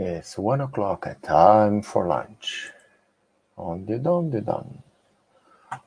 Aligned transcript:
It's 0.00 0.38
one 0.38 0.60
o'clock, 0.60 1.08
time 1.22 1.82
for 1.82 2.06
lunch. 2.06 2.70
On 3.56 3.84
the 3.84 3.98
don 3.98 4.30
the 4.30 4.40
don. 4.40 4.84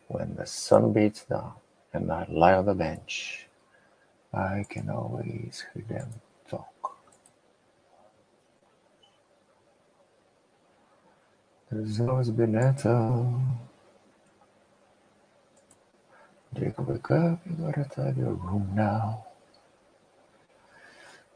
When 0.10 0.36
the 0.36 0.46
sun 0.46 0.92
beats 0.92 1.24
down 1.24 1.54
and 1.94 2.12
I 2.12 2.28
lie 2.30 2.56
on 2.56 2.66
the 2.66 2.76
bench, 2.76 3.48
I 4.34 4.66
can 4.70 4.90
always 4.90 5.64
hear 5.74 5.86
them 5.88 6.10
talk. 6.50 6.98
There's 11.72 12.02
always 12.02 12.32
been 12.32 12.58
Ethel. 12.58 13.42
Jacob, 16.54 16.90
wake 16.90 17.12
up, 17.12 17.40
you 17.46 17.56
gotta 17.66 17.86
tidy 17.90 18.20
your 18.20 18.34
room 18.34 18.72
now. 18.76 19.26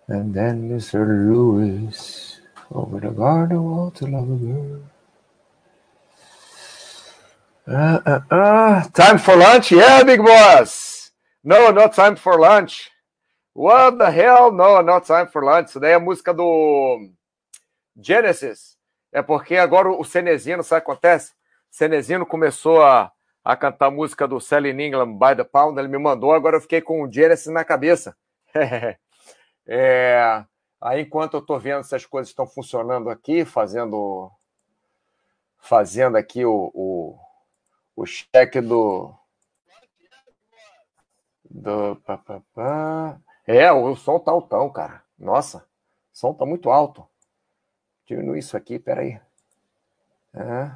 And 0.09 0.33
then 0.33 0.69
Mr. 0.69 1.07
Lewis 1.07 2.34
over 2.71 2.99
the 2.99 3.09
garden 3.09 3.63
wall 3.63 3.91
to 3.91 4.05
love 4.05 4.27
girl. 4.41 4.81
Uh, 7.67 7.99
uh, 8.05 8.19
uh. 8.29 8.83
Time 8.89 9.17
for 9.17 9.35
lunch? 9.35 9.71
Yeah, 9.71 10.03
big 10.03 10.23
boss. 10.23 11.11
No, 11.43 11.71
not 11.71 11.93
time 11.93 12.15
for 12.15 12.39
lunch. 12.39 12.89
What 13.53 13.97
the 13.97 14.11
hell? 14.11 14.51
No, 14.51 14.81
not 14.81 15.05
time 15.05 15.27
for 15.27 15.43
lunch. 15.43 15.69
Isso 15.69 15.79
daí 15.79 15.91
é 15.91 15.95
a 15.95 15.99
música 15.99 16.33
do 16.33 17.09
Genesis. 17.95 18.77
É 19.11 19.21
porque 19.21 19.55
agora 19.55 19.89
o 19.89 20.03
Cenezino, 20.03 20.61
sabe 20.61 20.81
o 20.81 20.85
que 20.85 20.91
acontece? 20.91 21.31
Cenezino 21.71 22.25
começou 22.25 22.83
a, 22.83 23.11
a 23.43 23.55
cantar 23.55 23.87
a 23.87 23.91
música 23.91 24.27
do 24.27 24.41
Selling 24.41 24.81
England 24.81 25.17
by 25.17 25.35
the 25.35 25.43
Pound, 25.43 25.79
ele 25.79 25.87
me 25.87 25.97
mandou, 25.97 26.33
agora 26.33 26.57
eu 26.57 26.61
fiquei 26.61 26.81
com 26.81 27.01
o 27.01 27.11
Genesis 27.11 27.47
na 27.47 27.63
cabeça. 27.63 28.15
é, 29.67 30.43
aí, 30.81 31.01
enquanto 31.01 31.35
eu 31.35 31.39
estou 31.39 31.59
vendo 31.59 31.83
se 31.83 31.95
as 31.95 32.05
coisas 32.05 32.29
estão 32.29 32.47
funcionando 32.47 33.09
aqui, 33.09 33.45
fazendo 33.45 34.31
fazendo 35.65 36.15
aqui 36.15 36.45
o, 36.45 36.71
o, 36.73 37.19
o 37.95 38.05
cheque 38.05 38.61
do. 38.61 39.13
do 41.49 41.95
pá, 42.05 42.17
pá, 42.17 42.41
pá. 42.53 43.19
É, 43.47 43.71
o 43.71 43.95
som 43.95 44.19
tá 44.19 44.31
altão, 44.31 44.69
cara. 44.69 45.03
Nossa, 45.17 45.59
o 45.59 45.63
som 46.13 46.33
tá 46.33 46.45
muito 46.45 46.69
alto. 46.69 47.07
Diminui 48.05 48.39
isso 48.39 48.55
aqui, 48.55 48.77
peraí. 48.77 49.19
É. 50.33 50.71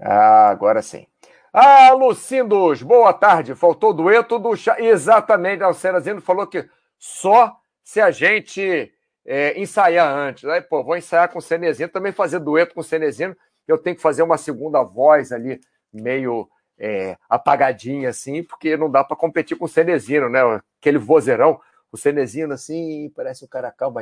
Ah, 0.00 0.48
agora 0.48 0.80
sim. 0.82 1.06
Ah, 1.52 1.92
Lucindos, 1.92 2.82
boa 2.82 3.12
tarde. 3.12 3.54
Faltou 3.54 3.90
o 3.90 3.94
dueto 3.94 4.38
do 4.38 4.56
chá. 4.56 4.80
Exatamente, 4.80 5.62
a 5.62 5.72
Cerazino 5.74 6.20
falou 6.20 6.46
que 6.46 6.68
só 6.98 7.60
se 7.82 8.00
a 8.00 8.10
gente 8.10 8.92
é, 9.24 9.58
ensaiar 9.60 10.08
antes. 10.08 10.44
Aí, 10.44 10.60
pô, 10.60 10.82
vou 10.82 10.96
ensaiar 10.96 11.30
com 11.30 11.38
o 11.38 11.42
Cenezino, 11.42 11.88
também 11.88 12.12
fazer 12.12 12.38
dueto 12.38 12.74
com 12.74 12.80
o 12.80 12.84
Cenezino. 12.84 13.36
Eu 13.66 13.78
tenho 13.78 13.96
que 13.96 14.02
fazer 14.02 14.22
uma 14.22 14.36
segunda 14.36 14.82
voz 14.82 15.32
ali, 15.32 15.60
meio 15.92 16.48
é, 16.78 17.16
apagadinha, 17.28 18.08
assim, 18.08 18.42
porque 18.42 18.76
não 18.76 18.90
dá 18.90 19.04
para 19.04 19.16
competir 19.16 19.56
com 19.56 19.66
o 19.66 19.68
Cenezino, 19.68 20.28
né? 20.28 20.40
Aquele 20.80 20.98
vozeirão, 20.98 21.60
o 21.90 21.96
Cenezino, 21.96 22.52
assim, 22.54 23.10
parece 23.14 23.44
um 23.44 23.48
cara 23.48 23.70
calmo. 23.70 24.00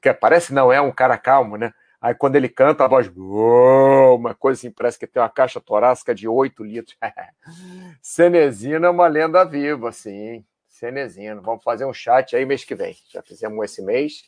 Que 0.00 0.12
parece 0.14 0.54
não, 0.54 0.72
é 0.72 0.80
um 0.80 0.92
cara 0.92 1.18
calmo, 1.18 1.56
né? 1.56 1.72
Aí 2.00 2.14
quando 2.14 2.36
ele 2.36 2.48
canta, 2.48 2.84
a 2.84 2.88
voz, 2.88 3.10
uma 3.14 4.34
coisa 4.34 4.58
assim, 4.58 4.70
parece 4.70 4.98
que 4.98 5.06
tem 5.06 5.20
uma 5.20 5.28
caixa 5.28 5.60
torácica 5.60 6.14
de 6.14 6.26
8 6.26 6.64
litros. 6.64 6.96
Cenezino 8.00 8.86
é 8.86 8.90
uma 8.90 9.06
lenda 9.06 9.44
viva, 9.44 9.90
assim. 9.90 10.44
Cenezino. 10.80 11.42
Vamos 11.42 11.62
fazer 11.62 11.84
um 11.84 11.92
chat 11.92 12.34
aí 12.34 12.46
mês 12.46 12.64
que 12.64 12.74
vem. 12.74 12.96
Já 13.12 13.22
fizemos 13.22 13.62
esse 13.64 13.82
mês. 13.82 14.24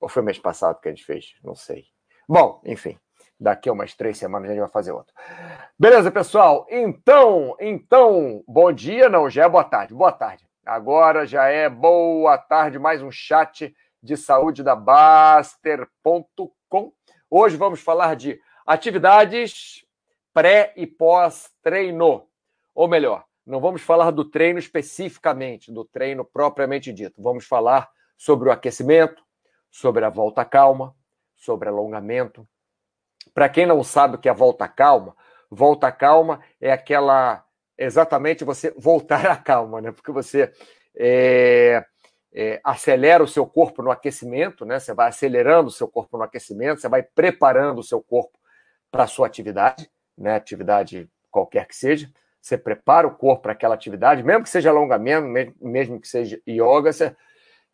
Ou 0.00 0.08
foi 0.08 0.22
mês 0.22 0.38
passado 0.38 0.80
que 0.80 0.88
a 0.88 0.90
gente 0.90 1.04
fez? 1.04 1.36
Não 1.42 1.54
sei. 1.54 1.86
Bom, 2.28 2.60
enfim. 2.64 2.98
Daqui 3.38 3.68
a 3.68 3.72
umas 3.72 3.94
três 3.94 4.18
semanas 4.18 4.50
a 4.50 4.52
gente 4.52 4.60
vai 4.60 4.70
fazer 4.70 4.90
outro. 4.92 5.14
Beleza, 5.78 6.10
pessoal? 6.10 6.66
Então, 6.68 7.56
então, 7.60 8.42
bom 8.46 8.72
dia, 8.72 9.08
não, 9.08 9.30
já 9.30 9.44
é 9.44 9.48
boa 9.48 9.64
tarde. 9.64 9.94
Boa 9.94 10.12
tarde. 10.12 10.44
Agora 10.66 11.26
já 11.26 11.46
é 11.46 11.68
boa 11.68 12.38
tarde, 12.38 12.78
mais 12.78 13.02
um 13.02 13.10
chat 13.10 13.74
de 14.02 14.16
saúde 14.16 14.62
da 14.62 14.74
Baster.com. 14.74 16.52
Hoje 17.30 17.56
vamos 17.56 17.80
falar 17.80 18.16
de 18.16 18.40
atividades 18.66 19.84
pré 20.32 20.72
e 20.76 20.86
pós-treino. 20.86 22.26
Ou 22.74 22.88
melhor, 22.88 23.24
não 23.46 23.60
vamos 23.60 23.82
falar 23.82 24.10
do 24.10 24.24
treino 24.24 24.58
especificamente, 24.58 25.72
do 25.72 25.84
treino 25.84 26.24
propriamente 26.24 26.92
dito. 26.92 27.22
Vamos 27.22 27.46
falar 27.46 27.90
sobre 28.16 28.48
o 28.48 28.52
aquecimento, 28.52 29.22
sobre 29.70 30.04
a 30.04 30.08
volta 30.08 30.44
calma, 30.44 30.94
sobre 31.34 31.68
alongamento. 31.68 32.46
Para 33.34 33.48
quem 33.48 33.66
não 33.66 33.82
sabe 33.84 34.16
o 34.16 34.18
que 34.18 34.28
é 34.28 34.34
volta 34.34 34.66
calma, 34.68 35.14
volta 35.50 35.92
calma 35.92 36.40
é 36.60 36.72
aquela 36.72 37.44
exatamente 37.76 38.44
você 38.44 38.72
voltar 38.78 39.26
à 39.26 39.36
calma, 39.36 39.80
né? 39.80 39.92
Porque 39.92 40.12
você 40.12 40.52
é, 40.96 41.84
é, 42.32 42.60
acelera 42.64 43.22
o 43.22 43.28
seu 43.28 43.46
corpo 43.46 43.82
no 43.82 43.90
aquecimento, 43.90 44.64
né? 44.64 44.78
Você 44.78 44.94
vai 44.94 45.08
acelerando 45.08 45.68
o 45.68 45.72
seu 45.72 45.88
corpo 45.88 46.16
no 46.16 46.24
aquecimento, 46.24 46.80
você 46.80 46.88
vai 46.88 47.02
preparando 47.02 47.80
o 47.80 47.84
seu 47.84 48.00
corpo 48.00 48.38
para 48.90 49.04
a 49.04 49.08
sua 49.08 49.26
atividade, 49.26 49.90
né? 50.16 50.36
Atividade 50.36 51.10
qualquer 51.30 51.66
que 51.66 51.76
seja. 51.76 52.10
Você 52.44 52.58
prepara 52.58 53.06
o 53.06 53.10
corpo 53.10 53.44
para 53.44 53.52
aquela 53.52 53.74
atividade, 53.74 54.22
mesmo 54.22 54.42
que 54.42 54.50
seja 54.50 54.68
alongamento, 54.68 55.26
mesmo 55.62 55.98
que 55.98 56.06
seja 56.06 56.38
yoga, 56.46 56.92
você, 56.92 57.16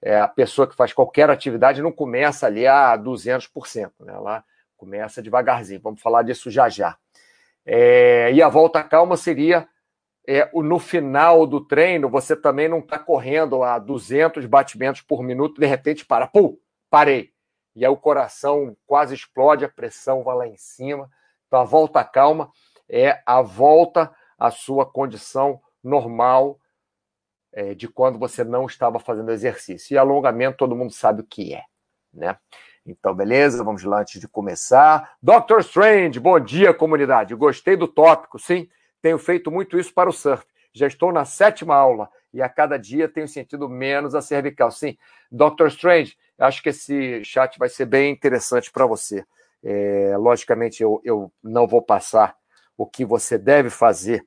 é, 0.01 0.21
a 0.21 0.29
pessoa 0.29 0.65
que 0.65 0.77
faz 0.77 0.93
qualquer 0.93 1.29
atividade 1.29 1.83
não 1.83 1.91
começa 1.91 2.47
ali 2.47 2.69
a 2.69 2.97
200%, 2.97 3.91
né? 3.99 4.13
Ela 4.13 4.45
começa 4.77 5.21
devagarzinho. 5.21 5.81
Vamos 5.83 6.01
falar 6.01 6.23
disso 6.23 6.53
já 6.53 6.69
já. 6.69 6.97
É, 7.67 8.31
e 8.33 8.41
a 8.41 8.49
volta 8.49 8.81
calma 8.85 9.17
seria 9.17 9.67
é, 10.25 10.49
no 10.55 10.79
final 10.79 11.49
do 11.49 11.61
treino, 11.61 12.09
você 12.09 12.37
também 12.37 12.69
não 12.69 12.79
está 12.79 12.97
correndo 12.97 13.65
a 13.65 13.77
200 13.77 14.47
batimentos 14.47 15.01
por 15.01 15.21
minuto, 15.21 15.61
de 15.61 15.67
repente 15.67 16.07
para, 16.07 16.29
pum, 16.29 16.57
parei. 16.89 17.33
E 17.75 17.85
aí 17.85 17.91
o 17.91 17.97
coração 17.97 18.77
quase 18.87 19.17
explode, 19.17 19.65
a 19.65 19.69
pressão 19.69 20.23
vai 20.23 20.37
lá 20.37 20.47
em 20.47 20.57
cima. 20.57 21.11
Então 21.49 21.59
a 21.59 21.65
volta 21.65 22.05
calma 22.05 22.53
é 22.89 23.21
a 23.27 23.43
volta 23.43 24.15
à 24.41 24.51
sua 24.51 24.87
condição 24.87 25.61
normal 25.85 26.59
é, 27.53 27.75
de 27.75 27.87
quando 27.87 28.19
você 28.19 28.43
não 28.43 28.65
estava 28.65 28.99
fazendo 28.99 29.31
exercício. 29.31 29.95
E 29.95 29.99
alongamento 29.99 30.57
todo 30.57 30.75
mundo 30.75 30.93
sabe 30.93 31.21
o 31.21 31.27
que 31.27 31.55
é, 31.55 31.63
né? 32.13 32.39
Então, 32.87 33.15
beleza? 33.15 33.63
Vamos 33.63 33.85
lá 33.85 34.01
antes 34.01 34.19
de 34.19 34.27
começar. 34.27 35.15
Dr. 35.23 35.61
Strange, 35.61 36.19
bom 36.19 36.41
dia, 36.41 36.73
comunidade. 36.73 37.35
Gostei 37.35 37.77
do 37.77 37.87
tópico, 37.87 38.39
sim. 38.39 38.69
Tenho 39.03 39.19
feito 39.19 39.51
muito 39.51 39.79
isso 39.79 39.93
para 39.93 40.09
o 40.09 40.13
surf. 40.13 40.45
Já 40.73 40.87
estou 40.87 41.13
na 41.13 41.25
sétima 41.25 41.75
aula 41.75 42.09
e 42.33 42.41
a 42.41 42.49
cada 42.49 42.79
dia 42.79 43.09
tenho 43.09 43.29
sentido 43.29 43.69
menos 43.69 44.15
a 44.15 44.23
cervical. 44.23 44.71
Sim, 44.71 44.97
Dr. 45.31 45.67
Strange, 45.67 46.17
acho 46.39 46.63
que 46.63 46.71
esse 46.71 47.23
chat 47.25 47.59
vai 47.59 47.69
ser 47.69 47.85
bem 47.87 48.13
interessante 48.13 48.73
para 48.73 48.87
você. 48.87 49.25
É, 49.63 50.17
logicamente, 50.17 50.83
eu, 50.83 51.01
eu 51.05 51.31
não 51.43 51.67
vou 51.67 51.83
passar 51.83 52.35
o 52.77 52.87
que 52.87 53.05
você 53.05 53.37
deve 53.37 53.69
fazer 53.69 54.27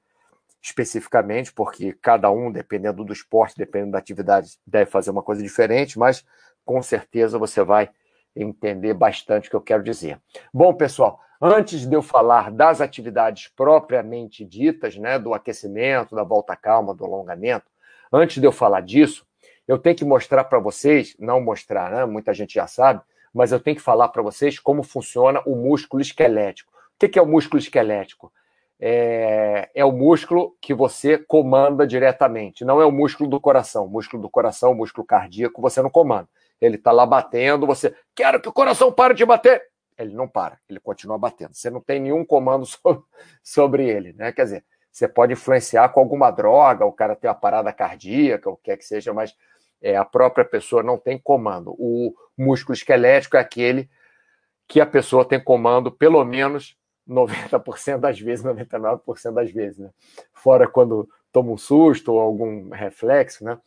especificamente, 0.63 1.51
porque 1.53 1.93
cada 2.01 2.31
um, 2.31 2.51
dependendo 2.51 3.03
do 3.03 3.11
esporte, 3.13 3.57
dependendo 3.57 3.91
da 3.91 3.99
atividade, 3.99 4.57
deve 4.65 4.89
fazer 4.89 5.11
uma 5.11 5.21
coisa 5.21 5.43
diferente, 5.43 5.99
mas 5.99 6.25
com 6.65 6.81
certeza 6.81 7.37
você 7.37 7.61
vai 7.61 7.89
entender 8.35 8.93
bastante 8.93 9.47
o 9.47 9.49
que 9.51 9.55
eu 9.55 9.61
quero 9.61 9.83
dizer. 9.83 10.19
Bom, 10.51 10.73
pessoal, 10.73 11.19
Antes 11.45 11.85
de 11.85 11.93
eu 11.93 12.01
falar 12.01 12.49
das 12.49 12.79
atividades 12.79 13.49
propriamente 13.53 14.45
ditas, 14.45 14.95
né, 14.95 15.19
do 15.19 15.33
aquecimento, 15.33 16.15
da 16.15 16.23
volta 16.23 16.55
calma, 16.55 16.95
do 16.95 17.03
alongamento, 17.03 17.65
antes 18.13 18.39
de 18.39 18.47
eu 18.47 18.51
falar 18.53 18.79
disso, 18.79 19.25
eu 19.67 19.77
tenho 19.77 19.93
que 19.93 20.05
mostrar 20.05 20.45
para 20.45 20.57
vocês, 20.57 21.17
não 21.19 21.41
mostrar, 21.41 21.91
né, 21.91 22.05
muita 22.05 22.33
gente 22.33 22.53
já 22.53 22.65
sabe, 22.65 23.01
mas 23.33 23.51
eu 23.51 23.59
tenho 23.59 23.75
que 23.75 23.83
falar 23.83 24.07
para 24.07 24.21
vocês 24.21 24.57
como 24.57 24.83
funciona 24.83 25.41
o 25.45 25.53
músculo 25.53 26.01
esquelético. 26.01 26.71
O 26.95 27.09
que 27.09 27.19
é 27.19 27.21
o 27.21 27.27
músculo 27.27 27.59
esquelético? 27.59 28.31
É, 28.85 29.69
é, 29.73 29.85
o 29.85 29.93
músculo 29.93 30.57
que 30.59 30.73
você 30.73 31.17
comanda 31.17 31.87
diretamente, 31.87 32.65
não 32.65 32.81
é 32.81 32.85
o 32.85 32.91
músculo 32.91 33.29
do 33.29 33.39
coração. 33.39 33.85
O 33.85 33.89
músculo 33.89 34.21
do 34.21 34.29
coração, 34.29 34.71
o 34.71 34.75
músculo 34.75 35.07
cardíaco, 35.07 35.61
você 35.61 35.81
não 35.81 35.89
comanda. 35.89 36.27
Ele 36.59 36.75
está 36.75 36.91
lá 36.91 37.05
batendo, 37.05 37.65
você 37.65 37.95
quero 38.13 38.41
que 38.41 38.49
o 38.49 38.53
coração 38.53 38.91
pare 38.91 39.13
de 39.13 39.25
bater 39.25 39.61
ele 39.97 40.13
não 40.13 40.27
para, 40.27 40.59
ele 40.69 40.79
continua 40.79 41.17
batendo. 41.17 41.53
Você 41.53 41.69
não 41.69 41.81
tem 41.81 41.99
nenhum 41.99 42.25
comando 42.25 42.65
sobre, 43.43 43.87
ele, 43.87 44.13
né? 44.13 44.31
Quer 44.31 44.43
dizer, 44.43 44.65
você 44.91 45.07
pode 45.07 45.33
influenciar 45.33 45.89
com 45.89 45.99
alguma 45.99 46.31
droga, 46.31 46.85
o 46.85 46.91
cara 46.91 47.15
tem 47.15 47.29
uma 47.29 47.35
parada 47.35 47.71
cardíaca, 47.73 48.49
o 48.49 48.57
que 48.57 48.63
quer 48.63 48.77
que 48.77 48.85
seja, 48.85 49.13
mas 49.13 49.35
é, 49.81 49.95
a 49.95 50.05
própria 50.05 50.45
pessoa 50.45 50.83
não 50.83 50.97
tem 50.97 51.17
comando. 51.17 51.75
O 51.77 52.13
músculo 52.37 52.73
esquelético 52.73 53.37
é 53.37 53.39
aquele 53.39 53.89
que 54.67 54.79
a 54.79 54.85
pessoa 54.85 55.25
tem 55.25 55.43
comando 55.43 55.91
pelo 55.91 56.23
menos 56.23 56.77
90% 57.07 57.99
das 57.99 58.19
vezes, 58.19 58.45
99% 58.45 59.33
das 59.33 59.51
vezes, 59.51 59.79
né? 59.79 59.89
Fora 60.33 60.67
quando 60.67 61.07
toma 61.31 61.51
um 61.51 61.57
susto 61.57 62.13
ou 62.13 62.19
algum 62.19 62.69
reflexo, 62.69 63.43
né? 63.43 63.59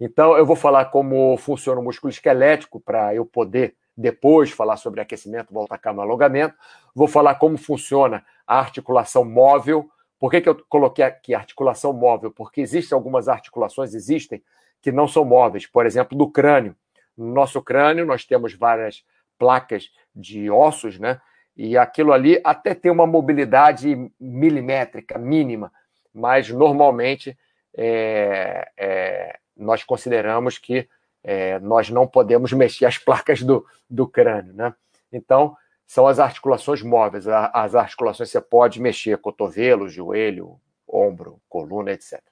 Então, 0.00 0.36
eu 0.36 0.46
vou 0.46 0.56
falar 0.56 0.86
como 0.86 1.36
funciona 1.36 1.80
o 1.80 1.84
músculo 1.84 2.10
esquelético 2.10 2.80
para 2.80 3.14
eu 3.14 3.26
poder 3.26 3.76
depois 3.94 4.50
falar 4.50 4.78
sobre 4.78 5.00
aquecimento, 5.00 5.52
volta 5.52 5.76
calma, 5.76 6.02
alongamento. 6.02 6.54
Vou 6.94 7.06
falar 7.06 7.34
como 7.34 7.58
funciona 7.58 8.24
a 8.46 8.58
articulação 8.58 9.24
móvel. 9.24 9.90
Por 10.18 10.30
que, 10.30 10.40
que 10.40 10.48
eu 10.48 10.64
coloquei 10.68 11.04
aqui 11.04 11.34
articulação 11.34 11.92
móvel? 11.92 12.30
Porque 12.30 12.62
existem 12.62 12.96
algumas 12.96 13.28
articulações, 13.28 13.94
existem, 13.94 14.42
que 14.80 14.90
não 14.90 15.06
são 15.06 15.24
móveis. 15.24 15.66
Por 15.66 15.84
exemplo, 15.84 16.16
do 16.16 16.30
crânio. 16.30 16.74
No 17.16 17.34
nosso 17.34 17.60
crânio, 17.60 18.06
nós 18.06 18.24
temos 18.24 18.54
várias 18.54 19.04
placas 19.38 19.90
de 20.14 20.50
ossos, 20.50 20.98
né? 20.98 21.20
E 21.62 21.76
aquilo 21.76 22.14
ali 22.14 22.40
até 22.42 22.74
tem 22.74 22.90
uma 22.90 23.06
mobilidade 23.06 24.10
milimétrica 24.18 25.18
mínima, 25.18 25.70
mas 26.10 26.48
normalmente 26.48 27.36
é, 27.76 28.66
é, 28.78 29.38
nós 29.54 29.84
consideramos 29.84 30.56
que 30.56 30.88
é, 31.22 31.58
nós 31.58 31.90
não 31.90 32.06
podemos 32.06 32.50
mexer 32.54 32.86
as 32.86 32.96
placas 32.96 33.42
do, 33.42 33.66
do 33.90 34.08
crânio, 34.08 34.54
né? 34.54 34.74
Então, 35.12 35.54
são 35.86 36.06
as 36.06 36.18
articulações 36.18 36.80
móveis. 36.80 37.28
As 37.28 37.74
articulações 37.74 38.30
você 38.30 38.40
pode 38.40 38.80
mexer 38.80 39.18
cotovelo, 39.18 39.86
joelho, 39.86 40.58
ombro, 40.88 41.42
coluna, 41.46 41.92
etc. 41.92 42.22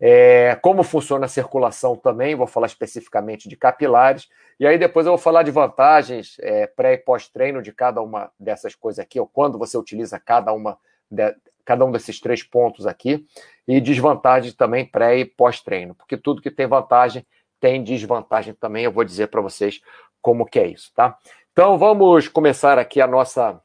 É, 0.00 0.54
como 0.62 0.84
funciona 0.84 1.26
a 1.26 1.28
circulação 1.28 1.96
também, 1.96 2.36
vou 2.36 2.46
falar 2.46 2.66
especificamente 2.66 3.48
de 3.48 3.56
capilares, 3.56 4.28
e 4.58 4.66
aí 4.66 4.78
depois 4.78 5.06
eu 5.06 5.12
vou 5.12 5.18
falar 5.18 5.42
de 5.42 5.50
vantagens 5.50 6.36
é, 6.40 6.66
pré 6.68 6.94
e 6.94 6.98
pós-treino 6.98 7.60
de 7.60 7.72
cada 7.72 8.00
uma 8.00 8.30
dessas 8.38 8.74
coisas 8.74 9.00
aqui, 9.00 9.18
ou 9.18 9.26
quando 9.26 9.58
você 9.58 9.76
utiliza 9.76 10.18
cada, 10.20 10.52
uma 10.52 10.78
de, 11.10 11.34
cada 11.64 11.84
um 11.84 11.90
desses 11.90 12.20
três 12.20 12.44
pontos 12.44 12.86
aqui, 12.86 13.26
e 13.66 13.80
desvantagens 13.80 14.54
também 14.54 14.86
pré 14.86 15.18
e 15.18 15.24
pós-treino, 15.24 15.94
porque 15.94 16.16
tudo 16.16 16.40
que 16.40 16.50
tem 16.50 16.66
vantagem 16.66 17.26
tem 17.60 17.82
desvantagem 17.82 18.54
também, 18.54 18.84
eu 18.84 18.92
vou 18.92 19.02
dizer 19.02 19.26
para 19.26 19.40
vocês 19.40 19.80
como 20.22 20.46
que 20.46 20.60
é 20.60 20.68
isso, 20.68 20.92
tá? 20.94 21.18
Então 21.52 21.76
vamos 21.76 22.28
começar 22.28 22.78
aqui 22.78 23.00
a 23.00 23.06
nossa, 23.06 23.60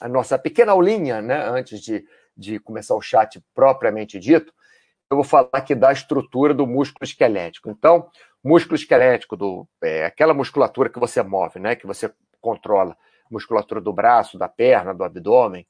a 0.00 0.08
nossa 0.08 0.36
pequena 0.36 0.72
aulinha, 0.72 1.22
né, 1.22 1.36
antes 1.48 1.80
de, 1.80 2.04
de 2.36 2.58
começar 2.58 2.96
o 2.96 3.00
chat 3.00 3.40
propriamente 3.54 4.18
dito, 4.18 4.52
eu 5.10 5.16
vou 5.16 5.24
falar 5.24 5.48
aqui 5.52 5.74
da 5.74 5.92
estrutura 5.92 6.52
do 6.52 6.66
músculo 6.66 7.04
esquelético. 7.04 7.70
Então, 7.70 8.08
músculo 8.42 8.74
esquelético, 8.74 9.36
do, 9.36 9.68
é, 9.82 10.04
aquela 10.04 10.34
musculatura 10.34 10.90
que 10.90 10.98
você 10.98 11.22
move, 11.22 11.58
né, 11.58 11.76
que 11.76 11.86
você 11.86 12.12
controla, 12.40 12.96
musculatura 13.30 13.80
do 13.80 13.92
braço, 13.92 14.38
da 14.38 14.48
perna, 14.48 14.94
do 14.94 15.04
abdômen. 15.04 15.66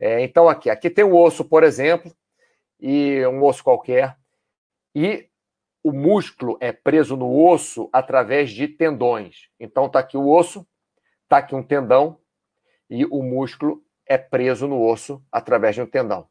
É, 0.00 0.22
então, 0.22 0.48
aqui, 0.48 0.70
aqui 0.70 0.88
tem 0.88 1.04
um 1.04 1.16
osso, 1.16 1.44
por 1.44 1.62
exemplo, 1.64 2.12
e 2.80 3.26
um 3.26 3.42
osso 3.44 3.62
qualquer, 3.62 4.16
e 4.94 5.28
o 5.82 5.92
músculo 5.92 6.56
é 6.60 6.72
preso 6.72 7.16
no 7.16 7.46
osso 7.46 7.88
através 7.92 8.50
de 8.50 8.68
tendões. 8.68 9.48
Então, 9.58 9.86
está 9.86 10.00
aqui 10.00 10.16
o 10.16 10.28
osso, 10.28 10.66
está 11.24 11.38
aqui 11.38 11.54
um 11.54 11.62
tendão, 11.62 12.18
e 12.88 13.04
o 13.04 13.22
músculo 13.22 13.82
é 14.06 14.16
preso 14.16 14.66
no 14.66 14.82
osso 14.82 15.22
através 15.30 15.74
de 15.74 15.82
um 15.82 15.86
tendão. 15.86 16.26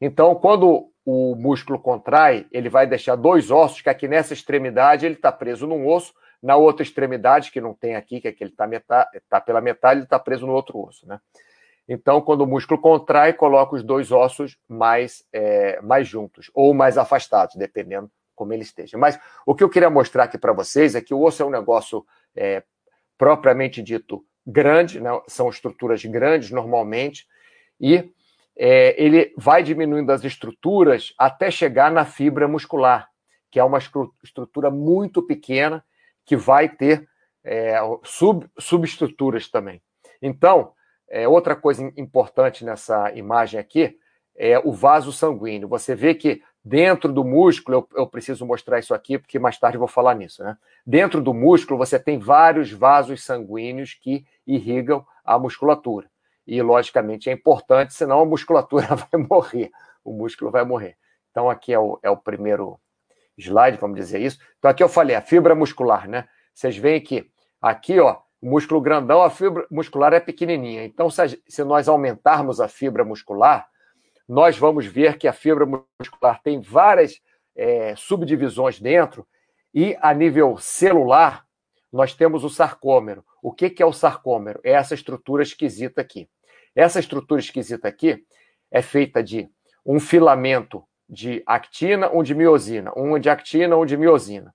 Então, 0.00 0.34
quando 0.34 0.91
o 1.04 1.34
músculo 1.34 1.78
contrai, 1.78 2.46
ele 2.52 2.68
vai 2.68 2.86
deixar 2.86 3.16
dois 3.16 3.50
ossos, 3.50 3.80
que 3.80 3.90
aqui 3.90 4.06
nessa 4.06 4.32
extremidade 4.32 5.04
ele 5.04 5.16
está 5.16 5.32
preso 5.32 5.66
num 5.66 5.86
osso, 5.86 6.14
na 6.42 6.56
outra 6.56 6.82
extremidade, 6.82 7.50
que 7.50 7.60
não 7.60 7.74
tem 7.74 7.94
aqui, 7.94 8.20
que 8.20 8.28
é 8.28 8.32
que 8.32 8.42
ele 8.42 8.50
está 8.50 9.08
tá 9.28 9.40
pela 9.40 9.60
metade, 9.60 9.98
ele 9.98 10.04
está 10.04 10.18
preso 10.18 10.46
no 10.46 10.52
outro 10.52 10.78
osso, 10.78 11.06
né? 11.06 11.20
Então, 11.88 12.20
quando 12.20 12.42
o 12.42 12.46
músculo 12.46 12.80
contrai, 12.80 13.32
coloca 13.32 13.74
os 13.74 13.82
dois 13.82 14.12
ossos 14.12 14.56
mais, 14.68 15.24
é, 15.32 15.80
mais 15.82 16.06
juntos, 16.06 16.50
ou 16.54 16.72
mais 16.72 16.96
afastados, 16.96 17.56
dependendo 17.56 18.10
como 18.34 18.52
ele 18.52 18.62
esteja. 18.62 18.96
Mas 18.96 19.18
o 19.44 19.54
que 19.54 19.62
eu 19.64 19.68
queria 19.68 19.90
mostrar 19.90 20.24
aqui 20.24 20.38
para 20.38 20.52
vocês 20.52 20.94
é 20.94 21.00
que 21.00 21.12
o 21.12 21.22
osso 21.22 21.42
é 21.42 21.46
um 21.46 21.50
negócio 21.50 22.04
é, 22.34 22.62
propriamente 23.18 23.82
dito 23.82 24.24
grande, 24.46 25.00
né? 25.00 25.10
são 25.28 25.48
estruturas 25.48 26.04
grandes 26.04 26.50
normalmente, 26.50 27.26
e 27.80 28.12
é, 28.64 28.94
ele 28.96 29.34
vai 29.36 29.60
diminuindo 29.60 30.12
as 30.12 30.22
estruturas 30.22 31.12
até 31.18 31.50
chegar 31.50 31.90
na 31.90 32.04
fibra 32.04 32.46
muscular, 32.46 33.08
que 33.50 33.58
é 33.58 33.64
uma 33.64 33.80
estrutura 34.22 34.70
muito 34.70 35.20
pequena 35.20 35.84
que 36.24 36.36
vai 36.36 36.68
ter 36.68 37.08
é, 37.42 37.74
sub, 38.04 38.48
subestruturas 38.56 39.50
também. 39.50 39.82
Então, 40.22 40.74
é, 41.10 41.26
outra 41.26 41.56
coisa 41.56 41.92
importante 41.96 42.64
nessa 42.64 43.12
imagem 43.16 43.58
aqui 43.58 43.98
é 44.36 44.56
o 44.60 44.70
vaso 44.70 45.12
sanguíneo. 45.12 45.66
Você 45.66 45.96
vê 45.96 46.14
que 46.14 46.40
dentro 46.64 47.12
do 47.12 47.24
músculo, 47.24 47.78
eu, 47.78 48.02
eu 48.02 48.06
preciso 48.06 48.46
mostrar 48.46 48.78
isso 48.78 48.94
aqui, 48.94 49.18
porque 49.18 49.40
mais 49.40 49.58
tarde 49.58 49.74
eu 49.74 49.80
vou 49.80 49.88
falar 49.88 50.14
nisso, 50.14 50.40
né? 50.44 50.56
Dentro 50.86 51.20
do 51.20 51.34
músculo, 51.34 51.76
você 51.76 51.98
tem 51.98 52.16
vários 52.16 52.70
vasos 52.70 53.24
sanguíneos 53.24 53.94
que 53.94 54.24
irrigam 54.46 55.04
a 55.24 55.36
musculatura 55.36 56.11
e, 56.46 56.60
logicamente, 56.60 57.30
é 57.30 57.32
importante, 57.32 57.94
senão 57.94 58.20
a 58.20 58.26
musculatura 58.26 58.86
vai 58.96 59.20
morrer, 59.28 59.70
o 60.04 60.12
músculo 60.12 60.50
vai 60.50 60.64
morrer. 60.64 60.96
Então, 61.30 61.48
aqui 61.48 61.72
é 61.72 61.78
o, 61.78 61.98
é 62.02 62.10
o 62.10 62.16
primeiro 62.16 62.78
slide, 63.38 63.78
vamos 63.78 63.96
dizer 63.96 64.20
isso. 64.20 64.38
Então, 64.58 64.70
aqui 64.70 64.82
eu 64.82 64.88
falei, 64.88 65.16
a 65.16 65.22
fibra 65.22 65.54
muscular, 65.54 66.08
né? 66.08 66.28
Vocês 66.54 66.76
veem 66.76 67.00
que 67.00 67.30
aqui, 67.60 67.98
ó, 67.98 68.18
o 68.40 68.50
músculo 68.50 68.80
grandão, 68.80 69.22
a 69.22 69.30
fibra 69.30 69.66
muscular 69.70 70.12
é 70.12 70.20
pequenininha. 70.20 70.84
Então, 70.84 71.08
se, 71.08 71.64
nós 71.64 71.88
aumentarmos 71.88 72.60
a 72.60 72.68
fibra 72.68 73.04
muscular, 73.04 73.68
nós 74.28 74.58
vamos 74.58 74.86
ver 74.86 75.16
que 75.16 75.28
a 75.28 75.32
fibra 75.32 75.66
muscular 75.98 76.40
tem 76.42 76.60
várias 76.60 77.20
é, 77.56 77.94
subdivisões 77.96 78.80
dentro 78.80 79.26
e, 79.72 79.96
a 80.00 80.12
nível 80.12 80.58
celular, 80.58 81.46
nós 81.92 82.14
temos 82.14 82.42
o 82.42 82.48
sarcômero. 82.48 83.24
O 83.42 83.52
que, 83.52 83.68
que 83.68 83.82
é 83.82 83.86
o 83.86 83.92
sarcômero? 83.92 84.60
É 84.64 84.72
essa 84.72 84.94
estrutura 84.94 85.42
esquisita 85.42 86.00
aqui. 86.00 86.28
Essa 86.74 86.98
estrutura 86.98 87.40
esquisita 87.40 87.86
aqui 87.86 88.24
é 88.70 88.80
feita 88.80 89.22
de 89.22 89.48
um 89.84 90.00
filamento 90.00 90.82
de 91.08 91.42
actina, 91.46 92.10
um 92.10 92.22
de 92.22 92.34
miosina, 92.34 92.92
um 92.96 93.18
de 93.18 93.28
actina, 93.28 93.76
um 93.76 93.84
de 93.84 93.96
miosina. 93.96 94.54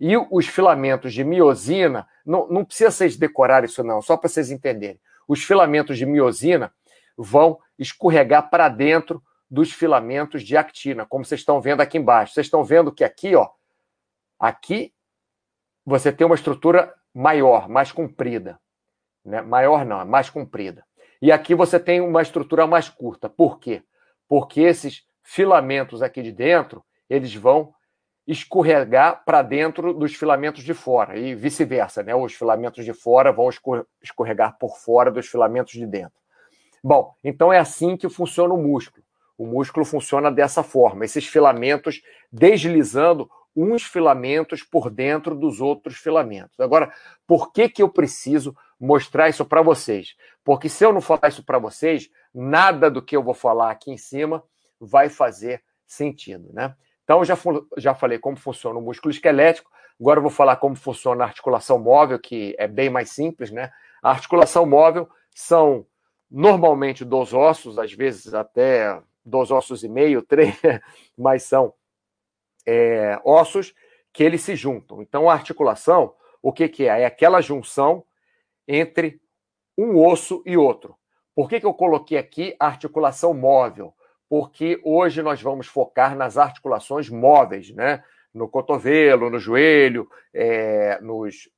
E 0.00 0.16
os 0.30 0.46
filamentos 0.46 1.12
de 1.12 1.24
miosina, 1.24 2.08
não, 2.24 2.48
não 2.48 2.64
precisa 2.64 2.90
vocês 2.90 3.16
decorar 3.16 3.64
isso 3.64 3.82
não, 3.82 4.00
só 4.00 4.16
para 4.16 4.28
vocês 4.28 4.50
entenderem. 4.50 5.00
Os 5.26 5.42
filamentos 5.42 5.98
de 5.98 6.06
miosina 6.06 6.72
vão 7.16 7.58
escorregar 7.78 8.48
para 8.48 8.68
dentro 8.68 9.22
dos 9.50 9.72
filamentos 9.72 10.42
de 10.42 10.56
actina, 10.56 11.04
como 11.04 11.24
vocês 11.24 11.40
estão 11.40 11.60
vendo 11.60 11.80
aqui 11.80 11.98
embaixo. 11.98 12.32
Vocês 12.32 12.46
estão 12.46 12.62
vendo 12.62 12.92
que 12.92 13.02
aqui, 13.02 13.34
ó, 13.34 13.48
aqui 14.38 14.92
você 15.88 16.12
tem 16.12 16.26
uma 16.26 16.34
estrutura 16.34 16.94
maior, 17.14 17.66
mais 17.68 17.90
comprida. 17.90 18.60
Né? 19.24 19.40
Maior 19.40 19.86
não, 19.86 20.02
é 20.02 20.04
mais 20.04 20.28
comprida. 20.28 20.84
E 21.20 21.32
aqui 21.32 21.54
você 21.54 21.80
tem 21.80 22.00
uma 22.00 22.20
estrutura 22.20 22.66
mais 22.66 22.90
curta. 22.90 23.28
Por 23.28 23.58
quê? 23.58 23.82
Porque 24.28 24.60
esses 24.60 25.06
filamentos 25.22 26.02
aqui 26.02 26.22
de 26.22 26.30
dentro, 26.30 26.84
eles 27.08 27.34
vão 27.34 27.72
escorregar 28.26 29.24
para 29.24 29.40
dentro 29.40 29.94
dos 29.94 30.14
filamentos 30.14 30.62
de 30.62 30.74
fora 30.74 31.16
e 31.16 31.34
vice-versa, 31.34 32.02
né? 32.02 32.14
Os 32.14 32.34
filamentos 32.34 32.84
de 32.84 32.92
fora 32.92 33.32
vão 33.32 33.48
escorregar 34.02 34.58
por 34.58 34.76
fora 34.76 35.10
dos 35.10 35.26
filamentos 35.26 35.72
de 35.72 35.86
dentro. 35.86 36.18
Bom, 36.84 37.14
então 37.24 37.50
é 37.50 37.58
assim 37.58 37.96
que 37.96 38.10
funciona 38.10 38.52
o 38.52 38.62
músculo. 38.62 39.02
O 39.38 39.46
músculo 39.46 39.86
funciona 39.86 40.30
dessa 40.30 40.62
forma, 40.62 41.06
esses 41.06 41.26
filamentos 41.26 42.02
deslizando 42.30 43.30
uns 43.60 43.82
filamentos 43.82 44.62
por 44.62 44.88
dentro 44.88 45.34
dos 45.34 45.60
outros 45.60 45.96
filamentos. 45.96 46.58
Agora, 46.60 46.92
por 47.26 47.52
que, 47.52 47.68
que 47.68 47.82
eu 47.82 47.88
preciso 47.88 48.56
mostrar 48.78 49.28
isso 49.28 49.44
para 49.44 49.62
vocês? 49.62 50.14
Porque 50.44 50.68
se 50.68 50.84
eu 50.84 50.92
não 50.92 51.00
falar 51.00 51.28
isso 51.28 51.44
para 51.44 51.58
vocês, 51.58 52.08
nada 52.32 52.88
do 52.88 53.02
que 53.02 53.16
eu 53.16 53.22
vou 53.22 53.34
falar 53.34 53.72
aqui 53.72 53.90
em 53.90 53.96
cima 53.96 54.44
vai 54.80 55.08
fazer 55.08 55.62
sentido, 55.84 56.52
né? 56.52 56.74
Então, 57.02 57.24
já, 57.24 57.36
já 57.76 57.94
falei 57.94 58.18
como 58.18 58.36
funciona 58.36 58.78
o 58.78 58.82
músculo 58.82 59.10
esquelético, 59.10 59.70
agora 59.98 60.18
eu 60.18 60.22
vou 60.22 60.30
falar 60.30 60.56
como 60.56 60.76
funciona 60.76 61.24
a 61.24 61.26
articulação 61.26 61.78
móvel, 61.78 62.18
que 62.18 62.54
é 62.58 62.68
bem 62.68 62.88
mais 62.88 63.10
simples, 63.10 63.50
né? 63.50 63.72
A 64.00 64.10
articulação 64.10 64.66
móvel 64.66 65.08
são 65.34 65.84
normalmente 66.30 67.04
dois 67.04 67.32
ossos, 67.32 67.78
às 67.78 67.92
vezes 67.92 68.34
até 68.34 69.00
dois 69.24 69.50
ossos 69.50 69.82
e 69.82 69.88
meio, 69.88 70.22
três, 70.22 70.54
mas 71.16 71.42
são 71.42 71.74
é, 72.70 73.18
ossos 73.24 73.74
que 74.12 74.22
eles 74.22 74.42
se 74.42 74.54
juntam. 74.54 75.00
Então, 75.00 75.30
a 75.30 75.32
articulação, 75.32 76.14
o 76.42 76.52
que, 76.52 76.68
que 76.68 76.86
é? 76.86 77.00
É 77.00 77.06
aquela 77.06 77.40
junção 77.40 78.04
entre 78.66 79.18
um 79.76 79.96
osso 80.04 80.42
e 80.44 80.54
outro. 80.54 80.94
Por 81.34 81.48
que, 81.48 81.60
que 81.60 81.64
eu 81.64 81.72
coloquei 81.72 82.18
aqui 82.18 82.54
articulação 82.60 83.32
móvel? 83.32 83.94
Porque 84.28 84.78
hoje 84.84 85.22
nós 85.22 85.40
vamos 85.40 85.66
focar 85.66 86.14
nas 86.14 86.36
articulações 86.36 87.08
móveis, 87.08 87.70
né? 87.70 88.04
No 88.34 88.46
cotovelo, 88.48 89.30
no 89.30 89.38
joelho, 89.38 90.06
é, 90.34 91.00
nos, 91.00 91.48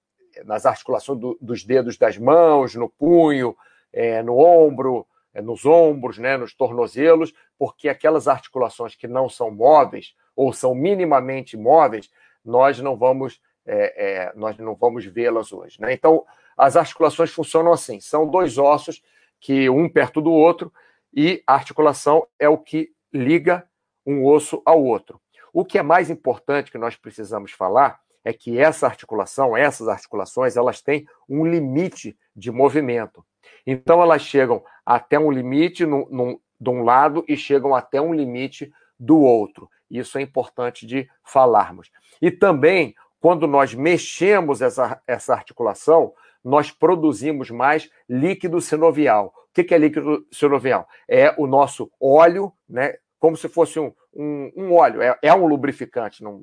nas 0.44 0.64
articulações 0.64 1.18
do, 1.18 1.36
dos 1.40 1.64
dedos 1.64 1.98
das 1.98 2.16
mãos, 2.16 2.76
no 2.76 2.88
punho, 2.88 3.56
é, 3.92 4.22
no 4.22 4.38
ombro, 4.38 5.04
nos 5.34 5.64
ombros, 5.64 6.18
né, 6.18 6.36
nos 6.36 6.54
tornozelos, 6.54 7.32
porque 7.58 7.88
aquelas 7.88 8.26
articulações 8.26 8.94
que 8.94 9.06
não 9.06 9.28
são 9.28 9.50
móveis 9.50 10.14
ou 10.34 10.52
são 10.52 10.74
minimamente 10.74 11.56
móveis, 11.56 12.10
nós 12.44 12.80
não 12.80 12.96
vamos 12.96 13.40
é, 13.66 14.24
é, 14.24 14.32
nós 14.34 14.56
não 14.58 14.74
vamos 14.74 15.04
vê-las 15.04 15.52
hoje. 15.52 15.80
Né? 15.80 15.92
Então, 15.92 16.24
as 16.56 16.76
articulações 16.76 17.30
funcionam 17.30 17.72
assim: 17.72 18.00
são 18.00 18.28
dois 18.28 18.58
ossos 18.58 19.02
que 19.38 19.70
um 19.70 19.88
perto 19.88 20.20
do 20.20 20.32
outro, 20.32 20.72
e 21.14 21.42
a 21.46 21.54
articulação 21.54 22.26
é 22.38 22.48
o 22.48 22.58
que 22.58 22.92
liga 23.12 23.66
um 24.04 24.24
osso 24.24 24.62
ao 24.64 24.82
outro. 24.82 25.20
O 25.52 25.64
que 25.64 25.78
é 25.78 25.82
mais 25.82 26.10
importante 26.10 26.70
que 26.70 26.78
nós 26.78 26.96
precisamos 26.96 27.52
falar 27.52 28.00
é 28.24 28.32
que 28.32 28.58
essa 28.58 28.86
articulação, 28.86 29.56
essas 29.56 29.88
articulações, 29.88 30.56
elas 30.56 30.80
têm 30.80 31.06
um 31.28 31.44
limite 31.44 32.16
de 32.34 32.50
movimento. 32.50 33.24
Então, 33.66 34.02
elas 34.02 34.22
chegam 34.22 34.62
até 34.84 35.18
um 35.18 35.30
limite 35.30 35.86
no, 35.86 36.40
de 36.60 36.70
um 36.70 36.82
lado 36.82 37.24
e 37.26 37.36
chegam 37.36 37.74
até 37.74 38.00
um 38.00 38.12
limite 38.12 38.72
do 38.98 39.20
outro. 39.20 39.68
Isso 39.90 40.18
é 40.18 40.22
importante 40.22 40.86
de 40.86 41.08
falarmos. 41.24 41.90
E 42.20 42.30
também, 42.30 42.94
quando 43.18 43.46
nós 43.46 43.74
mexemos 43.74 44.60
essa, 44.60 45.00
essa 45.06 45.32
articulação, 45.32 46.12
nós 46.44 46.70
produzimos 46.70 47.50
mais 47.50 47.90
líquido 48.08 48.60
sinovial. 48.60 49.32
O 49.50 49.62
que 49.62 49.74
é 49.74 49.78
líquido 49.78 50.26
sinovial? 50.30 50.86
É 51.08 51.34
o 51.36 51.46
nosso 51.46 51.90
óleo, 52.00 52.52
né? 52.68 52.94
Como 53.18 53.36
se 53.36 53.48
fosse 53.48 53.78
um, 53.78 53.92
um, 54.14 54.52
um 54.56 54.74
óleo, 54.74 55.02
é, 55.02 55.18
é, 55.22 55.34
um 55.34 55.46
lubrificante, 55.46 56.22
não, 56.22 56.42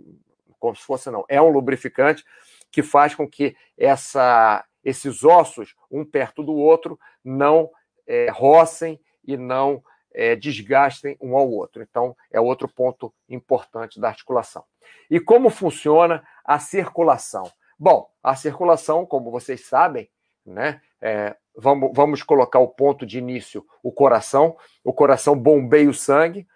como 0.59 0.75
se 0.75 0.83
fosse 0.83 1.09
não, 1.09 1.25
é 1.27 1.41
um 1.41 1.49
lubrificante 1.49 2.23
que 2.71 2.83
faz 2.83 3.15
com 3.15 3.27
que 3.27 3.55
essa, 3.77 4.65
esses 4.83 5.23
ossos, 5.23 5.75
um 5.89 6.03
perto 6.03 6.43
do 6.43 6.53
outro, 6.53 6.99
não 7.23 7.69
é, 8.05 8.29
rocem 8.29 8.99
e 9.23 9.37
não 9.37 9.83
é, 10.13 10.35
desgastem 10.35 11.17
um 11.21 11.37
ao 11.37 11.49
outro. 11.49 11.81
Então, 11.81 12.15
é 12.31 12.39
outro 12.39 12.67
ponto 12.67 13.13
importante 13.29 13.99
da 13.99 14.09
articulação. 14.09 14.63
E 15.09 15.19
como 15.19 15.49
funciona 15.49 16.25
a 16.43 16.59
circulação? 16.59 17.49
Bom, 17.79 18.09
a 18.23 18.35
circulação, 18.35 19.05
como 19.05 19.31
vocês 19.31 19.65
sabem, 19.65 20.09
né? 20.45 20.81
É, 20.99 21.35
vamos, 21.55 21.91
vamos 21.93 22.23
colocar 22.23 22.59
o 22.59 22.67
ponto 22.67 23.05
de 23.05 23.19
início, 23.19 23.65
o 23.83 23.91
coração. 23.91 24.57
O 24.83 24.91
coração 24.91 25.37
bombeia 25.37 25.89
o 25.89 25.93
sangue 25.93 26.47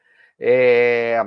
é, 0.43 1.23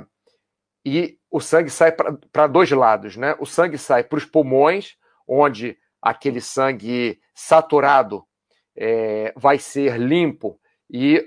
e 0.85 1.19
o 1.31 1.41
sangue 1.41 1.71
sai 1.71 1.93
para 1.93 2.47
dois 2.47 2.71
lados, 2.71 3.17
né? 3.17 3.35
O 3.38 3.47
sangue 3.47 3.79
sai 3.79 4.05
para 4.05 4.19
os 4.19 4.25
pulmões, 4.25 4.97
onde 5.26 5.79
aquele 6.00 6.41
sangue 6.41 7.19
saturado 7.35 8.25
é, 8.76 9.33
vai 9.37 9.59
ser 9.59 9.97
limpo 9.97 10.61
e 10.91 11.25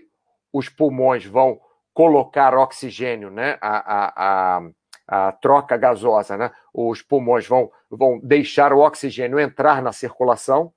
os 0.53 0.69
pulmões 0.69 1.25
vão 1.25 1.59
colocar 1.93 2.55
oxigênio, 2.55 3.31
né? 3.31 3.57
A, 3.59 3.77
a, 3.95 4.57
a, 4.57 4.61
a 5.07 5.31
troca 5.31 5.75
gasosa, 5.75 6.37
né? 6.37 6.51
Os 6.73 7.01
pulmões 7.01 7.47
vão, 7.47 7.71
vão 7.89 8.19
deixar 8.19 8.71
o 8.71 8.79
oxigênio 8.79 9.39
entrar 9.39 9.81
na 9.81 9.91
circulação 9.91 10.71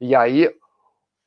e 0.00 0.14
aí 0.14 0.54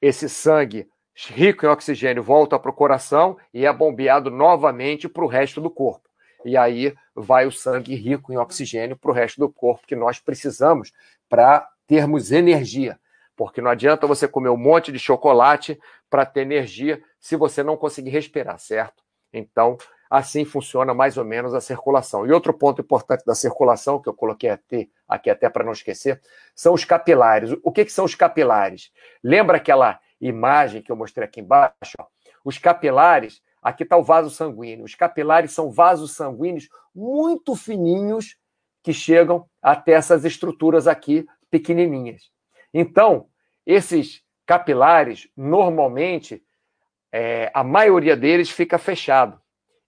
esse 0.02 0.30
sangue 0.30 0.88
rico 1.28 1.66
em 1.66 1.70
oxigênio 1.70 2.24
volta 2.24 2.58
para 2.58 2.72
o 2.72 2.74
coração 2.74 3.38
e 3.54 3.66
é 3.66 3.74
bombeado 3.74 4.30
novamente 4.30 5.10
para 5.10 5.26
o 5.26 5.28
resto 5.28 5.60
do 5.60 5.70
corpo. 5.70 6.09
E 6.46 6.56
aí 6.56 6.96
vai 7.14 7.46
o 7.46 7.52
sangue 7.52 7.96
rico 7.96 8.32
em 8.32 8.38
oxigênio 8.38 8.98
para 8.98 9.12
o 9.12 9.14
resto 9.14 9.40
do 9.40 9.50
corpo 9.50 9.88
que 9.88 9.96
nós 9.96 10.20
precisamos 10.20 10.92
para 11.28 11.68
termos 11.88 12.32
energia. 12.32 13.00
Porque 13.36 13.62
não 13.62 13.72
adianta 13.72 14.08
você 14.08 14.28
comer 14.28 14.50
um 14.50 14.58
monte 14.58 14.92
de 14.92 15.00
chocolate 15.00 15.80
para 16.10 16.26
ter 16.26 16.42
energia 16.42 17.02
se 17.20 17.36
você 17.36 17.64
não 17.64 17.78
conseguir 17.78 18.10
respirar, 18.10 18.60
certo? 18.60 19.04
Então, 19.32 19.78
Assim 20.10 20.44
funciona 20.44 20.92
mais 20.92 21.18
ou 21.18 21.24
menos 21.24 21.54
a 21.54 21.62
circulação. 21.62 22.26
E 22.26 22.32
outro 22.32 22.52
ponto 22.52 22.82
importante 22.82 23.24
da 23.24 23.36
circulação, 23.36 24.02
que 24.02 24.10
eu 24.10 24.14
coloquei 24.14 24.50
aqui, 24.50 24.90
aqui 25.08 25.30
até 25.30 25.48
para 25.50 25.64
não 25.64 25.72
esquecer, 25.72 26.20
são 26.56 26.74
os 26.74 26.84
capilares. 26.84 27.52
O 27.62 27.72
que, 27.72 27.86
que 27.86 27.92
são 27.92 28.06
os 28.06 28.16
capilares? 28.16 28.92
Lembra 29.24 29.58
aquela 29.58 30.00
imagem 30.20 30.82
que 30.82 30.92
eu 30.92 30.96
mostrei 30.96 31.26
aqui 31.26 31.42
embaixo? 31.42 31.96
Os 32.44 32.58
capilares, 32.58 33.40
aqui 33.62 33.84
está 33.84 33.98
o 33.98 34.04
vaso 34.04 34.30
sanguíneo. 34.30 34.86
Os 34.86 34.96
capilares 34.96 35.52
são 35.52 35.72
vasos 35.72 36.12
sanguíneos 36.12 36.70
muito 36.94 37.56
fininhos 37.56 38.38
que 38.84 38.94
chegam 38.94 39.46
até 39.62 39.94
essas 39.94 40.26
estruturas 40.26 40.88
aqui 40.88 41.26
pequenininhas. 41.50 42.32
Então, 42.74 43.28
esses 43.66 44.24
capilares, 44.46 45.28
normalmente, 45.36 46.44
é, 47.12 47.52
a 47.54 47.64
maioria 47.64 48.16
deles 48.16 48.50
fica 48.50 48.78
fechado 48.78 49.40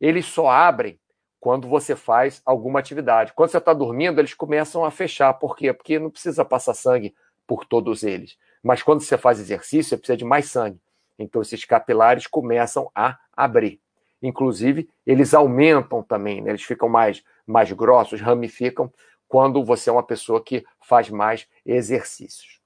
eles 0.02 0.26
só 0.26 0.50
abrem 0.50 1.00
quando 1.40 1.68
você 1.68 1.96
faz 1.96 2.42
alguma 2.44 2.80
atividade. 2.80 3.34
Quando 3.34 3.52
você 3.52 3.60
está 3.60 3.72
dormindo, 3.72 4.20
eles 4.20 4.34
começam 4.34 4.84
a 4.84 4.90
fechar. 4.90 5.32
Por 5.36 5.56
quê? 5.56 5.72
Porque 5.72 6.00
não 6.00 6.10
precisa 6.10 6.44
passar 6.44 6.74
sangue 6.74 7.14
por 7.46 7.66
todos 7.66 8.04
eles. 8.04 8.36
Mas 8.64 8.82
quando 8.82 9.02
você 9.02 9.18
faz 9.18 9.40
exercício, 9.40 9.90
você 9.90 9.98
precisa 9.98 10.18
de 10.18 10.26
mais 10.26 10.50
sangue. 10.50 10.80
Então, 11.22 11.42
esses 11.42 11.66
capilares 11.66 12.28
começam 12.28 12.90
a 12.96 13.18
abrir. 13.36 13.82
Inclusive, 14.22 14.90
eles 15.06 15.34
aumentam 15.34 16.04
também, 16.04 16.42
né? 16.42 16.52
eles 16.52 16.64
ficam 16.64 16.88
mais, 16.88 17.24
mais 17.46 17.72
grossos, 17.72 18.22
ramificam, 18.22 18.92
quando 19.28 19.64
você 19.64 19.90
é 19.90 19.94
uma 19.94 20.04
pessoa 20.04 20.44
que 20.44 20.66
faz 20.82 21.10
mais 21.10 21.48
exercícios. 21.66 22.60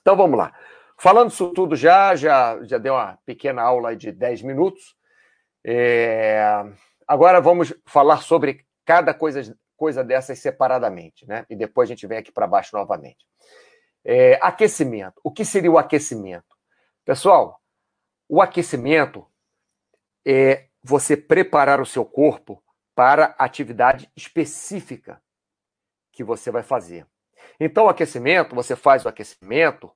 Então, 0.00 0.16
vamos 0.16 0.38
lá. 0.38 0.52
Falando 0.96 1.30
isso 1.30 1.48
tudo 1.52 1.74
já, 1.74 2.14
já, 2.14 2.62
já 2.62 2.78
deu 2.78 2.94
uma 2.94 3.18
pequena 3.26 3.62
aula 3.62 3.96
de 3.96 4.12
10 4.12 4.42
minutos. 4.42 4.96
É... 5.64 6.64
Agora 7.06 7.40
vamos 7.40 7.74
falar 7.84 8.18
sobre 8.18 8.64
cada 8.84 9.12
coisa, 9.12 9.56
coisa 9.76 10.04
dessas 10.04 10.38
separadamente, 10.38 11.26
né? 11.26 11.44
E 11.50 11.56
depois 11.56 11.88
a 11.88 11.92
gente 11.92 12.06
vem 12.06 12.18
aqui 12.18 12.30
para 12.30 12.46
baixo 12.46 12.76
novamente. 12.76 13.26
É... 14.04 14.38
Aquecimento. 14.40 15.20
O 15.24 15.32
que 15.32 15.44
seria 15.44 15.70
o 15.70 15.78
aquecimento? 15.78 16.56
Pessoal, 17.04 17.60
o 18.28 18.40
aquecimento 18.40 19.26
é 20.24 20.66
você 20.82 21.16
preparar 21.16 21.80
o 21.80 21.86
seu 21.86 22.04
corpo 22.04 22.62
para 22.94 23.34
atividade 23.38 24.10
específica 24.16 25.22
que 26.12 26.22
você 26.22 26.50
vai 26.50 26.62
fazer. 26.62 27.06
Então, 27.58 27.86
o 27.86 27.88
aquecimento, 27.88 28.54
você 28.54 28.76
faz 28.76 29.04
o 29.04 29.08
aquecimento 29.08 29.90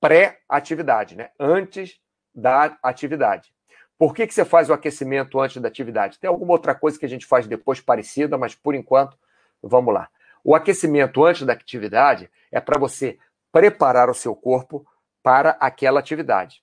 pré-atividade, 0.00 1.16
né? 1.16 1.30
Antes 1.38 2.00
da 2.34 2.76
atividade. 2.82 3.54
Por 3.98 4.14
que, 4.14 4.26
que 4.26 4.34
você 4.34 4.44
faz 4.44 4.68
o 4.68 4.72
aquecimento 4.72 5.40
antes 5.40 5.62
da 5.62 5.68
atividade? 5.68 6.18
Tem 6.18 6.28
alguma 6.28 6.52
outra 6.52 6.74
coisa 6.74 6.98
que 6.98 7.06
a 7.06 7.08
gente 7.08 7.26
faz 7.26 7.46
depois 7.46 7.80
parecida, 7.80 8.36
mas 8.36 8.54
por 8.54 8.74
enquanto, 8.74 9.16
vamos 9.62 9.94
lá. 9.94 10.08
O 10.42 10.56
aquecimento 10.56 11.24
antes 11.24 11.46
da 11.46 11.52
atividade 11.52 12.28
é 12.50 12.60
para 12.60 12.78
você 12.78 13.18
preparar 13.52 14.10
o 14.10 14.14
seu 14.14 14.34
corpo 14.34 14.84
para 15.22 15.50
aquela 15.60 16.00
atividade. 16.00 16.62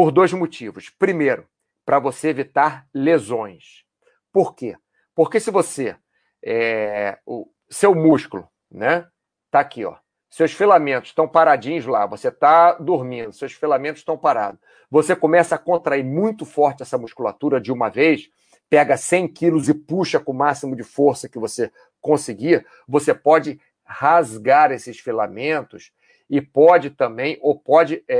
Por 0.00 0.10
dois 0.10 0.32
motivos. 0.32 0.88
Primeiro, 0.88 1.46
para 1.84 1.98
você 1.98 2.28
evitar 2.28 2.88
lesões. 2.94 3.84
Por 4.32 4.54
quê? 4.54 4.74
Porque 5.14 5.38
se 5.38 5.50
você. 5.50 5.94
É, 6.42 7.18
o 7.26 7.46
seu 7.68 7.94
músculo, 7.94 8.48
né? 8.70 9.06
Tá 9.50 9.60
aqui, 9.60 9.84
ó 9.84 9.98
seus 10.30 10.52
filamentos 10.52 11.10
estão 11.10 11.26
paradinhos 11.26 11.86
lá, 11.86 12.06
você 12.06 12.28
está 12.28 12.74
dormindo, 12.74 13.32
seus 13.32 13.52
filamentos 13.52 14.00
estão 14.00 14.16
parados. 14.16 14.60
Você 14.88 15.16
começa 15.16 15.56
a 15.56 15.58
contrair 15.58 16.04
muito 16.04 16.46
forte 16.46 16.82
essa 16.82 16.96
musculatura 16.96 17.60
de 17.60 17.72
uma 17.72 17.88
vez, 17.88 18.30
pega 18.70 18.96
100 18.96 19.26
quilos 19.26 19.68
e 19.68 19.74
puxa 19.74 20.20
com 20.20 20.30
o 20.30 20.34
máximo 20.34 20.76
de 20.76 20.84
força 20.84 21.28
que 21.28 21.38
você 21.38 21.72
conseguir, 22.00 22.64
você 22.86 23.12
pode 23.12 23.60
rasgar 23.84 24.70
esses 24.70 25.00
filamentos 25.00 25.90
e 26.30 26.40
pode 26.40 26.90
também, 26.90 27.36
ou 27.42 27.58
pode 27.58 28.04
é, 28.06 28.14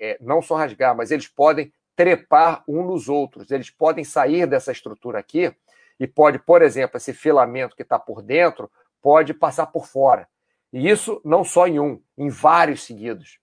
é, 0.00 0.12
é, 0.12 0.18
não 0.18 0.40
só 0.40 0.56
rasgar, 0.56 0.96
mas 0.96 1.10
eles 1.10 1.28
podem 1.28 1.70
trepar 1.94 2.64
um 2.66 2.82
nos 2.82 3.06
outros, 3.06 3.50
eles 3.50 3.68
podem 3.68 4.02
sair 4.02 4.46
dessa 4.46 4.72
estrutura 4.72 5.18
aqui 5.18 5.54
e 5.98 6.06
pode, 6.06 6.38
por 6.38 6.62
exemplo, 6.62 6.96
esse 6.96 7.12
filamento 7.12 7.76
que 7.76 7.82
está 7.82 7.98
por 7.98 8.22
dentro 8.22 8.70
pode 9.02 9.34
passar 9.34 9.66
por 9.66 9.86
fora. 9.86 10.26
E 10.72 10.88
isso 10.88 11.20
não 11.22 11.44
só 11.44 11.66
em 11.66 11.78
um, 11.78 12.00
em 12.16 12.30
vários 12.30 12.84
seguidos. 12.84 13.38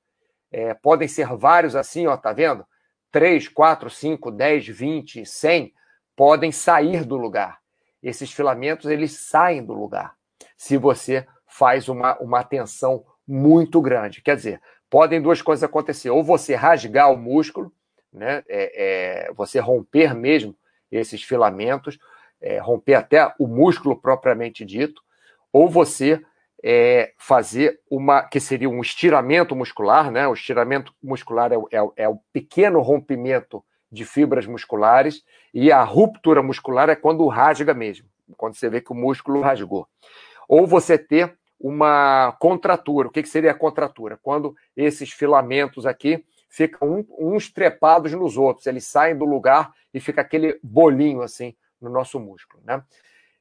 É, 0.52 0.74
podem 0.74 1.08
ser 1.08 1.28
vários 1.36 1.76
assim, 1.76 2.08
ó, 2.08 2.18
tá 2.18 2.34
vendo? 2.34 2.66
3, 3.12 3.48
4, 3.50 3.90
5, 3.90 4.32
10, 4.32 4.68
20, 4.68 5.26
100 5.26 5.74
podem 6.16 6.52
sair 6.52 7.06
do 7.06 7.18
lugar. 7.18 7.60
Esses 8.02 8.32
filamentos, 8.32 8.90
eles 8.90 9.12
saem 9.20 9.64
do 9.64 9.74
lugar. 9.74 10.16
Se 10.56 10.78
você 10.78 11.28
faz 11.46 11.88
uma, 11.88 12.18
uma 12.18 12.44
tensão 12.44 13.06
muito 13.28 13.82
grande. 13.82 14.22
Quer 14.22 14.36
dizer, 14.36 14.62
podem 14.90 15.22
duas 15.22 15.42
coisas 15.42 15.64
acontecer. 15.64 16.10
Ou 16.10 16.24
você 16.24 16.56
rasgar 16.56 17.12
o 17.12 17.18
músculo, 17.18 17.72
né? 18.12 18.44
É, 18.48 19.28
é, 19.28 19.34
você 19.34 19.60
romper 19.60 20.16
mesmo 20.16 20.56
esses 20.92 21.22
filamentos, 21.22 22.00
é, 22.42 22.58
romper 22.60 22.94
até 22.94 23.34
o 23.38 23.48
músculo 23.48 24.00
propriamente 24.00 24.64
dito, 24.64 25.02
ou 25.52 25.70
você 25.70 26.22
é, 26.64 27.14
fazer 27.18 27.80
uma 27.90 28.24
que 28.24 28.40
seria 28.40 28.70
um 28.70 28.82
estiramento 28.82 29.56
muscular, 29.56 30.12
né? 30.12 30.28
O 30.28 30.34
estiramento 30.34 30.94
muscular 31.04 31.52
é, 31.52 31.56
é, 31.56 31.88
é 31.98 32.10
o 32.10 32.20
pequeno 32.32 32.80
rompimento 32.82 33.64
de 33.92 34.06
fibras 34.06 34.46
musculares 34.46 35.24
e 35.54 35.72
a 35.72 35.84
ruptura 35.84 36.44
muscular 36.44 36.90
é 36.90 36.96
quando 36.96 37.26
rasga 37.28 37.74
mesmo, 37.74 38.08
quando 38.36 38.56
você 38.56 38.70
vê 38.70 38.82
que 38.82 38.92
o 38.92 38.96
músculo 38.96 39.42
rasgou. 39.42 39.88
Ou 40.48 40.66
você 40.66 40.98
ter 40.98 41.38
uma 41.60 42.36
contratura. 42.40 43.08
O 43.08 43.12
que, 43.12 43.24
que 43.24 43.30
seria 43.30 43.52
a 43.52 43.58
contratura? 43.58 44.20
Quando 44.22 44.56
esses 44.76 45.12
filamentos 45.12 45.86
aqui 45.86 46.24
ficam 46.50 47.06
uns 47.18 47.52
trepados 47.52 48.12
nos 48.14 48.38
outros, 48.38 48.68
eles 48.68 48.86
saem 48.86 49.18
do 49.18 49.26
lugar 49.26 49.72
e 49.94 50.00
fica 50.00 50.22
aquele 50.22 50.60
bolinho 50.64 51.22
assim 51.22 51.56
no 51.82 51.90
nosso 51.90 52.20
músculo. 52.20 52.64
Né? 52.66 52.82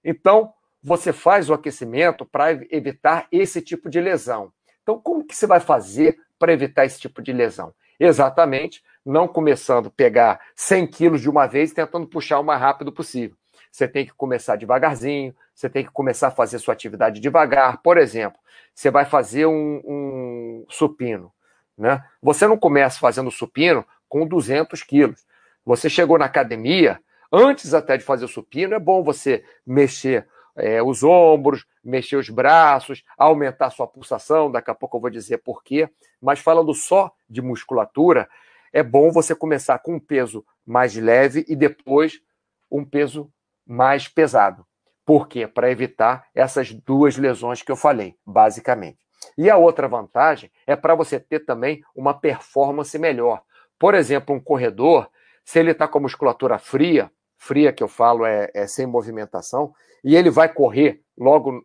Então, 0.04 0.52
você 0.82 1.12
faz 1.12 1.50
o 1.50 1.54
aquecimento 1.54 2.25
para 2.25 2.52
evitar 2.70 3.26
esse 3.30 3.61
tipo 3.61 3.88
de 3.90 4.00
lesão. 4.00 4.52
Então, 4.82 5.00
como 5.00 5.25
que 5.25 5.35
você 5.35 5.46
vai 5.46 5.61
fazer 5.61 6.18
para 6.38 6.52
evitar 6.52 6.85
esse 6.85 7.00
tipo 7.00 7.20
de 7.20 7.32
lesão? 7.32 7.75
Exatamente, 7.99 8.85
não 9.04 9.26
começando 9.26 9.87
a 9.88 9.90
pegar 9.90 10.40
100 10.54 10.87
quilos 10.87 11.20
de 11.20 11.30
uma 11.30 11.46
vez 11.46 11.70
e 11.70 11.75
tentando 11.75 12.06
puxar 12.06 12.38
o 12.38 12.44
mais 12.44 12.61
rápido 12.61 12.92
possível. 12.92 13.37
Você 13.76 13.87
tem 13.87 14.06
que 14.06 14.14
começar 14.14 14.56
devagarzinho, 14.56 15.37
você 15.54 15.68
tem 15.68 15.85
que 15.85 15.90
começar 15.90 16.28
a 16.28 16.30
fazer 16.30 16.59
sua 16.59 16.73
atividade 16.73 17.21
devagar. 17.21 17.83
Por 17.83 17.99
exemplo, 17.99 18.40
você 18.75 18.90
vai 18.90 19.04
fazer 19.04 19.45
um, 19.45 19.83
um 19.85 20.66
supino. 20.66 21.30
Né? 21.76 22.02
Você 22.23 22.47
não 22.47 22.56
começa 22.56 22.99
fazendo 22.99 23.30
supino 23.30 23.85
com 24.09 24.26
200 24.26 24.83
quilos. 24.83 25.26
Você 25.62 25.90
chegou 25.90 26.16
na 26.16 26.25
academia, 26.25 26.99
antes 27.30 27.75
até 27.75 27.99
de 27.99 28.02
fazer 28.02 28.25
o 28.25 28.28
supino, 28.28 28.73
é 28.73 28.78
bom 28.78 29.02
você 29.02 29.45
mexer 29.66 30.26
é, 30.56 30.83
os 30.83 31.02
ombros, 31.02 31.66
mexer 31.85 32.16
os 32.16 32.30
braços, 32.30 33.04
aumentar 33.18 33.68
sua 33.68 33.87
pulsação. 33.87 34.50
Daqui 34.50 34.71
a 34.71 34.75
pouco 34.75 34.97
eu 34.97 35.02
vou 35.02 35.11
dizer 35.11 35.42
por 35.42 35.62
quê. 35.62 35.87
Mas 36.18 36.38
falando 36.38 36.73
só 36.73 37.12
de 37.28 37.42
musculatura, 37.42 38.26
é 38.73 38.83
bom 38.83 39.11
você 39.11 39.35
começar 39.35 39.78
com 39.80 39.97
um 39.97 40.00
peso 40.00 40.42
mais 40.64 40.97
leve 40.97 41.45
e 41.47 41.54
depois 41.54 42.23
um 42.71 42.83
peso 42.83 43.30
mais 43.66 44.08
pesado. 44.08 44.64
Por 45.04 45.28
quê? 45.28 45.46
Para 45.46 45.70
evitar 45.70 46.26
essas 46.35 46.73
duas 46.73 47.16
lesões 47.16 47.62
que 47.62 47.70
eu 47.70 47.76
falei, 47.76 48.16
basicamente. 48.25 48.99
E 49.37 49.50
a 49.50 49.56
outra 49.56 49.88
vantagem 49.88 50.50
é 50.66 50.76
para 50.76 50.94
você 50.94 51.18
ter 51.18 51.40
também 51.40 51.82
uma 51.94 52.14
performance 52.14 52.99
melhor. 52.99 53.42
Por 53.78 53.94
exemplo, 53.94 54.35
um 54.35 54.40
corredor, 54.40 55.08
se 55.44 55.58
ele 55.58 55.73
está 55.73 55.87
com 55.87 55.99
a 55.99 56.02
musculatura 56.02 56.58
fria, 56.58 57.11
fria 57.37 57.73
que 57.73 57.82
eu 57.82 57.88
falo 57.88 58.25
é, 58.25 58.50
é, 58.54 58.66
sem 58.66 58.87
movimentação, 58.87 59.73
e 60.02 60.16
ele 60.16 60.30
vai 60.30 60.49
correr 60.49 61.02
logo, 61.16 61.64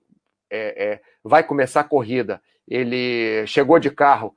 é, 0.50 0.94
é 0.94 1.02
vai 1.24 1.44
começar 1.44 1.82
a 1.82 1.86
corrida, 1.86 2.42
ele 2.68 3.46
chegou 3.48 3.80
de 3.80 3.90
carro, 3.90 4.36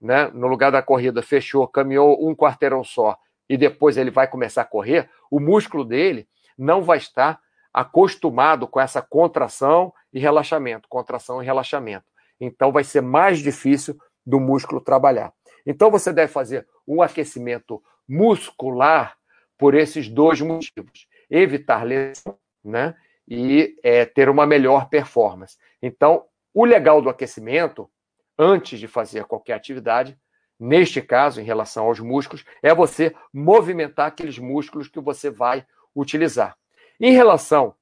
né, 0.00 0.28
no 0.34 0.46
lugar 0.46 0.72
da 0.72 0.82
corrida, 0.82 1.22
fechou, 1.22 1.68
caminhou 1.68 2.28
um 2.28 2.34
quarteirão 2.34 2.82
só, 2.82 3.16
e 3.48 3.56
depois 3.56 3.96
ele 3.96 4.10
vai 4.10 4.26
começar 4.26 4.62
a 4.62 4.66
correr, 4.66 5.08
o 5.30 5.38
músculo 5.38 5.84
dele 5.84 6.26
não 6.62 6.82
vai 6.82 6.98
estar 6.98 7.40
acostumado 7.72 8.66
com 8.68 8.80
essa 8.80 9.02
contração 9.02 9.92
e 10.12 10.20
relaxamento, 10.20 10.88
contração 10.88 11.42
e 11.42 11.46
relaxamento. 11.46 12.04
Então 12.40 12.70
vai 12.70 12.84
ser 12.84 13.00
mais 13.00 13.38
difícil 13.38 13.98
do 14.24 14.38
músculo 14.38 14.80
trabalhar. 14.80 15.32
Então 15.66 15.90
você 15.90 16.12
deve 16.12 16.32
fazer 16.32 16.66
um 16.86 17.02
aquecimento 17.02 17.82
muscular 18.08 19.16
por 19.58 19.74
esses 19.74 20.08
dois 20.08 20.40
motivos: 20.40 21.06
evitar 21.30 21.84
lesão, 21.84 22.36
né? 22.64 22.94
E 23.26 23.76
é, 23.82 24.04
ter 24.04 24.28
uma 24.28 24.46
melhor 24.46 24.88
performance. 24.88 25.56
Então, 25.80 26.24
o 26.52 26.64
legal 26.64 27.00
do 27.00 27.08
aquecimento, 27.08 27.88
antes 28.36 28.78
de 28.78 28.88
fazer 28.88 29.24
qualquer 29.24 29.54
atividade, 29.54 30.18
neste 30.58 31.00
caso, 31.00 31.40
em 31.40 31.44
relação 31.44 31.86
aos 31.86 32.00
músculos, 32.00 32.44
é 32.62 32.74
você 32.74 33.14
movimentar 33.32 34.08
aqueles 34.08 34.38
músculos 34.38 34.88
que 34.88 35.00
você 35.00 35.30
vai 35.30 35.64
utilizar. 35.94 36.56
Em 37.00 37.12
relação 37.12 37.74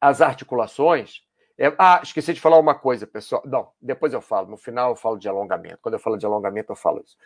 às 0.00 0.20
articulações, 0.20 1.22
é... 1.58 1.72
ah, 1.78 2.00
esqueci 2.02 2.32
de 2.32 2.40
falar 2.40 2.58
uma 2.58 2.74
coisa, 2.74 3.06
pessoal. 3.06 3.42
Não, 3.44 3.70
depois 3.80 4.12
eu 4.12 4.20
falo. 4.20 4.48
No 4.48 4.56
final 4.56 4.90
eu 4.90 4.96
falo 4.96 5.18
de 5.18 5.28
alongamento. 5.28 5.78
Quando 5.82 5.94
eu 5.94 6.00
falo 6.00 6.16
de 6.16 6.26
alongamento, 6.26 6.72
eu 6.72 6.76
falo 6.76 7.02
isso. 7.04 7.16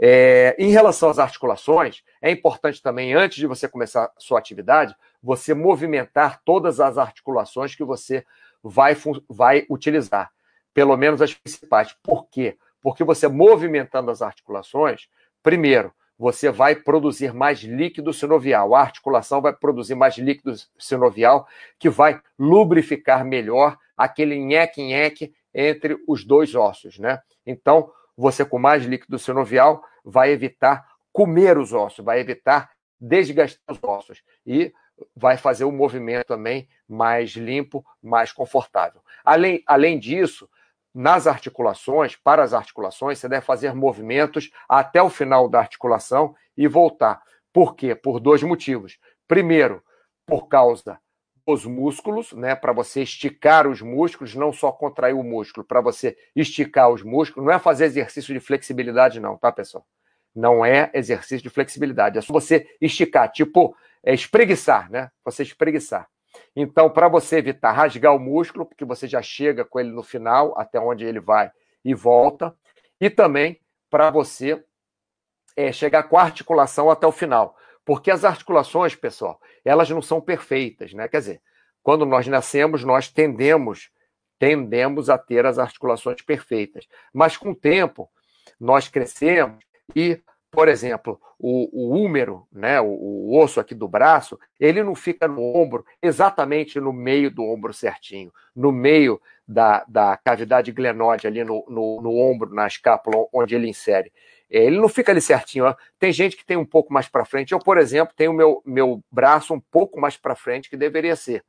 É... 0.00 0.54
em 0.58 0.70
relação 0.70 1.10
às 1.10 1.18
articulações, 1.18 2.02
é 2.22 2.30
importante 2.30 2.82
também, 2.82 3.14
antes 3.14 3.38
de 3.38 3.46
você 3.46 3.68
começar 3.68 4.04
a 4.04 4.12
sua 4.18 4.38
atividade, 4.38 4.94
você 5.22 5.54
movimentar 5.54 6.40
todas 6.44 6.80
as 6.80 6.98
articulações 6.98 7.74
que 7.74 7.84
você 7.84 8.24
vai, 8.62 8.96
vai 9.28 9.66
utilizar. 9.68 10.30
Pelo 10.72 10.96
menos 10.96 11.20
as 11.20 11.34
principais. 11.34 11.94
Por 12.02 12.28
quê? 12.28 12.56
Porque 12.80 13.02
você 13.02 13.26
movimentando 13.26 14.10
as 14.10 14.22
articulações, 14.22 15.08
primeiro, 15.42 15.92
você 16.18 16.50
vai 16.50 16.74
produzir 16.74 17.32
mais 17.32 17.60
líquido 17.60 18.12
sinovial. 18.12 18.74
A 18.74 18.80
articulação 18.80 19.40
vai 19.40 19.52
produzir 19.52 19.94
mais 19.94 20.16
líquido 20.18 20.52
sinovial, 20.76 21.46
que 21.78 21.88
vai 21.88 22.20
lubrificar 22.38 23.24
melhor 23.24 23.78
aquele 23.96 24.38
nheque-nheque 24.38 25.32
entre 25.54 25.96
os 26.06 26.24
dois 26.24 26.54
ossos, 26.54 26.98
né? 26.98 27.20
Então, 27.46 27.90
você 28.16 28.44
com 28.44 28.58
mais 28.58 28.84
líquido 28.84 29.18
sinovial 29.18 29.82
vai 30.04 30.30
evitar 30.30 30.84
comer 31.12 31.56
os 31.56 31.72
ossos, 31.72 32.04
vai 32.04 32.20
evitar 32.20 32.70
desgastar 33.00 33.60
os 33.68 33.78
ossos 33.82 34.22
e 34.44 34.72
vai 35.14 35.36
fazer 35.36 35.64
o 35.64 35.72
movimento 35.72 36.26
também 36.26 36.68
mais 36.88 37.30
limpo, 37.30 37.84
mais 38.02 38.32
confortável. 38.32 39.00
Além, 39.24 39.62
além 39.66 39.98
disso, 39.98 40.48
nas 40.98 41.28
articulações, 41.28 42.16
para 42.16 42.42
as 42.42 42.52
articulações, 42.52 43.20
você 43.20 43.28
deve 43.28 43.46
fazer 43.46 43.72
movimentos 43.72 44.50
até 44.68 45.00
o 45.00 45.08
final 45.08 45.48
da 45.48 45.60
articulação 45.60 46.34
e 46.56 46.66
voltar. 46.66 47.22
Por 47.52 47.76
quê? 47.76 47.94
Por 47.94 48.18
dois 48.18 48.42
motivos. 48.42 48.98
Primeiro, 49.28 49.80
por 50.26 50.48
causa 50.48 50.98
dos 51.46 51.64
músculos, 51.64 52.32
né, 52.32 52.56
para 52.56 52.72
você 52.72 53.02
esticar 53.02 53.68
os 53.68 53.80
músculos, 53.80 54.34
não 54.34 54.52
só 54.52 54.72
contrair 54.72 55.14
o 55.14 55.22
músculo, 55.22 55.64
para 55.64 55.80
você 55.80 56.16
esticar 56.34 56.90
os 56.90 57.04
músculos, 57.04 57.46
não 57.46 57.54
é 57.54 57.60
fazer 57.60 57.84
exercício 57.84 58.34
de 58.34 58.40
flexibilidade 58.40 59.20
não, 59.20 59.36
tá, 59.38 59.52
pessoal? 59.52 59.86
Não 60.34 60.66
é 60.66 60.90
exercício 60.92 61.44
de 61.44 61.48
flexibilidade, 61.48 62.18
é 62.18 62.20
só 62.20 62.32
você 62.32 62.66
esticar, 62.80 63.30
tipo, 63.30 63.72
é 64.02 64.12
espreguiçar, 64.12 64.90
né? 64.90 65.12
Você 65.24 65.44
espreguiçar. 65.44 66.08
Então, 66.54 66.90
para 66.90 67.08
você 67.08 67.38
evitar 67.38 67.72
rasgar 67.72 68.14
o 68.14 68.18
músculo, 68.18 68.66
porque 68.66 68.84
você 68.84 69.06
já 69.06 69.22
chega 69.22 69.64
com 69.64 69.80
ele 69.80 69.90
no 69.90 70.02
final, 70.02 70.58
até 70.58 70.78
onde 70.78 71.04
ele 71.04 71.20
vai 71.20 71.50
e 71.84 71.94
volta, 71.94 72.54
e 73.00 73.08
também 73.08 73.60
para 73.90 74.10
você 74.10 74.62
é, 75.56 75.72
chegar 75.72 76.04
com 76.04 76.18
a 76.18 76.22
articulação 76.22 76.90
até 76.90 77.06
o 77.06 77.12
final. 77.12 77.56
Porque 77.84 78.10
as 78.10 78.24
articulações, 78.24 78.94
pessoal, 78.94 79.40
elas 79.64 79.88
não 79.88 80.02
são 80.02 80.20
perfeitas, 80.20 80.92
né? 80.92 81.08
Quer 81.08 81.18
dizer, 81.20 81.42
quando 81.82 82.04
nós 82.04 82.26
nascemos, 82.26 82.84
nós 82.84 83.08
tendemos, 83.08 83.90
tendemos 84.38 85.08
a 85.08 85.16
ter 85.16 85.46
as 85.46 85.58
articulações 85.58 86.20
perfeitas. 86.20 86.86
Mas 87.12 87.36
com 87.36 87.52
o 87.52 87.56
tempo, 87.56 88.10
nós 88.60 88.88
crescemos 88.88 89.64
e 89.96 90.20
por 90.58 90.66
exemplo, 90.66 91.20
o, 91.38 91.70
o 91.72 91.94
húmero, 91.96 92.44
né, 92.50 92.80
o, 92.80 92.88
o, 92.88 93.38
osso 93.38 93.60
aqui 93.60 93.76
do 93.76 93.86
braço, 93.86 94.36
ele 94.58 94.82
não 94.82 94.92
fica 94.92 95.28
no 95.28 95.40
ombro, 95.56 95.86
exatamente 96.02 96.80
no 96.80 96.92
meio 96.92 97.30
do 97.30 97.44
ombro 97.44 97.72
certinho, 97.72 98.32
no 98.56 98.72
meio 98.72 99.20
da, 99.46 99.84
da 99.86 100.16
cavidade 100.16 100.72
glenóide, 100.72 101.28
ali 101.28 101.44
no, 101.44 101.64
no, 101.68 102.02
no 102.02 102.18
ombro, 102.18 102.52
na 102.52 102.66
escápula, 102.66 103.24
onde 103.32 103.54
ele 103.54 103.68
insere. 103.68 104.12
Ele 104.50 104.80
não 104.80 104.88
fica 104.88 105.12
ali 105.12 105.20
certinho. 105.20 105.64
Ó. 105.64 105.76
Tem 105.96 106.10
gente 106.10 106.36
que 106.36 106.44
tem 106.44 106.56
um 106.56 106.66
pouco 106.66 106.92
mais 106.92 107.08
para 107.08 107.24
frente. 107.24 107.52
Eu, 107.52 107.60
por 107.60 107.78
exemplo, 107.78 108.12
tenho 108.16 108.32
meu, 108.32 108.60
meu 108.66 109.00
braço 109.12 109.54
um 109.54 109.60
pouco 109.60 110.00
mais 110.00 110.16
para 110.16 110.34
frente 110.34 110.68
que 110.68 110.76
deveria 110.76 111.14
ser 111.14 111.44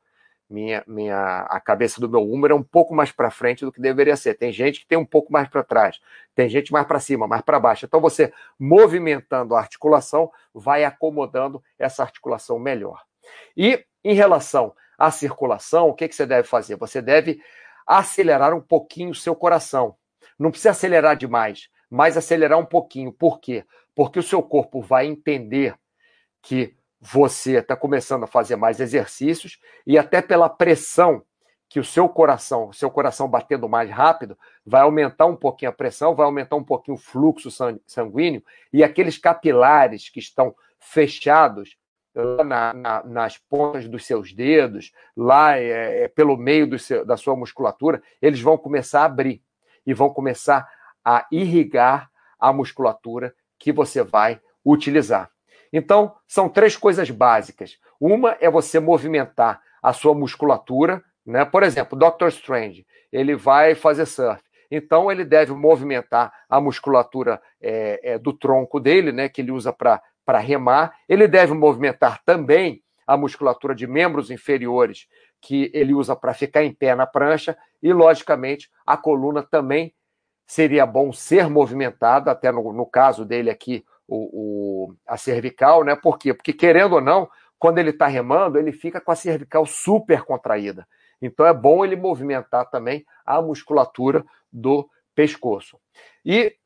minha, 0.50 0.82
minha 0.86 1.46
a 1.48 1.60
cabeça 1.60 2.00
do 2.00 2.08
meu 2.08 2.20
húmero 2.20 2.54
é 2.54 2.56
um 2.56 2.62
pouco 2.62 2.92
mais 2.92 3.12
para 3.12 3.30
frente 3.30 3.64
do 3.64 3.70
que 3.70 3.80
deveria 3.80 4.16
ser. 4.16 4.34
Tem 4.34 4.52
gente 4.52 4.80
que 4.80 4.86
tem 4.86 4.98
um 4.98 5.04
pouco 5.04 5.32
mais 5.32 5.48
para 5.48 5.62
trás, 5.62 6.00
tem 6.34 6.48
gente 6.48 6.72
mais 6.72 6.86
para 6.86 6.98
cima, 6.98 7.28
mais 7.28 7.42
para 7.42 7.60
baixo. 7.60 7.86
Então 7.86 8.00
você 8.00 8.32
movimentando 8.58 9.54
a 9.54 9.60
articulação 9.60 10.30
vai 10.52 10.84
acomodando 10.84 11.62
essa 11.78 12.02
articulação 12.02 12.58
melhor. 12.58 13.04
E 13.56 13.84
em 14.02 14.14
relação 14.14 14.74
à 14.98 15.10
circulação, 15.10 15.88
o 15.88 15.94
que, 15.94 16.08
que 16.08 16.14
você 16.14 16.26
deve 16.26 16.48
fazer? 16.48 16.74
Você 16.76 17.00
deve 17.00 17.40
acelerar 17.86 18.52
um 18.52 18.60
pouquinho 18.60 19.10
o 19.10 19.14
seu 19.14 19.36
coração. 19.36 19.94
Não 20.36 20.50
precisa 20.50 20.70
acelerar 20.70 21.16
demais, 21.16 21.68
mas 21.88 22.16
acelerar 22.16 22.58
um 22.58 22.66
pouquinho. 22.66 23.12
Por 23.12 23.38
quê? 23.40 23.64
Porque 23.94 24.18
o 24.18 24.22
seu 24.22 24.42
corpo 24.42 24.80
vai 24.80 25.06
entender 25.06 25.76
que 26.42 26.74
você 27.00 27.58
está 27.58 27.74
começando 27.74 28.24
a 28.24 28.26
fazer 28.26 28.56
mais 28.56 28.78
exercícios 28.78 29.58
e 29.86 29.96
até 29.96 30.20
pela 30.20 30.48
pressão 30.48 31.22
que 31.68 31.80
o 31.80 31.84
seu 31.84 32.08
coração, 32.08 32.68
o 32.68 32.74
seu 32.74 32.90
coração 32.90 33.28
batendo 33.28 33.68
mais 33.68 33.88
rápido, 33.88 34.36
vai 34.66 34.82
aumentar 34.82 35.26
um 35.26 35.36
pouquinho 35.36 35.70
a 35.70 35.74
pressão, 35.74 36.16
vai 36.16 36.26
aumentar 36.26 36.56
um 36.56 36.64
pouquinho 36.64 36.96
o 36.96 37.00
fluxo 37.00 37.48
sanguíneo 37.86 38.42
e 38.72 38.82
aqueles 38.82 39.16
capilares 39.16 40.08
que 40.08 40.18
estão 40.18 40.54
fechados 40.80 41.78
na, 42.44 42.72
na, 42.74 43.04
nas 43.04 43.38
pontas 43.38 43.88
dos 43.88 44.04
seus 44.04 44.32
dedos, 44.32 44.92
lá 45.16 45.56
é, 45.56 46.04
é, 46.04 46.08
pelo 46.08 46.36
meio 46.36 46.78
seu, 46.78 47.04
da 47.04 47.16
sua 47.16 47.36
musculatura, 47.36 48.02
eles 48.20 48.40
vão 48.40 48.58
começar 48.58 49.02
a 49.02 49.04
abrir 49.04 49.40
e 49.86 49.94
vão 49.94 50.10
começar 50.10 50.68
a 51.04 51.26
irrigar 51.30 52.10
a 52.38 52.52
musculatura 52.52 53.34
que 53.58 53.72
você 53.72 54.02
vai 54.02 54.40
utilizar. 54.64 55.30
Então, 55.72 56.14
são 56.26 56.48
três 56.48 56.76
coisas 56.76 57.10
básicas. 57.10 57.78
Uma 58.00 58.36
é 58.40 58.50
você 58.50 58.80
movimentar 58.80 59.60
a 59.82 59.92
sua 59.92 60.14
musculatura, 60.14 61.02
Né? 61.24 61.44
Por 61.44 61.62
exemplo, 61.62 61.98
Doctor 61.98 62.28
Strange, 62.28 62.86
ele 63.12 63.36
vai 63.36 63.74
fazer 63.74 64.06
surf. 64.06 64.42
Então, 64.70 65.10
ele 65.10 65.24
deve 65.24 65.52
movimentar 65.52 66.32
a 66.48 66.60
musculatura 66.60 67.40
é, 67.60 68.00
é, 68.14 68.18
do 68.18 68.32
tronco 68.32 68.78
dele, 68.78 69.12
né, 69.12 69.28
que 69.28 69.40
ele 69.40 69.50
usa 69.50 69.72
para 69.72 70.38
remar. 70.38 70.94
Ele 71.08 71.26
deve 71.26 71.52
movimentar 71.52 72.22
também 72.24 72.82
a 73.06 73.16
musculatura 73.16 73.74
de 73.74 73.86
membros 73.86 74.30
inferiores, 74.30 75.06
que 75.40 75.70
ele 75.74 75.92
usa 75.92 76.14
para 76.14 76.32
ficar 76.32 76.62
em 76.64 76.72
pé 76.72 76.94
na 76.94 77.06
prancha. 77.06 77.56
E, 77.82 77.92
logicamente, 77.92 78.70
a 78.86 78.96
coluna 78.96 79.42
também 79.42 79.92
seria 80.46 80.86
bom 80.86 81.12
ser 81.12 81.48
movimentada, 81.48 82.30
até 82.30 82.52
no, 82.52 82.72
no 82.72 82.86
caso 82.86 83.24
dele 83.24 83.50
aqui, 83.50 83.84
o, 84.10 84.88
o, 84.88 84.94
a 85.06 85.16
cervical, 85.16 85.84
né? 85.84 85.94
Por 85.94 86.18
quê? 86.18 86.34
Porque, 86.34 86.52
querendo 86.52 86.94
ou 86.94 87.00
não, 87.00 87.30
quando 87.58 87.78
ele 87.78 87.90
está 87.90 88.08
remando, 88.08 88.58
ele 88.58 88.72
fica 88.72 89.00
com 89.00 89.12
a 89.12 89.16
cervical 89.16 89.64
super 89.64 90.22
contraída. 90.22 90.86
Então 91.22 91.46
é 91.46 91.54
bom 91.54 91.84
ele 91.84 91.94
movimentar 91.94 92.68
também 92.70 93.04
a 93.24 93.40
musculatura 93.40 94.24
do 94.52 94.88
pescoço. 95.14 95.78
E 96.24 96.56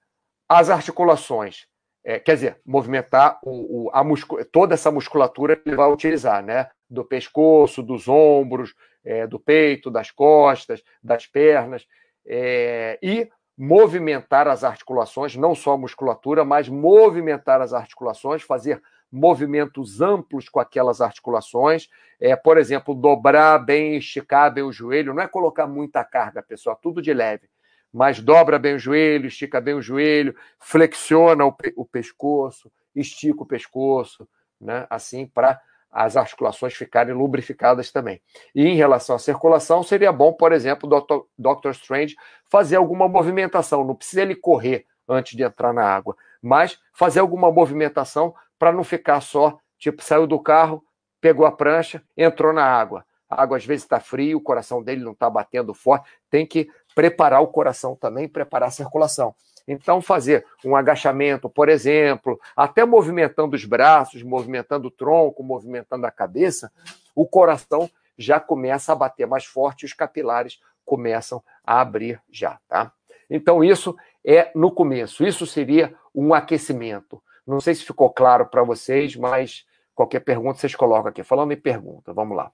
as 0.49 0.71
articulações, 0.71 1.67
é, 2.05 2.19
quer 2.19 2.35
dizer, 2.35 2.61
movimentar 2.65 3.39
o, 3.43 3.87
o, 3.87 3.91
a 3.93 4.03
muscul 4.03 4.43
toda 4.47 4.75
essa 4.75 4.91
musculatura 4.91 5.61
ele 5.67 5.77
vai 5.77 5.91
utilizar, 5.91 6.43
né? 6.43 6.71
Do 6.89 7.05
pescoço, 7.05 7.83
dos 7.83 8.09
ombros, 8.09 8.75
é, 9.05 9.27
do 9.27 9.39
peito, 9.39 9.91
das 9.91 10.11
costas, 10.11 10.83
das 11.03 11.27
pernas, 11.27 11.87
é, 12.27 12.99
e 13.03 13.29
movimentar 13.57 14.49
as 14.49 14.65
articulações, 14.65 15.37
não 15.37 15.55
só 15.55 15.73
a 15.73 15.79
musculatura, 15.79 16.45
mas 16.45 16.69
movimentar 16.69 17.61
as 17.61 17.73
articulações, 17.73 18.43
fazer 18.43 18.83
movimentos 19.11 20.01
amplos 20.01 20.49
com 20.49 20.59
aquelas 20.59 21.01
articulações. 21.01 21.89
É, 22.21 22.35
por 22.35 22.59
exemplo, 22.59 22.95
dobrar 22.95 23.59
bem, 23.59 23.97
esticar 23.97 24.53
bem 24.53 24.65
o 24.65 24.73
joelho. 24.73 25.15
Não 25.15 25.23
é 25.23 25.29
colocar 25.29 25.67
muita 25.67 26.03
carga, 26.05 26.43
pessoal, 26.43 26.79
tudo 26.81 27.01
de 27.01 27.15
leve. 27.15 27.49
Mas 27.93 28.19
dobra 28.19 28.59
bem 28.59 28.75
o 28.75 28.79
joelho, 28.79 29.29
estica 29.29 29.61
bem 29.61 29.75
o 29.75 29.83
joelho, 29.83 30.35
flexiona 30.59 31.45
o, 31.45 31.53
pe 31.53 31.73
o 31.77 31.85
pescoço, 31.85 32.71
estica 32.93 33.45
o 33.45 33.47
pescoço, 33.47 34.29
né? 34.61 34.85
assim, 34.91 35.29
para 35.29 35.61
as 35.95 36.17
articulações 36.17 36.75
ficarem 36.75 37.15
lubrificadas 37.15 37.93
também. 37.93 38.21
E 38.53 38.67
em 38.67 38.75
relação 38.75 39.15
à 39.15 39.19
circulação, 39.19 39.85
seria 39.85 40.11
bom, 40.11 40.33
por 40.33 40.53
exemplo, 40.53 40.91
o 40.91 41.27
Dr. 41.39 41.71
Strange 41.71 42.17
fazer 42.51 42.75
alguma 42.75 43.09
movimentação. 43.09 43.85
Não 43.85 43.95
precisa 43.95 44.23
ele 44.23 44.35
correr 44.35 44.87
antes 45.09 45.37
de 45.37 45.45
entrar 45.45 45.73
na 45.73 45.85
água, 45.85 46.17
mas 46.43 46.81
fazer 46.93 47.21
alguma 47.21 47.53
movimentação 47.53 48.35
para 48.59 48.73
não 48.73 48.83
ficar 48.83 49.21
só, 49.21 49.57
tipo, 49.79 50.03
saiu 50.03 50.27
do 50.27 50.41
carro, 50.41 50.83
pegou 51.21 51.47
a 51.47 51.53
prancha, 51.53 52.03
entrou 52.17 52.53
na 52.53 52.65
água. 52.65 53.05
A 53.31 53.43
água 53.43 53.57
às 53.57 53.65
vezes 53.65 53.85
está 53.85 54.01
fria, 54.01 54.37
o 54.37 54.41
coração 54.41 54.83
dele 54.83 55.05
não 55.05 55.13
está 55.13 55.31
batendo 55.31 55.73
forte, 55.73 56.11
tem 56.29 56.45
que 56.45 56.69
preparar 56.95 57.41
o 57.41 57.47
coração 57.47 57.95
também, 57.95 58.29
preparar 58.29 58.69
a 58.69 58.73
circulação. 58.73 59.35
Então, 59.67 60.03
fazer 60.03 60.45
um 60.65 60.77
agachamento, 60.77 61.49
por 61.49 61.69
exemplo, 61.69 62.39
até 62.55 62.85
movimentando 62.85 63.57
os 63.57 63.65
braços, 63.65 64.23
movimentando 64.23 64.89
o 64.89 64.91
tronco, 64.91 65.43
movimentando 65.43 66.07
a 66.07 66.11
cabeça, 66.11 66.71
o 67.15 67.27
coração 67.27 67.91
já 68.17 68.39
começa 68.39 68.93
a 68.93 68.97
bater 68.97 69.27
mais 69.27 69.45
forte 69.45 69.85
os 69.85 69.93
capilares 69.93 70.61
começam 70.85 71.43
a 71.65 71.81
abrir 71.81 72.21
já, 72.31 72.59
tá? 72.69 72.93
Então, 73.29 73.65
isso 73.65 73.97
é 74.25 74.51
no 74.55 74.71
começo, 74.71 75.25
isso 75.25 75.47
seria 75.47 75.95
um 76.15 76.35
aquecimento. 76.35 77.23
Não 77.47 77.61
sei 77.61 77.75
se 77.75 77.85
ficou 77.85 78.11
claro 78.11 78.47
para 78.47 78.63
vocês, 78.63 79.17
mas 79.17 79.67
qualquer 79.95 80.21
pergunta 80.21 80.59
vocês 80.59 80.75
colocam 80.75 81.09
aqui. 81.09 81.23
Falando 81.23 81.53
em 81.53 81.61
pergunta, 81.61 82.13
vamos 82.13 82.37
lá. 82.37 82.53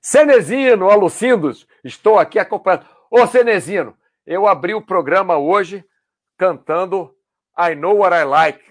Cenezino, 0.00 0.88
Alucindos, 0.88 1.66
estou 1.84 2.18
aqui 2.18 2.38
acompanhando. 2.38 2.86
Ô, 3.10 3.26
Cenezino, 3.26 3.94
eu 4.30 4.46
abri 4.46 4.72
o 4.74 4.80
programa 4.80 5.36
hoje 5.36 5.84
cantando 6.38 7.12
I 7.58 7.74
Know 7.74 7.96
What 7.96 8.14
I 8.14 8.22
Like. 8.22 8.64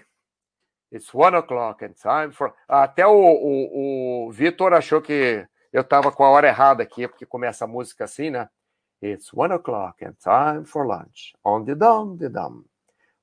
It's 0.90 1.14
one 1.14 1.36
o'clock 1.36 1.84
and 1.84 1.92
time 1.92 2.32
for. 2.32 2.54
Até 2.66 3.06
o, 3.06 3.12
o, 3.12 4.26
o 4.26 4.30
Vitor 4.32 4.72
achou 4.72 5.02
que 5.02 5.46
eu 5.70 5.82
estava 5.82 6.10
com 6.10 6.24
a 6.24 6.30
hora 6.30 6.48
errada 6.48 6.82
aqui, 6.82 7.06
porque 7.06 7.26
começa 7.26 7.66
a 7.66 7.68
música 7.68 8.04
assim, 8.04 8.30
né? 8.30 8.48
It's 9.02 9.30
one 9.34 9.52
o'clock 9.52 10.02
and 10.02 10.14
time 10.14 10.64
for 10.64 10.86
lunch. 10.86 11.36
On 11.44 11.62
the 11.62 11.74
dum, 11.74 12.16
the 12.16 12.30
dum. 12.30 12.64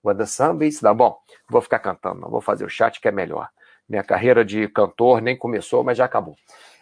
When 0.04 0.18
the 0.18 0.28
sun 0.28 0.58
beats 0.58 0.80
down. 0.80 0.96
Bom, 0.96 1.18
vou 1.50 1.62
ficar 1.62 1.80
cantando, 1.80 2.22
não 2.22 2.30
vou 2.30 2.40
fazer 2.40 2.66
o 2.66 2.70
chat 2.70 3.02
que 3.02 3.08
é 3.08 3.12
melhor. 3.12 3.50
Minha 3.90 4.04
carreira 4.04 4.46
de 4.46 4.68
cantor 4.68 5.22
nem 5.22 5.36
começou, 5.36 5.84
mas 5.84 5.98
já 5.98 6.06
acabou. 6.06 6.36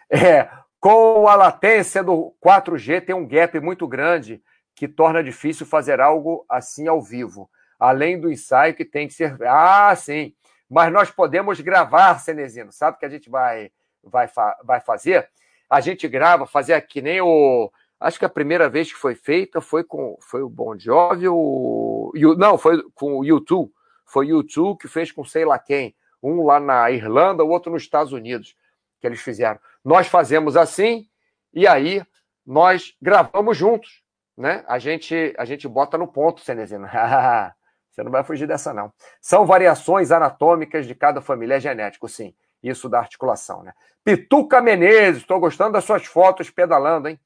É, 0.09 0.49
com 0.81 1.29
a 1.29 1.35
latência 1.35 2.03
do 2.03 2.35
4G 2.45 3.05
tem 3.05 3.15
um 3.15 3.25
gap 3.25 3.57
muito 3.61 3.87
grande 3.87 4.43
que 4.75 4.87
torna 4.87 5.23
difícil 5.23 5.65
fazer 5.65 6.01
algo 6.01 6.45
assim 6.49 6.87
ao 6.87 7.01
vivo. 7.01 7.49
Além 7.79 8.19
do 8.19 8.31
ensaio 8.31 8.75
que 8.75 8.85
tem 8.85 9.07
que 9.07 9.13
ser. 9.13 9.37
Ah, 9.43 9.95
sim. 9.95 10.33
Mas 10.69 10.91
nós 10.91 11.09
podemos 11.09 11.59
gravar, 11.61 12.19
Cenezino. 12.19 12.71
Sabe 12.71 12.97
o 12.97 12.99
que 12.99 13.05
a 13.05 13.09
gente 13.09 13.29
vai, 13.29 13.71
vai, 14.03 14.29
vai 14.63 14.81
fazer? 14.81 15.29
A 15.69 15.79
gente 15.79 16.07
grava, 16.07 16.45
fazer 16.45 16.79
que 16.81 17.01
nem 17.01 17.21
o 17.21 17.71
Acho 17.99 18.19
que 18.19 18.25
a 18.25 18.29
primeira 18.29 18.69
vez 18.69 18.91
que 18.91 18.99
foi 18.99 19.15
feita 19.15 19.61
foi 19.61 19.83
com 19.83 20.17
foi 20.19 20.43
o 20.43 20.49
Bon 20.49 20.77
Jovi, 20.77 21.27
o, 21.27 22.11
não, 22.37 22.57
foi 22.57 22.83
com 22.93 23.19
o 23.19 23.25
YouTube. 23.25 23.71
Foi 24.05 24.27
o 24.27 24.37
YouTube 24.37 24.77
que 24.77 24.87
fez 24.87 25.11
com 25.11 25.23
sei 25.23 25.45
lá 25.45 25.57
quem. 25.57 25.95
Um 26.21 26.43
lá 26.43 26.59
na 26.59 26.91
Irlanda, 26.91 27.43
o 27.43 27.49
outro 27.49 27.71
nos 27.71 27.83
Estados 27.83 28.11
Unidos, 28.11 28.55
que 28.99 29.07
eles 29.07 29.21
fizeram. 29.21 29.59
Nós 29.83 30.07
fazemos 30.07 30.57
assim, 30.57 31.07
e 31.53 31.65
aí 31.65 32.03
nós 32.45 32.95
gravamos 33.01 33.57
juntos. 33.57 34.03
Né? 34.37 34.63
A, 34.67 34.77
gente, 34.79 35.33
a 35.37 35.45
gente 35.45 35.67
bota 35.67 35.97
no 35.97 36.07
ponto, 36.07 36.41
Cenezino. 36.41 36.87
Você 37.91 38.03
não 38.03 38.11
vai 38.11 38.23
fugir 38.23 38.45
dessa, 38.45 38.73
não. 38.73 38.91
São 39.21 39.45
variações 39.45 40.11
anatômicas 40.11 40.85
de 40.85 40.93
cada 40.93 41.21
família 41.21 41.55
é 41.55 41.59
genético, 41.59 42.09
sim. 42.09 42.35
Isso 42.61 42.89
da 42.89 42.99
articulação, 42.99 43.63
né? 43.63 43.73
Pituca 44.03 44.61
Menezes, 44.61 45.21
estou 45.21 45.39
gostando 45.39 45.73
das 45.73 45.85
suas 45.85 46.05
fotos 46.05 46.49
pedalando, 46.49 47.07
hein? 47.07 47.19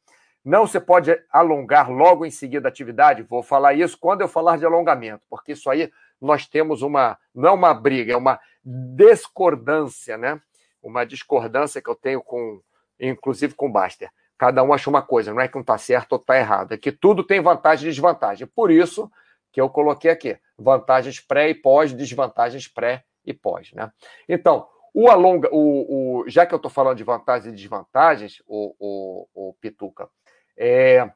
Não 0.45 0.67
se 0.67 0.79
pode 0.79 1.17
alongar 1.31 1.89
logo 1.91 2.25
em 2.25 2.31
seguida 2.31 2.67
a 2.67 2.69
atividade. 2.71 3.23
Vou 3.23 3.41
falar 3.41 3.73
isso 3.73 3.97
quando 3.99 4.21
eu 4.21 4.27
falar 4.27 4.57
de 4.57 4.65
alongamento, 4.65 5.23
porque 5.29 5.53
isso 5.53 5.69
aí 5.69 5.91
nós 6.21 6.47
temos 6.47 6.81
uma. 6.81 7.17
Não 7.33 7.49
é 7.49 7.51
uma 7.51 7.73
briga, 7.73 8.13
é 8.13 8.17
uma 8.17 8.39
discordância, 8.63 10.17
né? 10.17 10.39
Uma 10.81 11.05
discordância 11.05 11.81
que 11.81 11.89
eu 11.89 11.95
tenho 11.95 12.21
com, 12.21 12.61
inclusive 12.99 13.53
com 13.55 13.67
o 13.67 13.71
Baster. 13.71 14.09
Cada 14.39 14.63
um 14.63 14.71
acha 14.71 14.89
uma 14.89 15.01
coisa, 15.01 15.33
não 15.33 15.41
é 15.41 15.49
que 15.49 15.57
um 15.57 15.61
está 15.61 15.77
certo 15.77 16.13
ou 16.13 16.17
está 16.17 16.37
errado, 16.37 16.71
é 16.71 16.77
que 16.77 16.93
tudo 16.93 17.25
tem 17.25 17.41
vantagem 17.41 17.89
e 17.89 17.91
desvantagem. 17.91 18.47
Por 18.47 18.71
isso 18.71 19.11
que 19.51 19.59
eu 19.59 19.69
coloquei 19.69 20.09
aqui 20.09 20.39
vantagens 20.57 21.19
pré 21.19 21.49
e 21.49 21.53
pós, 21.53 21.91
desvantagens 21.91 22.65
pré 22.65 23.03
e 23.25 23.33
pós, 23.33 23.73
né? 23.73 23.91
Então, 24.29 24.65
o 24.93 25.09
alonga, 25.09 25.49
o, 25.51 26.21
o 26.21 26.29
já 26.29 26.45
que 26.45 26.53
eu 26.53 26.55
estou 26.55 26.71
falando 26.71 26.97
de 26.97 27.03
vantagens 27.03 27.53
e 27.53 27.55
desvantagens, 27.55 28.41
o, 28.47 28.73
o, 28.79 29.49
o 29.49 29.53
Pituca, 29.59 30.09
é, 30.57 31.11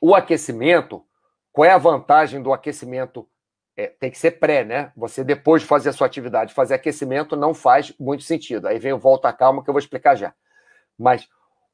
o 0.00 0.14
aquecimento, 0.14 1.04
qual 1.52 1.66
é 1.66 1.70
a 1.70 1.78
vantagem 1.78 2.42
do 2.42 2.52
aquecimento? 2.52 3.28
É, 3.76 3.86
tem 3.86 4.10
que 4.10 4.18
ser 4.18 4.32
pré, 4.32 4.64
né? 4.64 4.90
Você, 4.96 5.22
depois 5.22 5.62
de 5.62 5.68
fazer 5.68 5.90
a 5.90 5.92
sua 5.92 6.06
atividade, 6.06 6.54
fazer 6.54 6.74
aquecimento 6.74 7.36
não 7.36 7.52
faz 7.52 7.94
muito 7.98 8.22
sentido. 8.22 8.68
Aí 8.68 8.78
vem 8.78 8.92
o 8.92 8.98
volta 8.98 9.32
calma 9.32 9.62
que 9.62 9.68
eu 9.70 9.72
vou 9.72 9.78
explicar 9.78 10.14
já. 10.14 10.34
Mas 10.98 11.26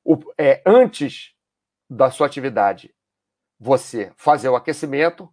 o, 0.09 0.19
é, 0.39 0.63
antes 0.65 1.35
da 1.91 2.11
sua 2.11 2.27
atividade, 2.27 2.95
você 3.61 4.11
fazer 4.17 4.49
o 4.49 4.57
aquecimento, 4.57 5.29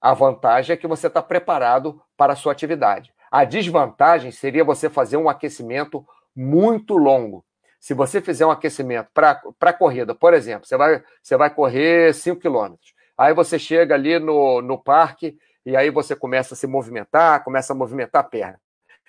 a 0.00 0.14
vantagem 0.14 0.74
é 0.74 0.76
que 0.76 0.86
você 0.86 1.08
está 1.08 1.20
preparado 1.20 2.00
para 2.16 2.34
a 2.34 2.36
sua 2.36 2.52
atividade. 2.52 3.12
A 3.32 3.44
desvantagem 3.44 4.30
seria 4.30 4.62
você 4.62 4.88
fazer 4.88 5.16
um 5.16 5.28
aquecimento 5.28 6.06
muito 6.36 6.96
longo. 6.96 7.44
Se 7.80 7.94
você 7.94 8.20
fizer 8.20 8.46
um 8.46 8.52
aquecimento 8.52 9.08
para 9.12 9.42
a 9.60 9.72
corrida, 9.72 10.14
por 10.14 10.34
exemplo, 10.34 10.68
você 10.68 10.76
vai, 10.76 11.02
você 11.20 11.36
vai 11.36 11.52
correr 11.52 12.14
5 12.14 12.40
quilômetros. 12.40 12.94
Aí 13.18 13.34
você 13.34 13.58
chega 13.58 13.96
ali 13.96 14.20
no, 14.20 14.62
no 14.62 14.80
parque 14.80 15.36
e 15.66 15.76
aí 15.76 15.90
você 15.90 16.14
começa 16.14 16.54
a 16.54 16.56
se 16.56 16.68
movimentar, 16.68 17.42
começa 17.42 17.72
a 17.72 17.76
movimentar 17.76 18.20
a 18.20 18.28
perna. 18.28 18.60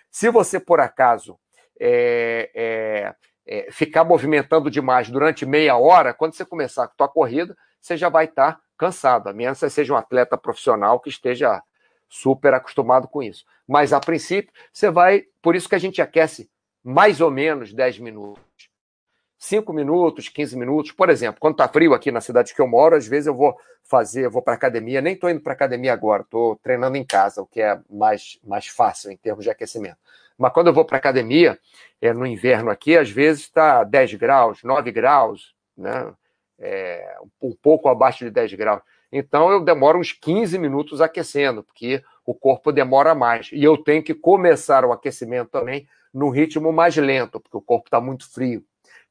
Se 0.10 0.32
você, 0.32 0.60
por 0.60 0.80
acaso, 0.80 1.38
é, 1.80 2.50
é, 2.56 3.16
é, 3.46 3.70
ficar 3.72 4.04
movimentando 4.04 4.70
demais 4.70 5.10
durante 5.10 5.46
meia 5.46 5.78
hora, 5.78 6.14
quando 6.14 6.34
você 6.34 6.46
começar 6.46 6.86
a 6.86 6.88
tua 6.88 7.08
corrida, 7.08 7.56
você 7.80 7.98
já 7.98 8.10
vai 8.10 8.26
estar 8.26 8.54
tá 8.54 8.62
cansado, 8.78 9.28
a 9.28 9.34
menos 9.34 9.60
que 9.60 9.66
você 9.66 9.70
seja 9.70 9.94
um 9.94 9.98
atleta 9.98 10.38
profissional 10.38 11.00
que 11.00 11.10
esteja 11.10 11.62
super 12.10 12.54
acostumado 12.54 13.08
com 13.08 13.24
isso. 13.24 13.44
Mas, 13.68 13.92
a 13.92 14.00
princípio, 14.00 14.54
você 14.72 14.90
vai. 14.90 15.24
Por 15.42 15.56
isso 15.56 15.68
que 15.68 15.76
a 15.76 15.80
gente 15.80 16.02
aquece 16.02 16.50
mais 16.84 17.22
ou 17.22 17.32
menos 17.32 17.74
10 17.74 18.00
minutos. 18.00 18.44
5 19.38 19.74
minutos, 19.74 20.30
15 20.30 20.58
minutos. 20.58 20.92
Por 20.92 21.10
exemplo, 21.10 21.40
quando 21.40 21.56
está 21.56 21.68
frio 21.68 21.94
aqui 21.94 22.12
na 22.12 22.22
cidade 22.22 22.54
que 22.54 22.62
eu 22.62 22.68
moro, 22.68 22.96
às 22.96 23.08
vezes 23.08 23.28
eu 23.28 23.36
vou 23.36 23.58
fazer, 23.84 24.30
vou 24.30 24.42
para 24.42 24.54
academia, 24.54 25.02
nem 25.02 25.16
estou 25.16 25.30
indo 25.30 25.42
para 25.42 25.52
academia 25.54 25.92
agora, 25.92 26.24
estou 26.24 26.56
treinando 26.58 26.96
em 26.96 27.04
casa, 27.04 27.42
o 27.42 27.46
que 27.46 27.62
é 27.62 27.78
mais, 27.90 28.40
mais 28.44 28.68
fácil 28.68 29.12
em 29.12 29.18
termos 29.18 29.44
de 29.44 29.50
aquecimento. 29.50 29.98
Mas 30.38 30.52
quando 30.54 30.68
eu 30.68 30.74
vou 30.74 30.86
para 30.86 30.98
academia, 30.98 31.60
é, 32.02 32.14
no 32.14 32.26
inverno 32.26 32.70
aqui, 32.70 32.98
às 32.98 33.10
vezes 33.10 33.44
está 33.44 33.84
10 33.84 34.16
graus, 34.16 34.64
9 34.64 34.92
graus, 34.92 35.54
né? 35.78 36.14
É, 36.60 37.18
um 37.42 37.54
pouco 37.62 37.90
abaixo 37.90 38.24
de 38.24 38.32
10 38.32 38.54
graus. 38.54 38.82
Então 39.12 39.52
eu 39.52 39.60
demoro 39.60 40.00
uns 40.00 40.12
15 40.12 40.58
minutos 40.58 41.02
aquecendo, 41.02 41.64
porque 41.64 42.04
o 42.26 42.34
corpo 42.34 42.72
demora 42.72 43.14
mais. 43.14 43.50
E 43.52 43.64
eu 43.64 43.78
tenho 43.78 44.02
que 44.02 44.14
começar 44.14 44.86
o 44.86 44.92
aquecimento 44.92 45.50
também 45.50 45.88
no 46.14 46.30
ritmo 46.30 46.72
mais 46.72 46.96
lento, 46.96 47.40
porque 47.40 47.58
o 47.58 47.62
corpo 47.62 47.88
está 47.88 48.00
muito 48.00 48.32
frio. 48.32 48.64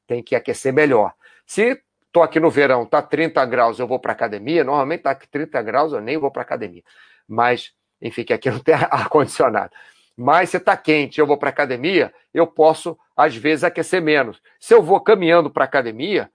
Tem 0.07 0.23
que 0.23 0.35
aquecer 0.35 0.73
melhor. 0.73 1.13
Se 1.45 1.81
estou 2.05 2.21
aqui 2.21 2.39
no 2.39 2.49
verão, 2.49 2.83
está 2.83 3.01
30 3.01 3.43
graus, 3.45 3.79
eu 3.79 3.87
vou 3.87 3.99
para 3.99 4.11
academia, 4.11 4.63
normalmente 4.63 4.99
está 4.99 5.15
30 5.15 5.61
graus, 5.61 5.93
eu 5.93 6.01
nem 6.01 6.17
vou 6.17 6.31
para 6.31 6.41
academia. 6.41 6.83
Mas, 7.27 7.73
enfim, 8.01 8.23
que 8.23 8.33
aqui 8.33 8.49
não 8.49 8.59
tem 8.59 8.75
ar-condicionado. 8.91 9.71
Mas 10.15 10.49
se 10.49 10.57
está 10.57 10.77
quente 10.77 11.19
eu 11.19 11.27
vou 11.27 11.37
para 11.37 11.49
academia, 11.49 12.13
eu 12.33 12.45
posso, 12.45 12.97
às 13.15 13.35
vezes, 13.35 13.63
aquecer 13.63 14.01
menos. 14.01 14.41
Se 14.59 14.73
eu 14.73 14.81
vou 14.81 14.99
caminhando 14.99 15.49
para 15.49 15.65
academia, 15.65 16.29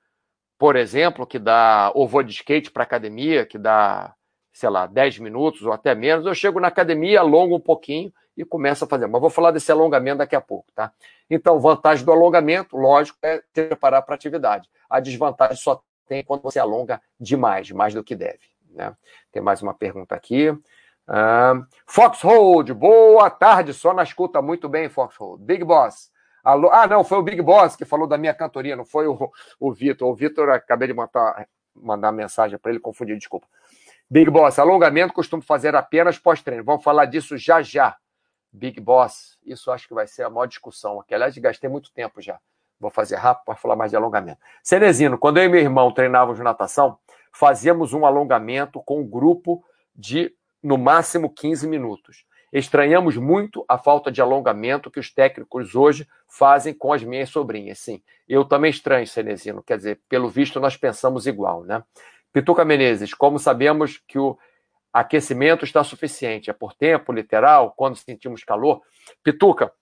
por 0.59 0.75
exemplo, 0.75 1.27
que 1.27 1.39
dá, 1.39 1.93
ou 1.95 2.09
vou 2.09 2.23
de 2.23 2.33
skate 2.33 2.71
para 2.71 2.83
academia, 2.83 3.47
que 3.47 3.57
dá, 3.57 4.15
sei 4.53 4.69
lá, 4.69 4.87
10 4.87 5.21
minutos 5.21 5.63
ou 5.63 5.73
até 5.73 5.95
menos, 5.95 6.27
eu 6.27 6.35
chego 6.35 6.59
na 6.59 6.69
academia, 6.69 7.21
alongo 7.21 7.57
um 7.57 7.61
pouquinho 7.61 8.13
e 8.37 8.45
começo 8.45 8.85
a 8.85 8.89
fazer. 8.89 9.07
Mas 9.07 9.21
vou 9.21 9.31
falar 9.31 9.53
desse 9.53 9.71
alongamento 9.71 10.19
daqui 10.19 10.35
a 10.35 10.41
pouco, 10.41 10.67
tá? 10.75 10.93
Então, 11.31 11.61
vantagem 11.61 12.05
do 12.05 12.13
alongamento, 12.13 12.77
lógico, 12.77 13.19
é 13.23 13.43
se 13.53 13.65
preparar 13.67 14.03
para 14.03 14.15
a 14.15 14.17
atividade. 14.17 14.69
A 14.91 14.99
desvantagem 14.99 15.57
só 15.57 15.81
tem 16.09 16.25
quando 16.25 16.43
você 16.43 16.59
alonga 16.59 17.01
demais, 17.21 17.71
mais 17.71 17.95
do 17.95 18.03
que 18.03 18.17
deve. 18.17 18.41
Né? 18.71 18.95
Tem 19.31 19.43
mais 19.43 19.63
uma 19.63 19.75
pergunta 19.75 20.15
aqui. 20.15 20.57
Uh, 21.09 21.67
Foxhold, 21.87 22.75
boa 22.75 23.31
tarde, 23.31 23.73
só 23.73 23.95
na 23.95 24.03
escuta 24.03 24.43
muito 24.43 24.69
bem, 24.69 24.91
Foxhold. 24.91 25.43
Big 25.43 25.65
Boss. 25.65 26.11
Alô, 26.45 26.71
ah, 26.71 26.87
não, 26.87 27.03
foi 27.03 27.19
o 27.19 27.23
Big 27.23 27.41
Boss 27.41 27.77
que 27.77 27.85
falou 27.85 28.07
da 28.07 28.19
minha 28.19 28.35
cantoria, 28.35 28.77
não 28.77 28.85
foi 28.85 29.07
o, 29.07 29.31
o 29.59 29.73
Vitor. 29.73 30.09
O 30.09 30.15
Vitor, 30.15 30.51
acabei 30.51 30.89
de 30.89 30.95
mandar, 30.95 31.49
mandar 31.75 32.13
mensagem 32.13 32.59
para 32.59 32.71
ele, 32.71 32.81
confundi, 32.81 33.17
desculpa. 33.17 33.47
Big 34.11 34.31
Boss, 34.31 34.59
alongamento 34.59 35.13
costumo 35.15 35.43
fazer 35.43 35.75
apenas 35.75 36.19
pós-treino. 36.19 36.65
Vamos 36.65 36.85
falar 36.85 37.07
disso 37.07 37.37
já 37.37 37.63
já. 37.63 37.97
Big 38.53 38.81
Boss, 38.81 39.39
isso 39.45 39.71
acho 39.71 39.87
que 39.89 39.95
vai 39.95 40.07
ser 40.07 40.23
a 40.23 40.31
maior 40.31 40.47
discussão 40.47 41.01
aqui. 41.01 41.15
Aliás, 41.15 41.37
gastei 41.39 41.69
muito 41.69 41.93
tempo 41.93 42.21
já. 42.21 42.39
Vou 42.81 42.91
fazer 42.91 43.17
rápido 43.17 43.45
para 43.45 43.57
falar 43.57 43.77
mais 43.77 43.91
de 43.91 43.97
alongamento. 43.97 44.41
Cenezino, 44.63 45.19
quando 45.19 45.39
eu 45.39 45.45
e 45.45 45.49
meu 45.49 45.61
irmão 45.61 45.93
treinávamos 45.93 46.39
natação, 46.39 46.99
fazíamos 47.33 47.93
um 47.93 48.07
alongamento 48.07 48.81
com 48.83 49.01
um 49.01 49.07
grupo 49.07 49.63
de, 49.95 50.33
no 50.63 50.77
máximo, 50.77 51.33
15 51.33 51.67
minutos. 51.67 52.25
Estranhamos 52.53 53.17
muito 53.17 53.65
a 53.69 53.77
falta 53.77 54.11
de 54.11 54.23
alongamento 54.23 54.91
que 54.91 54.99
os 54.99 55.13
técnicos 55.13 55.75
hoje 55.75 56.09
fazem 56.27 56.73
com 56.73 56.93
as 56.93 57.05
minhas 57.05 57.29
sobrinhas. 57.29 57.79
Sim, 57.79 58.03
eu 58.27 58.45
também 58.45 58.71
estranho, 58.71 59.07
Cenezino. 59.07 59.63
Quer 59.63 59.77
dizer, 59.77 60.01
pelo 60.09 60.29
visto, 60.29 60.59
nós 60.59 60.77
pensamos 60.77 61.27
igual, 61.27 61.63
né? 61.65 61.83
Pituca 62.33 62.65
Menezes, 62.65 63.13
como 63.13 63.39
sabemos 63.39 64.03
que 64.07 64.19
o 64.19 64.39
aquecimento 64.93 65.65
está 65.65 65.85
suficiente? 65.85 66.49
É 66.51 66.53
por 66.53 66.75
tempo, 66.75 67.13
literal, 67.13 67.75
quando 67.77 67.97
sentimos 67.97 68.45
calor? 68.45 68.81
Pituca, 69.23 69.73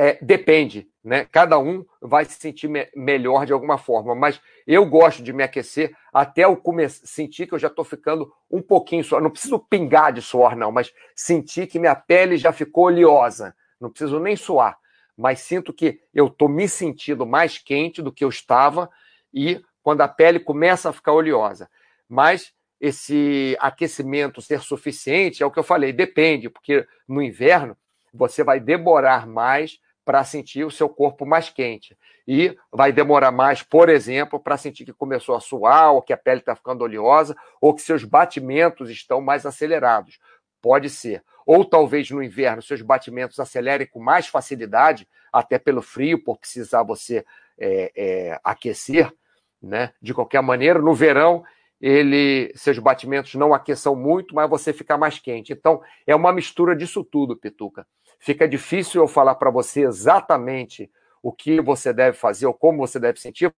é, 0.00 0.16
depende, 0.22 0.88
né? 1.02 1.24
Cada 1.24 1.58
um 1.58 1.84
vai 2.00 2.24
se 2.24 2.34
sentir 2.34 2.68
me 2.68 2.88
melhor 2.94 3.44
de 3.44 3.52
alguma 3.52 3.76
forma, 3.76 4.14
mas 4.14 4.40
eu 4.64 4.86
gosto 4.86 5.24
de 5.24 5.32
me 5.32 5.42
aquecer 5.42 5.92
até 6.14 6.44
eu 6.44 6.62
sentir 6.88 7.48
que 7.48 7.54
eu 7.54 7.58
já 7.58 7.66
estou 7.66 7.84
ficando 7.84 8.32
um 8.48 8.62
pouquinho 8.62 9.02
suor. 9.02 9.20
Não 9.20 9.28
preciso 9.28 9.58
pingar 9.58 10.12
de 10.12 10.22
suor, 10.22 10.54
não, 10.54 10.70
mas 10.70 10.94
sentir 11.16 11.66
que 11.66 11.80
minha 11.80 11.96
pele 11.96 12.36
já 12.36 12.52
ficou 12.52 12.84
oleosa. 12.84 13.56
Não 13.80 13.90
preciso 13.90 14.20
nem 14.20 14.36
suar, 14.36 14.78
mas 15.16 15.40
sinto 15.40 15.72
que 15.72 16.00
eu 16.14 16.28
estou 16.28 16.48
me 16.48 16.68
sentindo 16.68 17.26
mais 17.26 17.58
quente 17.58 18.00
do 18.00 18.12
que 18.12 18.22
eu 18.24 18.28
estava 18.28 18.88
e 19.34 19.60
quando 19.82 20.02
a 20.02 20.08
pele 20.08 20.38
começa 20.38 20.90
a 20.90 20.92
ficar 20.92 21.10
oleosa. 21.10 21.68
Mas 22.08 22.52
esse 22.80 23.56
aquecimento 23.58 24.40
ser 24.40 24.60
suficiente 24.60 25.42
é 25.42 25.46
o 25.46 25.50
que 25.50 25.58
eu 25.58 25.64
falei, 25.64 25.92
depende, 25.92 26.48
porque 26.48 26.86
no 27.08 27.20
inverno 27.20 27.76
você 28.14 28.44
vai 28.44 28.60
demorar 28.60 29.26
mais 29.26 29.80
para 30.08 30.24
sentir 30.24 30.64
o 30.64 30.70
seu 30.70 30.88
corpo 30.88 31.26
mais 31.26 31.50
quente. 31.50 31.94
E 32.26 32.56
vai 32.72 32.90
demorar 32.90 33.30
mais, 33.30 33.62
por 33.62 33.90
exemplo, 33.90 34.40
para 34.40 34.56
sentir 34.56 34.86
que 34.86 34.92
começou 34.94 35.36
a 35.36 35.40
suar, 35.40 35.92
ou 35.92 36.00
que 36.00 36.14
a 36.14 36.16
pele 36.16 36.40
está 36.40 36.56
ficando 36.56 36.82
oleosa, 36.82 37.36
ou 37.60 37.74
que 37.74 37.82
seus 37.82 38.04
batimentos 38.04 38.88
estão 38.88 39.20
mais 39.20 39.44
acelerados. 39.44 40.18
Pode 40.62 40.88
ser. 40.88 41.22
Ou 41.44 41.62
talvez 41.62 42.10
no 42.10 42.22
inverno 42.22 42.62
seus 42.62 42.80
batimentos 42.80 43.38
acelerem 43.38 43.86
com 43.86 44.00
mais 44.00 44.26
facilidade, 44.26 45.06
até 45.30 45.58
pelo 45.58 45.82
frio, 45.82 46.24
por 46.24 46.38
precisar 46.38 46.82
você 46.82 47.22
é, 47.58 47.92
é, 47.94 48.40
aquecer. 48.42 49.12
Né? 49.60 49.92
De 50.00 50.14
qualquer 50.14 50.40
maneira, 50.40 50.78
no 50.78 50.94
verão, 50.94 51.44
ele 51.78 52.50
seus 52.54 52.78
batimentos 52.78 53.34
não 53.34 53.52
aqueçam 53.52 53.94
muito, 53.94 54.34
mas 54.34 54.48
você 54.48 54.72
fica 54.72 54.96
mais 54.96 55.18
quente. 55.18 55.52
Então, 55.52 55.82
é 56.06 56.16
uma 56.16 56.32
mistura 56.32 56.74
disso 56.74 57.04
tudo, 57.04 57.36
Pituca 57.36 57.86
fica 58.18 58.48
difícil 58.48 59.02
eu 59.02 59.08
falar 59.08 59.34
para 59.36 59.50
você 59.50 59.84
exatamente 59.84 60.90
o 61.22 61.32
que 61.32 61.60
você 61.60 61.92
deve 61.92 62.16
fazer 62.16 62.46
ou 62.46 62.54
como 62.54 62.78
você 62.78 62.98
deve 62.98 63.20
sentir, 63.20 63.52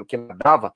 o 0.00 0.04
que 0.04 0.16
dava. 0.16 0.74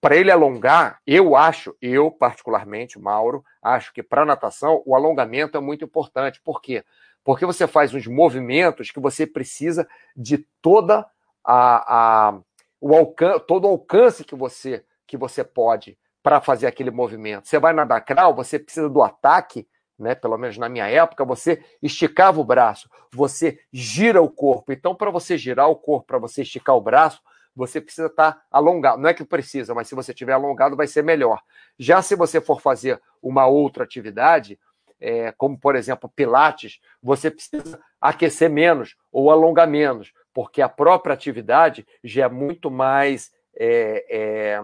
Para 0.00 0.16
ele 0.16 0.30
alongar, 0.30 1.00
eu 1.06 1.34
acho, 1.34 1.76
eu 1.80 2.10
particularmente, 2.10 2.98
Mauro, 2.98 3.44
acho 3.62 3.92
que 3.92 4.02
para 4.02 4.24
natação 4.24 4.82
o 4.84 4.94
alongamento 4.94 5.56
é 5.56 5.60
muito 5.60 5.84
importante. 5.84 6.40
Por 6.42 6.60
quê? 6.60 6.84
Porque 7.24 7.46
você 7.46 7.66
faz 7.66 7.92
uns 7.92 8.06
movimentos 8.06 8.90
que 8.90 9.00
você 9.00 9.26
precisa 9.26 9.88
de 10.16 10.46
toda 10.60 11.06
a, 11.44 12.28
a 12.28 12.40
o 12.80 12.94
alcance, 12.94 13.40
todo 13.46 13.64
o 13.64 13.70
alcance 13.70 14.22
que 14.22 14.34
você 14.34 14.84
que 15.06 15.16
você 15.16 15.42
pode 15.42 15.98
para 16.22 16.40
fazer 16.40 16.66
aquele 16.66 16.90
movimento. 16.90 17.48
Você 17.48 17.58
vai 17.58 17.72
nadar 17.72 18.04
crawl, 18.04 18.34
você 18.34 18.58
precisa 18.58 18.88
do 18.88 19.02
ataque 19.02 19.66
né? 19.98 20.14
Pelo 20.14 20.36
menos 20.36 20.58
na 20.58 20.68
minha 20.68 20.86
época, 20.86 21.24
você 21.24 21.62
esticava 21.82 22.40
o 22.40 22.44
braço, 22.44 22.90
você 23.12 23.58
gira 23.72 24.20
o 24.20 24.30
corpo. 24.30 24.72
Então, 24.72 24.94
para 24.94 25.10
você 25.10 25.38
girar 25.38 25.68
o 25.68 25.76
corpo, 25.76 26.06
para 26.06 26.18
você 26.18 26.42
esticar 26.42 26.76
o 26.76 26.80
braço, 26.80 27.20
você 27.54 27.80
precisa 27.80 28.08
estar 28.08 28.32
tá 28.32 28.42
alongado. 28.50 29.00
Não 29.00 29.08
é 29.08 29.14
que 29.14 29.24
precisa, 29.24 29.74
mas 29.74 29.88
se 29.88 29.94
você 29.94 30.12
tiver 30.12 30.34
alongado, 30.34 30.76
vai 30.76 30.86
ser 30.86 31.02
melhor. 31.02 31.40
Já 31.78 32.02
se 32.02 32.14
você 32.14 32.40
for 32.40 32.60
fazer 32.60 33.00
uma 33.22 33.46
outra 33.46 33.84
atividade, 33.84 34.58
é, 35.00 35.32
como 35.32 35.58
por 35.58 35.74
exemplo 35.74 36.10
Pilates, 36.14 36.80
você 37.02 37.30
precisa 37.30 37.80
aquecer 38.00 38.50
menos 38.50 38.96
ou 39.10 39.30
alongar 39.30 39.66
menos, 39.66 40.12
porque 40.32 40.60
a 40.60 40.68
própria 40.68 41.14
atividade 41.14 41.86
já 42.04 42.24
é 42.24 42.28
muito 42.28 42.70
mais 42.70 43.30
é, 43.58 44.04
é, 44.10 44.62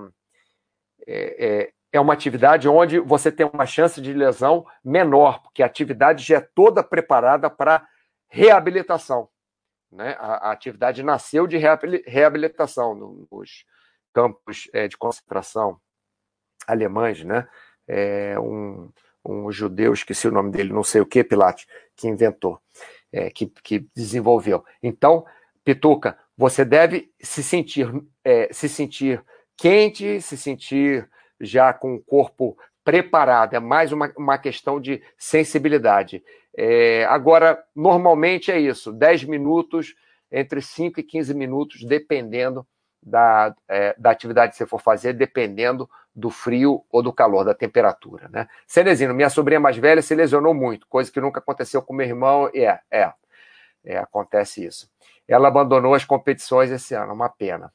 é, 1.92 2.00
uma 2.00 2.14
atividade 2.14 2.68
onde 2.68 2.98
você 2.98 3.30
tem 3.30 3.48
uma 3.52 3.66
chance 3.66 4.00
de 4.00 4.12
lesão 4.12 4.66
menor, 4.82 5.42
porque 5.42 5.62
a 5.62 5.66
atividade 5.66 6.24
já 6.24 6.38
é 6.38 6.40
toda 6.40 6.82
preparada 6.82 7.50
para 7.50 7.86
reabilitação. 8.28 9.28
Né? 9.90 10.16
A, 10.18 10.48
a, 10.48 10.52
atividade 10.52 11.02
nasceu 11.02 11.46
de 11.46 11.58
reabilitação 11.58 12.94
nos 13.30 13.66
campos 14.12 14.68
é, 14.72 14.88
de 14.88 14.96
concentração 14.96 15.78
alemães, 16.66 17.22
né? 17.24 17.46
É, 17.86 18.38
um, 18.38 18.90
um 19.24 19.50
judeu, 19.50 19.92
esqueci 19.92 20.26
o 20.28 20.32
nome 20.32 20.50
dele, 20.50 20.72
não 20.72 20.84
sei 20.84 21.00
o 21.00 21.06
que, 21.06 21.22
Pilates, 21.24 21.66
que 21.96 22.08
inventou, 22.08 22.60
é, 23.12 23.28
que, 23.30 23.46
que 23.62 23.86
desenvolveu. 23.94 24.64
Então, 24.82 25.26
Pituca, 25.64 26.18
você 26.36 26.64
deve 26.64 27.12
se 27.20 27.42
sentir, 27.42 27.88
é, 28.24 28.52
se 28.52 28.68
sentir 28.68 29.22
quente, 29.56 30.20
se 30.20 30.36
sentir 30.36 31.08
já 31.42 31.72
com 31.72 31.94
o 31.94 32.00
corpo 32.00 32.56
preparado, 32.84 33.54
é 33.54 33.60
mais 33.60 33.92
uma, 33.92 34.12
uma 34.16 34.38
questão 34.38 34.80
de 34.80 35.02
sensibilidade. 35.18 36.22
É, 36.56 37.04
agora, 37.04 37.62
normalmente 37.74 38.50
é 38.50 38.58
isso, 38.58 38.92
10 38.92 39.24
minutos, 39.24 39.94
entre 40.30 40.60
5 40.60 41.00
e 41.00 41.02
15 41.02 41.34
minutos, 41.34 41.84
dependendo 41.84 42.66
da, 43.02 43.54
é, 43.68 43.94
da 43.98 44.10
atividade 44.10 44.52
que 44.52 44.58
você 44.58 44.66
for 44.66 44.80
fazer, 44.80 45.12
dependendo 45.12 45.88
do 46.14 46.30
frio 46.30 46.84
ou 46.90 47.02
do 47.02 47.12
calor, 47.12 47.44
da 47.44 47.54
temperatura. 47.54 48.28
Né? 48.28 48.46
Cenezino, 48.66 49.14
minha 49.14 49.30
sobrinha 49.30 49.60
mais 49.60 49.76
velha 49.76 50.02
se 50.02 50.14
lesionou 50.14 50.54
muito, 50.54 50.86
coisa 50.86 51.10
que 51.10 51.20
nunca 51.20 51.40
aconteceu 51.40 51.82
com 51.82 51.94
meu 51.94 52.06
irmão, 52.06 52.50
e 52.52 52.64
é, 52.64 52.80
é, 52.90 53.12
é, 53.84 53.98
acontece 53.98 54.64
isso. 54.64 54.90
Ela 55.26 55.48
abandonou 55.48 55.94
as 55.94 56.04
competições 56.04 56.70
esse 56.70 56.94
ano, 56.94 57.12
uma 57.12 57.28
pena. 57.28 57.72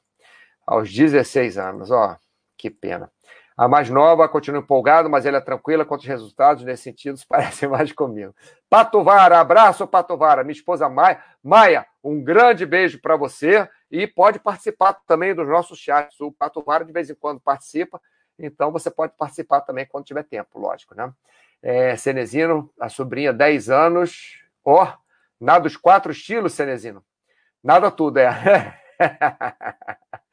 Aos 0.65 0.93
16 0.93 1.57
anos, 1.57 1.91
ó, 1.91 2.17
que 2.57 2.69
pena. 2.69 3.11
A 3.57 3.67
mais 3.67 3.89
nova 3.89 4.29
continua 4.29 4.61
empolgada, 4.61 5.09
mas 5.09 5.25
ela 5.25 5.39
é 5.39 5.41
tranquila 5.41 5.83
quanto 5.83 6.01
os 6.01 6.07
resultados 6.07 6.63
nesse 6.63 6.83
sentido 6.83 7.19
parecem 7.27 7.67
mais 7.67 7.91
comigo. 7.91 8.35
Patovara, 8.69 9.39
abraço, 9.39 9.87
Patovara. 9.87 10.43
Minha 10.43 10.53
esposa 10.53 10.87
Maia. 10.87 11.23
Maia, 11.43 11.87
um 12.03 12.23
grande 12.23 12.67
beijo 12.67 13.01
para 13.01 13.17
você 13.17 13.67
e 13.89 14.05
pode 14.05 14.37
participar 14.37 14.93
também 15.07 15.33
dos 15.33 15.47
nossos 15.47 15.79
chats. 15.79 16.21
O 16.21 16.31
Patovara 16.31 16.85
de 16.85 16.91
vez 16.91 17.09
em 17.09 17.15
quando 17.15 17.41
participa, 17.41 17.99
então 18.37 18.71
você 18.71 18.91
pode 18.91 19.13
participar 19.17 19.61
também 19.61 19.87
quando 19.87 20.05
tiver 20.05 20.23
tempo, 20.23 20.59
lógico, 20.59 20.93
né? 20.93 21.11
É, 21.63 21.95
Cenezino, 21.95 22.71
a 22.79 22.89
sobrinha, 22.89 23.33
10 23.33 23.71
anos. 23.71 24.39
Ó, 24.63 24.83
oh, 24.83 24.93
nada 25.41 25.61
dos 25.61 25.75
quatro 25.75 26.11
estilos, 26.11 26.53
Cenezino. 26.53 27.03
Nada 27.63 27.89
tudo, 27.89 28.19
é. 28.19 28.79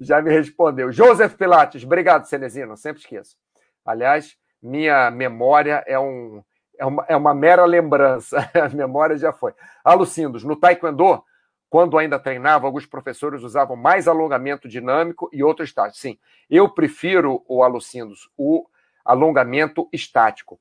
Já 0.00 0.20
me 0.22 0.30
respondeu. 0.30 0.92
Joseph 0.92 1.34
Pilates, 1.34 1.84
obrigado, 1.84 2.26
Cenezino, 2.26 2.76
sempre 2.76 3.00
esqueço. 3.00 3.36
Aliás, 3.84 4.36
minha 4.62 5.10
memória 5.10 5.82
é, 5.86 5.98
um, 5.98 6.42
é, 6.78 6.86
uma, 6.86 7.04
é 7.08 7.16
uma 7.16 7.34
mera 7.34 7.64
lembrança, 7.64 8.38
a 8.54 8.68
memória 8.68 9.16
já 9.16 9.32
foi. 9.32 9.52
Alucindos, 9.84 10.44
no 10.44 10.56
Taekwondo, 10.56 11.22
quando 11.68 11.96
ainda 11.96 12.18
treinava, 12.18 12.66
alguns 12.66 12.84
professores 12.84 13.42
usavam 13.42 13.76
mais 13.76 14.06
alongamento 14.06 14.68
dinâmico 14.68 15.28
e 15.32 15.42
outro 15.42 15.64
estático. 15.64 15.98
Sim, 15.98 16.18
eu 16.50 16.68
prefiro 16.68 17.42
o 17.48 17.62
Alucindos, 17.62 18.28
o 18.36 18.66
alongamento 19.04 19.88
estático, 19.92 20.60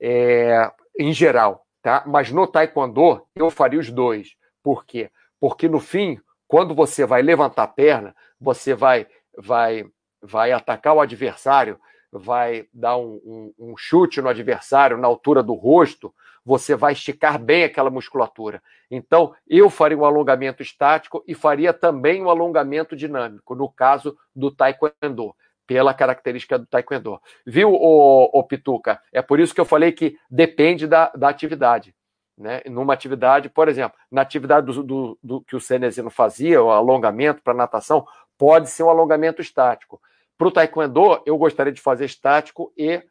é, 0.00 0.70
em 0.98 1.12
geral, 1.12 1.66
tá? 1.82 2.04
Mas 2.06 2.30
no 2.30 2.46
Taekwondo, 2.46 3.26
eu 3.34 3.50
faria 3.50 3.80
os 3.80 3.90
dois. 3.90 4.36
Por 4.62 4.86
quê? 4.86 5.10
Porque 5.40 5.68
no 5.68 5.80
fim, 5.80 6.20
quando 6.52 6.74
você 6.74 7.06
vai 7.06 7.22
levantar 7.22 7.62
a 7.62 7.66
perna, 7.66 8.14
você 8.38 8.74
vai, 8.74 9.06
vai, 9.38 9.86
vai 10.20 10.52
atacar 10.52 10.94
o 10.94 11.00
adversário, 11.00 11.80
vai 12.12 12.66
dar 12.74 12.98
um, 12.98 13.14
um, 13.24 13.54
um, 13.58 13.74
chute 13.74 14.20
no 14.20 14.28
adversário 14.28 14.98
na 14.98 15.08
altura 15.08 15.42
do 15.42 15.54
rosto, 15.54 16.14
você 16.44 16.76
vai 16.76 16.92
esticar 16.92 17.38
bem 17.38 17.64
aquela 17.64 17.88
musculatura. 17.88 18.62
Então, 18.90 19.34
eu 19.48 19.70
faria 19.70 19.96
um 19.96 20.04
alongamento 20.04 20.62
estático 20.62 21.24
e 21.26 21.34
faria 21.34 21.72
também 21.72 22.22
um 22.22 22.28
alongamento 22.28 22.94
dinâmico, 22.94 23.54
no 23.54 23.70
caso 23.70 24.14
do 24.36 24.50
taekwondo, 24.50 25.34
pela 25.66 25.94
característica 25.94 26.58
do 26.58 26.66
taekwondo. 26.66 27.18
Viu, 27.46 27.72
o, 27.72 28.42
Pituca? 28.44 29.00
É 29.10 29.22
por 29.22 29.40
isso 29.40 29.54
que 29.54 29.60
eu 29.62 29.64
falei 29.64 29.90
que 29.90 30.18
depende 30.30 30.86
da, 30.86 31.10
da 31.16 31.30
atividade. 31.30 31.94
Né? 32.36 32.62
Numa 32.66 32.94
atividade, 32.94 33.48
por 33.48 33.68
exemplo, 33.68 33.98
na 34.10 34.22
atividade 34.22 34.66
do, 34.66 34.82
do, 34.82 35.18
do 35.22 35.40
que 35.42 35.54
o 35.54 35.60
Cenezino 35.60 36.10
fazia, 36.10 36.62
o 36.62 36.70
alongamento 36.70 37.42
para 37.42 37.54
natação, 37.54 38.06
pode 38.38 38.70
ser 38.70 38.82
um 38.82 38.90
alongamento 38.90 39.40
estático. 39.40 40.00
Para 40.36 40.48
o 40.48 40.50
taekwondo, 40.50 41.22
eu 41.24 41.36
gostaria 41.36 41.72
de 41.72 41.80
fazer 41.80 42.06
estático 42.06 42.72
e 42.76 43.02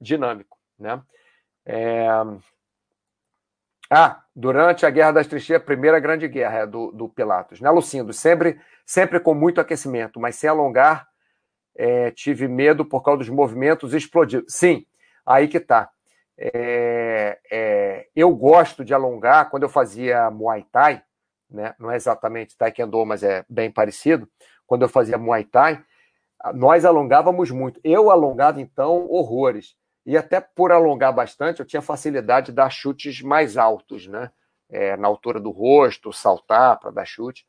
dinâmico. 0.00 0.58
Né? 0.78 1.00
É... 1.64 2.06
Ah, 3.90 4.22
durante 4.34 4.84
a 4.84 4.90
Guerra 4.90 5.12
das 5.12 5.26
Trincheiras, 5.26 5.62
a 5.62 5.66
primeira 5.66 6.00
grande 6.00 6.26
guerra 6.26 6.60
é 6.60 6.66
do, 6.66 6.90
do 6.90 7.08
Pilatos, 7.08 7.60
né, 7.60 7.70
Lucindo? 7.70 8.12
Sempre, 8.12 8.60
sempre 8.84 9.20
com 9.20 9.34
muito 9.34 9.60
aquecimento, 9.60 10.18
mas 10.18 10.36
sem 10.36 10.48
alongar, 10.50 11.06
é, 11.76 12.10
tive 12.10 12.48
medo 12.48 12.84
por 12.84 13.02
causa 13.02 13.18
dos 13.18 13.28
movimentos 13.28 13.94
explodidos. 13.94 14.52
Sim, 14.52 14.86
aí 15.24 15.48
que 15.48 15.60
tá. 15.60 15.90
É, 16.36 17.38
é, 17.50 18.08
eu 18.14 18.34
gosto 18.34 18.84
de 18.84 18.92
alongar, 18.92 19.50
quando 19.50 19.62
eu 19.62 19.68
fazia 19.68 20.30
Muay 20.30 20.64
Thai, 20.70 21.02
né, 21.48 21.74
não 21.78 21.90
é 21.90 21.96
exatamente 21.96 22.56
Taekwondo, 22.56 23.04
mas 23.06 23.22
é 23.22 23.44
bem 23.48 23.70
parecido, 23.70 24.28
quando 24.66 24.82
eu 24.82 24.88
fazia 24.88 25.16
Muay 25.16 25.44
Thai, 25.44 25.84
nós 26.52 26.84
alongávamos 26.84 27.50
muito. 27.50 27.80
Eu 27.82 28.10
alongava, 28.10 28.60
então, 28.60 29.06
horrores. 29.10 29.74
E 30.04 30.16
até 30.16 30.40
por 30.40 30.72
alongar 30.72 31.12
bastante, 31.12 31.60
eu 31.60 31.66
tinha 31.66 31.80
facilidade 31.80 32.46
de 32.46 32.52
dar 32.52 32.68
chutes 32.70 33.22
mais 33.22 33.56
altos, 33.56 34.06
né? 34.06 34.30
É, 34.68 34.96
na 34.96 35.06
altura 35.08 35.38
do 35.40 35.50
rosto, 35.50 36.12
saltar 36.12 36.78
para 36.80 36.90
dar 36.90 37.04
chute, 37.04 37.46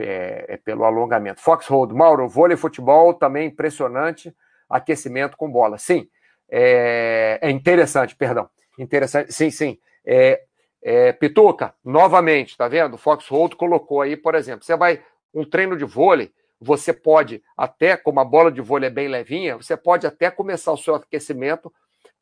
é, 0.00 0.46
é, 0.48 0.56
pelo 0.56 0.84
alongamento. 0.84 1.40
Foxhold, 1.40 1.94
Mauro, 1.94 2.28
vôlei 2.28 2.56
futebol 2.56 3.14
também 3.14 3.48
impressionante, 3.48 4.34
aquecimento 4.68 5.36
com 5.36 5.50
bola. 5.50 5.78
Sim, 5.78 6.08
é, 6.50 7.38
é 7.42 7.50
interessante, 7.50 8.14
perdão. 8.14 8.48
Interessante, 8.78 9.32
sim, 9.32 9.50
sim. 9.50 9.78
É, 10.04 10.42
é, 10.82 11.12
Pituca, 11.12 11.74
novamente, 11.84 12.56
tá 12.56 12.68
vendo? 12.68 12.96
Foxhold 12.96 13.56
colocou 13.56 14.00
aí, 14.00 14.16
por 14.16 14.34
exemplo, 14.34 14.64
você 14.64 14.76
vai 14.76 15.02
um 15.34 15.44
treino 15.44 15.76
de 15.76 15.84
vôlei, 15.84 16.32
você 16.60 16.92
pode 16.92 17.42
até, 17.56 17.96
como 17.96 18.20
a 18.20 18.24
bola 18.24 18.50
de 18.50 18.60
vôlei 18.60 18.88
é 18.88 18.92
bem 18.92 19.08
levinha, 19.08 19.56
você 19.56 19.76
pode 19.76 20.06
até 20.06 20.30
começar 20.30 20.72
o 20.72 20.76
seu 20.76 20.94
aquecimento 20.94 21.72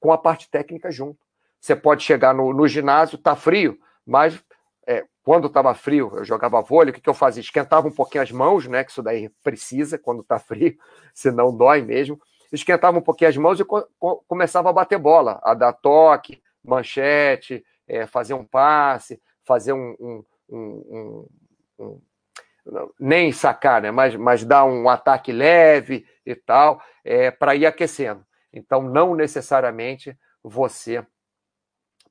com 0.01 0.13
a 0.13 0.19
parte 0.19 0.51
técnica 0.51 0.91
junto. 0.91 1.19
Você 1.61 1.77
pode 1.77 2.03
chegar 2.03 2.35
no, 2.35 2.53
no 2.53 2.67
ginásio, 2.67 3.19
tá 3.19 3.37
frio, 3.37 3.79
mas 4.07 4.43
é, 4.87 5.05
quando 5.23 5.47
estava 5.47 5.75
frio, 5.75 6.13
eu 6.15 6.25
jogava 6.25 6.61
vôlei, 6.61 6.91
o 6.91 6.95
que, 6.95 7.01
que, 7.01 7.09
eu 7.09 7.15
fazia? 7.15 7.41
Esquentava 7.41 7.89
um 7.89 7.93
pouquinho 7.93 8.23
as 8.23 8.31
mãos, 8.31 8.67
né? 8.67 8.85
Que 8.85 8.91
isso 8.91 9.03
daí 9.03 9.31
precisa 9.43 9.99
quando 9.99 10.21
está 10.21 10.39
frio, 10.39 10.77
senão 11.15 11.57
dói 11.57 11.81
mesmo. 11.81 12.21
Esquentava 12.55 12.99
um 12.99 13.03
pouquinho 13.03 13.31
as 13.31 13.37
mãos 13.37 13.59
e 13.59 13.65
co 13.65 13.87
começava 14.27 14.71
a 14.71 14.73
bater 14.73 14.99
bola, 14.99 15.41
a 15.43 15.55
dar 15.55 15.73
toque, 15.73 16.43
manchete, 16.63 17.65
é, 17.87 18.07
fazer 18.07 18.35
um 18.35 18.45
passe, 18.45 19.21
fazer 19.45 19.73
um, 19.73 19.97
um, 20.01 20.25
um, 20.49 21.29
um 21.79 22.01
nem 22.99 23.33
sacar, 23.33 23.83
né? 23.83 23.91
mas, 23.91 24.17
mas 24.17 24.45
dar 24.45 24.65
um 24.65 24.89
ataque 24.89 25.33
leve 25.33 26.07
e 26.25 26.35
tal, 26.35 26.81
é, 27.05 27.31
para 27.31 27.55
ir 27.55 27.67
aquecendo. 27.67 28.25
Então, 28.53 28.83
não 28.83 29.15
necessariamente 29.15 30.17
você 30.43 31.05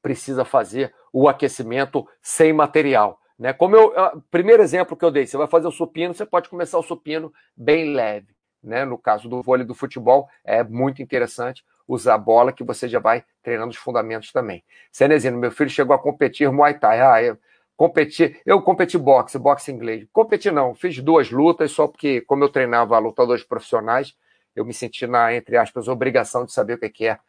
precisa 0.02 0.44
fazer 0.44 0.94
o 1.12 1.28
aquecimento 1.28 2.08
sem 2.22 2.52
material. 2.52 3.20
Né? 3.40 3.54
Como 3.54 3.76
eu, 3.76 3.94
primeiro 4.30 4.62
exemplo 4.62 4.98
que 4.98 5.06
eu 5.06 5.12
dei, 5.12 5.26
você 5.26 5.38
vai 5.38 5.48
fazer 5.48 5.68
o 5.68 5.72
supino, 5.72 6.14
você 6.14 6.26
pode 6.26 6.50
começar 6.50 6.78
o 6.78 6.84
supino 6.84 7.34
bem 7.56 7.94
leve. 7.94 8.36
Né? 8.64 8.86
No 8.86 8.98
caso 8.98 9.28
do 9.28 9.42
vôlei 9.42 9.66
do 9.66 9.76
futebol, 9.76 10.30
é 10.44 10.64
muito 10.64 11.02
interessante 11.02 11.64
usar 11.88 12.16
a 12.16 12.18
bola 12.18 12.54
que 12.54 12.64
você 12.64 12.88
já 12.88 13.00
vai 13.00 13.24
treinando 13.42 13.72
os 13.72 13.78
fundamentos 13.78 14.32
também. 14.32 14.64
Cenezino, 14.92 15.38
meu 15.38 15.52
filho 15.52 15.70
chegou 15.70 15.96
a 15.96 16.00
competir 16.00 16.50
Muay 16.52 16.76
Thai. 16.76 17.02
Ah, 17.02 17.22
eu, 17.22 17.38
Competi, 17.76 18.40
eu 18.46 18.62
competi 18.62 18.98
boxe, 18.98 19.38
boxe 19.40 19.72
inglês. 19.72 20.08
Competi 20.14 20.52
não, 20.52 20.76
fiz 20.76 21.00
duas 21.00 21.32
lutas, 21.32 21.72
só 21.72 21.88
porque, 21.88 22.22
como 22.22 22.44
eu 22.44 22.50
treinava 22.50 22.98
lutadores 23.00 23.44
profissionais, 23.44 24.16
eu 24.56 24.64
me 24.64 24.74
senti 24.74 25.08
na, 25.08 25.34
entre 25.34 25.58
aspas, 25.58 25.88
obrigação 25.88 26.46
de 26.46 26.54
saber 26.54 26.76
o 26.76 26.78
que 26.78 27.08
é 27.08 27.14
estar 27.14 27.20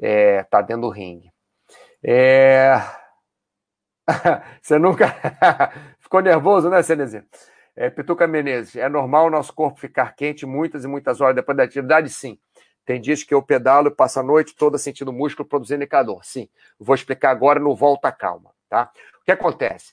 é, 0.00 0.42
tá 0.44 0.62
dentro 0.62 0.82
do 0.82 0.88
ringue. 0.88 1.32
É... 2.02 2.74
Você 4.62 4.78
nunca 4.78 5.14
ficou 5.98 6.22
nervoso, 6.22 6.70
né, 6.70 6.82
Cenezinho? 6.82 7.24
É, 7.80 7.88
Pituca 7.88 8.26
Menezes, 8.26 8.74
é 8.74 8.88
normal 8.88 9.28
o 9.28 9.30
nosso 9.30 9.54
corpo 9.54 9.78
ficar 9.78 10.16
quente 10.16 10.44
muitas 10.44 10.82
e 10.82 10.88
muitas 10.88 11.20
horas 11.20 11.36
depois 11.36 11.56
da 11.56 11.62
atividade? 11.62 12.10
Sim. 12.10 12.36
Tem 12.84 13.00
dias 13.00 13.22
que 13.22 13.32
eu 13.32 13.40
pedalo 13.40 13.86
e 13.86 13.94
passo 13.94 14.18
a 14.18 14.22
noite 14.24 14.56
toda 14.56 14.76
sentindo 14.76 15.12
músculo 15.12 15.48
produzindo 15.48 15.84
indicador. 15.84 16.24
Sim. 16.24 16.48
Vou 16.76 16.96
explicar 16.96 17.30
agora 17.30 17.60
no 17.60 17.76
Volta 17.76 18.10
Calma, 18.10 18.50
tá? 18.68 18.90
O 19.22 19.24
que 19.24 19.30
acontece? 19.30 19.92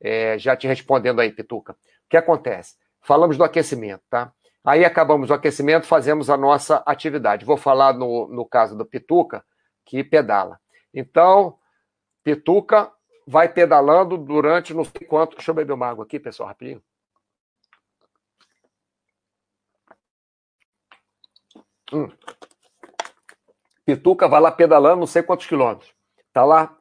É, 0.00 0.38
já 0.38 0.56
te 0.56 0.66
respondendo 0.66 1.20
aí, 1.20 1.30
Pituca. 1.30 1.74
O 1.74 2.08
que 2.08 2.16
acontece? 2.16 2.76
Falamos 3.02 3.36
do 3.36 3.44
aquecimento, 3.44 4.02
tá? 4.08 4.32
Aí 4.64 4.82
acabamos 4.82 5.28
o 5.28 5.34
aquecimento, 5.34 5.86
fazemos 5.86 6.30
a 6.30 6.38
nossa 6.38 6.82
atividade. 6.86 7.44
Vou 7.44 7.58
falar 7.58 7.92
no, 7.92 8.28
no 8.28 8.46
caso 8.46 8.74
do 8.74 8.86
Pituca, 8.86 9.44
que 9.84 10.02
pedala. 10.02 10.58
Então, 10.94 11.58
Pituca 12.24 12.90
vai 13.26 13.46
pedalando 13.46 14.16
durante 14.16 14.72
não 14.72 14.84
sei 14.84 15.06
quanto. 15.06 15.36
Deixa 15.36 15.50
eu 15.50 15.54
beber 15.54 15.74
uma 15.74 15.86
água 15.86 16.06
aqui, 16.06 16.18
pessoal, 16.18 16.48
rapidinho. 16.48 16.82
Hum. 21.92 22.10
Pituca 23.84 24.26
vai 24.26 24.40
lá 24.40 24.50
pedalando 24.50 25.00
não 25.00 25.06
sei 25.06 25.22
quantos 25.22 25.46
quilômetros. 25.46 25.94
Tá 26.32 26.44
lá 26.44 26.76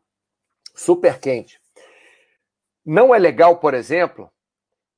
super 0.74 1.20
quente. 1.20 1.60
Não 2.86 3.14
é 3.14 3.20
legal, 3.20 3.58
por 3.58 3.74
exemplo, 3.74 4.30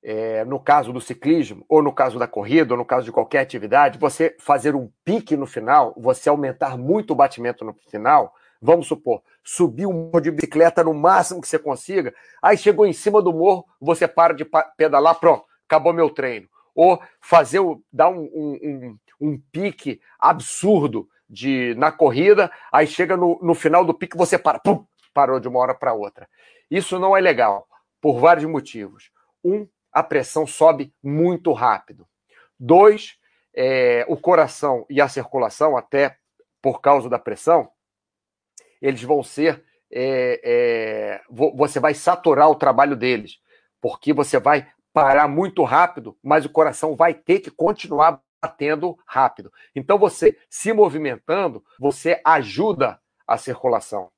é, 0.03 0.45
no 0.45 0.59
caso 0.59 0.93
do 0.93 1.01
ciclismo, 1.01 1.65
ou 1.67 1.81
no 1.81 1.93
caso 1.93 2.17
da 2.17 2.27
corrida, 2.27 2.73
ou 2.73 2.77
no 2.77 2.85
caso 2.85 3.05
de 3.05 3.11
qualquer 3.11 3.39
atividade, 3.39 3.99
você 3.99 4.35
fazer 4.39 4.75
um 4.75 4.89
pique 5.03 5.35
no 5.35 5.45
final, 5.45 5.93
você 5.97 6.29
aumentar 6.29 6.77
muito 6.77 7.11
o 7.11 7.15
batimento 7.15 7.65
no 7.65 7.73
final. 7.73 8.33
Vamos 8.61 8.87
supor, 8.87 9.21
subir 9.43 9.85
um 9.85 9.93
morro 9.93 10.19
de 10.19 10.31
bicicleta 10.31 10.83
no 10.83 10.93
máximo 10.93 11.41
que 11.41 11.47
você 11.47 11.59
consiga, 11.59 12.13
aí 12.41 12.57
chegou 12.57 12.85
em 12.85 12.93
cima 12.93 13.21
do 13.21 13.31
morro, 13.31 13.65
você 13.79 14.07
para 14.07 14.33
de 14.33 14.45
pedalar, 14.75 15.19
pronto, 15.19 15.45
acabou 15.65 15.93
meu 15.93 16.09
treino. 16.09 16.47
Ou 16.77 17.01
fazer, 17.19 17.59
dar 17.91 18.07
um, 18.09 18.29
um, 18.31 18.59
um, 18.61 18.97
um 19.19 19.41
pique 19.51 19.99
absurdo 20.19 21.09
de 21.27 21.73
na 21.73 21.91
corrida, 21.91 22.51
aí 22.71 22.85
chega 22.85 23.17
no, 23.17 23.39
no 23.41 23.55
final 23.55 23.83
do 23.83 23.95
pique, 23.95 24.15
você 24.15 24.37
para, 24.37 24.59
pum, 24.59 24.85
parou 25.11 25.39
de 25.39 25.47
uma 25.47 25.59
hora 25.59 25.73
para 25.73 25.93
outra. 25.93 26.29
Isso 26.69 26.99
não 26.99 27.17
é 27.17 27.19
legal 27.19 27.67
por 27.99 28.19
vários 28.19 28.45
motivos. 28.45 29.09
Um, 29.43 29.67
a 29.91 30.03
pressão 30.03 30.45
sobe 30.45 30.93
muito 31.01 31.51
rápido. 31.51 32.07
Dois, 32.59 33.17
é, 33.55 34.05
o 34.07 34.15
coração 34.15 34.85
e 34.87 35.01
a 35.01 35.07
circulação, 35.07 35.75
até 35.75 36.15
por 36.61 36.79
causa 36.79 37.09
da 37.09 37.17
pressão, 37.17 37.71
eles 38.79 39.01
vão 39.01 39.23
ser. 39.23 39.65
É, 39.89 40.41
é, 40.43 41.21
você 41.55 41.79
vai 41.79 41.95
saturar 41.95 42.51
o 42.51 42.55
trabalho 42.55 42.95
deles, 42.95 43.39
porque 43.81 44.13
você 44.13 44.39
vai 44.39 44.67
parar 45.01 45.27
muito 45.27 45.63
rápido, 45.63 46.17
mas 46.23 46.45
o 46.45 46.49
coração 46.49 46.95
vai 46.95 47.13
ter 47.13 47.39
que 47.39 47.51
continuar 47.51 48.21
batendo 48.41 48.97
rápido. 49.05 49.51
Então, 49.75 49.97
você 49.97 50.37
se 50.49 50.71
movimentando, 50.71 51.63
você 51.79 52.21
ajuda 52.23 52.99
a 53.27 53.37
circulação. 53.37 54.09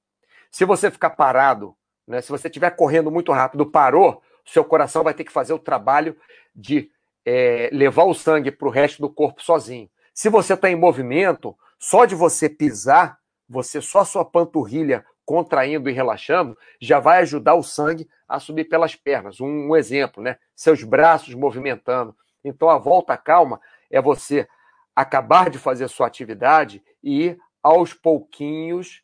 Se 0.51 0.65
você 0.65 0.89
ficar 0.91 1.11
parado 1.11 1.75
né? 2.09 2.21
Se 2.21 2.31
você 2.31 2.47
estiver 2.47 2.71
correndo 2.71 3.11
muito 3.11 3.31
rápido, 3.31 3.67
parou, 3.67 4.23
seu 4.43 4.65
coração 4.65 5.03
vai 5.03 5.13
ter 5.13 5.23
que 5.23 5.31
fazer 5.31 5.53
o 5.53 5.59
trabalho 5.59 6.17
de 6.55 6.89
é, 7.23 7.69
levar 7.71 8.05
o 8.05 8.15
sangue 8.15 8.49
para 8.51 8.67
o 8.67 8.71
resto 8.71 8.99
do 8.99 9.13
corpo 9.13 9.43
sozinho. 9.43 9.87
Se 10.11 10.27
você 10.27 10.55
está 10.55 10.69
em 10.71 10.75
movimento, 10.75 11.55
só 11.77 12.05
de 12.05 12.15
você 12.15 12.49
pisar, 12.49 13.19
você 13.47 13.79
só 13.79 14.03
sua 14.03 14.25
panturrilha 14.25 15.05
contraindo 15.29 15.87
e 15.91 15.93
relaxando, 15.93 16.57
já 16.81 16.99
vai 16.99 17.19
ajudar 17.19 17.53
o 17.53 17.61
sangue 17.61 18.09
a 18.27 18.39
subir 18.39 18.63
pelas 18.63 18.95
pernas. 18.95 19.39
Um, 19.39 19.67
um 19.67 19.75
exemplo, 19.75 20.23
né? 20.23 20.37
Seus 20.55 20.81
braços 20.81 21.35
movimentando. 21.35 22.15
Então, 22.43 22.67
a 22.67 22.79
volta 22.79 23.15
calma 23.15 23.61
é 23.91 24.01
você 24.01 24.47
acabar 24.95 25.51
de 25.51 25.59
fazer 25.59 25.87
sua 25.87 26.07
atividade 26.07 26.81
e 27.03 27.25
ir 27.25 27.39
aos 27.61 27.93
pouquinhos 27.93 29.03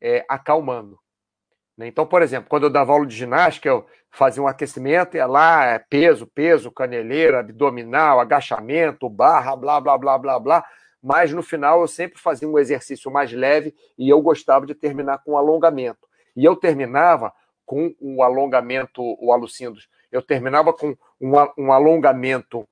é, 0.00 0.24
acalmando. 0.30 0.98
Né? 1.76 1.88
Então, 1.88 2.06
por 2.06 2.22
exemplo, 2.22 2.48
quando 2.48 2.62
eu 2.62 2.70
dava 2.70 2.92
aula 2.92 3.04
de 3.04 3.14
ginástica, 3.14 3.68
eu 3.68 3.86
fazia 4.10 4.42
um 4.42 4.48
aquecimento, 4.48 5.18
ia 5.18 5.26
lá, 5.26 5.66
é 5.66 5.78
peso, 5.78 6.26
peso, 6.26 6.72
caneleira, 6.72 7.40
abdominal, 7.40 8.18
agachamento, 8.18 9.10
barra, 9.10 9.54
blá, 9.54 9.78
blá, 9.78 9.98
blá, 9.98 10.16
blá, 10.16 10.38
blá. 10.40 10.64
Mas 11.02 11.32
no 11.32 11.42
final 11.42 11.80
eu 11.80 11.88
sempre 11.88 12.20
fazia 12.20 12.48
um 12.48 12.58
exercício 12.58 13.10
mais 13.10 13.32
leve 13.32 13.74
e 13.96 14.08
eu 14.08 14.20
gostava 14.20 14.66
de 14.66 14.74
terminar 14.74 15.18
com 15.18 15.32
um 15.32 15.36
alongamento. 15.36 16.08
E 16.36 16.44
eu 16.44 16.54
terminava 16.56 17.32
com 17.64 17.94
o 18.00 18.22
alongamento, 18.22 19.00
o 19.00 19.32
Alucindos, 19.32 19.88
eu 20.10 20.20
terminava 20.20 20.72
com 20.72 20.96
um, 21.20 21.32
um 21.56 21.72
alongamento 21.72 22.68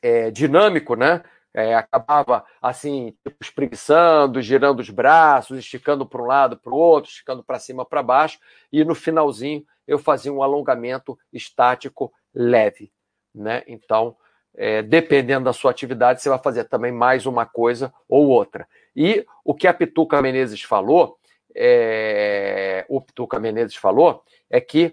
é, 0.00 0.30
dinâmico, 0.30 0.94
né? 0.94 1.22
É, 1.52 1.74
acabava 1.74 2.44
assim, 2.60 3.16
tipo, 3.24 3.36
espreguiçando, 3.40 4.42
girando 4.42 4.80
os 4.80 4.90
braços, 4.90 5.58
esticando 5.58 6.06
para 6.06 6.22
um 6.22 6.26
lado, 6.26 6.56
para 6.58 6.72
o 6.72 6.76
outro, 6.76 7.10
esticando 7.10 7.42
para 7.42 7.58
cima, 7.58 7.84
para 7.84 8.02
baixo, 8.02 8.38
e 8.70 8.84
no 8.84 8.94
finalzinho 8.94 9.64
eu 9.86 9.98
fazia 9.98 10.32
um 10.32 10.42
alongamento 10.42 11.18
estático 11.32 12.12
leve, 12.34 12.92
né? 13.34 13.62
Então, 13.66 14.16
é, 14.56 14.82
dependendo 14.82 15.44
da 15.44 15.52
sua 15.52 15.70
atividade, 15.70 16.22
você 16.22 16.28
vai 16.28 16.38
fazer 16.38 16.64
também 16.64 16.90
mais 16.90 17.26
uma 17.26 17.44
coisa 17.44 17.92
ou 18.08 18.28
outra. 18.28 18.66
E 18.94 19.24
o 19.44 19.54
que 19.54 19.66
a 19.66 19.74
Pituca 19.74 20.20
Menezes 20.22 20.62
falou, 20.62 21.18
é, 21.54 22.84
o 22.88 23.00
Pituca 23.00 23.38
Menezes 23.38 23.76
falou, 23.76 24.22
é 24.50 24.60
que 24.60 24.92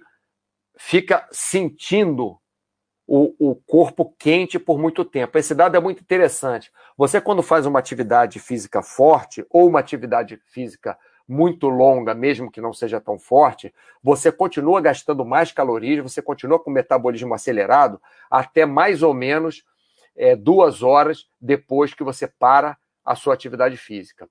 fica 0.78 1.28
sentindo 1.32 2.38
o, 3.08 3.52
o 3.52 3.56
corpo 3.56 4.14
quente 4.18 4.58
por 4.58 4.80
muito 4.80 5.04
tempo. 5.06 5.38
Esse 5.38 5.54
dado 5.54 5.76
é 5.76 5.80
muito 5.80 6.02
interessante. 6.02 6.72
Você, 6.98 7.20
quando 7.22 7.42
faz 7.44 7.66
uma 7.66 7.80
atividade 7.80 8.40
física 8.40 8.82
forte 8.82 9.46
ou 9.50 9.68
uma 9.68 9.80
atividade 9.80 10.42
física 10.46 10.98
muito 11.28 11.70
longa, 11.70 12.14
mesmo 12.14 12.52
que 12.52 12.62
não 12.62 12.74
seja 12.74 13.00
tão 13.00 13.18
forte, 13.18 13.74
você 14.02 14.32
continua 14.32 14.82
gastando 14.82 15.24
mais 15.24 15.52
calorias, 15.52 16.04
você 16.04 16.22
continua 16.22 16.60
com 16.60 16.70
o 16.70 16.74
metabolismo 16.74 17.34
acelerado 17.34 18.02
até 18.30 18.66
mais 18.66 19.02
ou 19.02 19.14
menos 19.14 19.64
é, 20.16 20.36
duas 20.36 20.84
horas 20.84 21.28
depois 21.40 21.94
que 21.94 22.04
você 22.04 22.28
para 22.28 22.78
a 23.04 23.16
sua 23.16 23.34
atividade 23.34 23.78
física. 23.78 24.30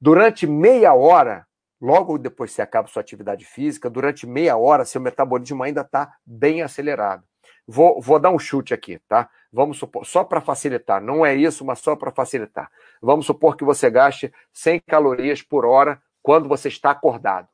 Durante 0.00 0.46
meia 0.46 0.94
hora, 0.94 1.46
logo 1.80 2.18
depois 2.18 2.50
que 2.50 2.56
você 2.56 2.62
acaba 2.62 2.88
a 2.88 2.90
sua 2.90 3.00
atividade 3.00 3.44
física, 3.44 3.88
durante 3.88 4.26
meia 4.26 4.56
hora, 4.56 4.84
seu 4.84 5.00
metabolismo 5.00 5.62
ainda 5.62 5.80
está 5.80 6.14
bem 6.24 6.62
acelerado. 6.62 7.24
Vou, 7.66 8.00
vou 8.00 8.18
dar 8.18 8.30
um 8.30 8.38
chute 8.38 8.74
aqui, 8.74 8.98
tá? 9.08 9.28
Vamos 9.50 9.78
supor, 9.78 10.04
só 10.04 10.24
para 10.24 10.40
facilitar, 10.40 11.00
não 11.00 11.24
é 11.24 11.34
isso, 11.34 11.64
mas 11.64 11.78
só 11.78 11.96
para 11.96 12.10
facilitar. 12.10 12.70
Vamos 13.00 13.24
supor 13.24 13.56
que 13.56 13.64
você 13.64 13.88
gaste 13.88 14.32
100 14.52 14.80
calorias 14.86 15.40
por 15.40 15.64
hora 15.64 16.02
quando 16.24 16.48
você 16.48 16.68
está 16.68 16.90
acordado. 16.90 17.46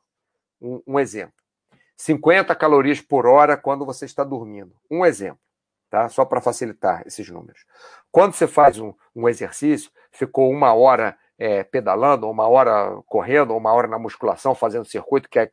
Um, 0.61 0.81
um 0.87 0.97
exemplo. 0.97 1.33
50 1.97 2.55
calorias 2.55 3.01
por 3.01 3.27
hora 3.27 3.57
quando 3.57 3.85
você 3.85 4.05
está 4.05 4.23
dormindo. 4.23 4.73
Um 4.89 5.05
exemplo, 5.05 5.41
tá? 5.89 6.07
Só 6.07 6.23
para 6.23 6.39
facilitar 6.39 7.03
esses 7.05 7.29
números. 7.29 7.65
Quando 8.09 8.33
você 8.33 8.47
faz 8.47 8.79
um, 8.79 8.93
um 9.13 9.27
exercício, 9.27 9.91
ficou 10.09 10.49
uma 10.49 10.73
hora 10.73 11.17
é, 11.37 11.63
pedalando, 11.63 12.29
uma 12.29 12.47
hora 12.47 12.97
correndo, 13.05 13.55
uma 13.57 13.73
hora 13.73 13.89
na 13.89 13.99
musculação, 13.99 14.55
fazendo 14.55 14.85
circuito, 14.85 15.29
que, 15.29 15.39
é, 15.39 15.51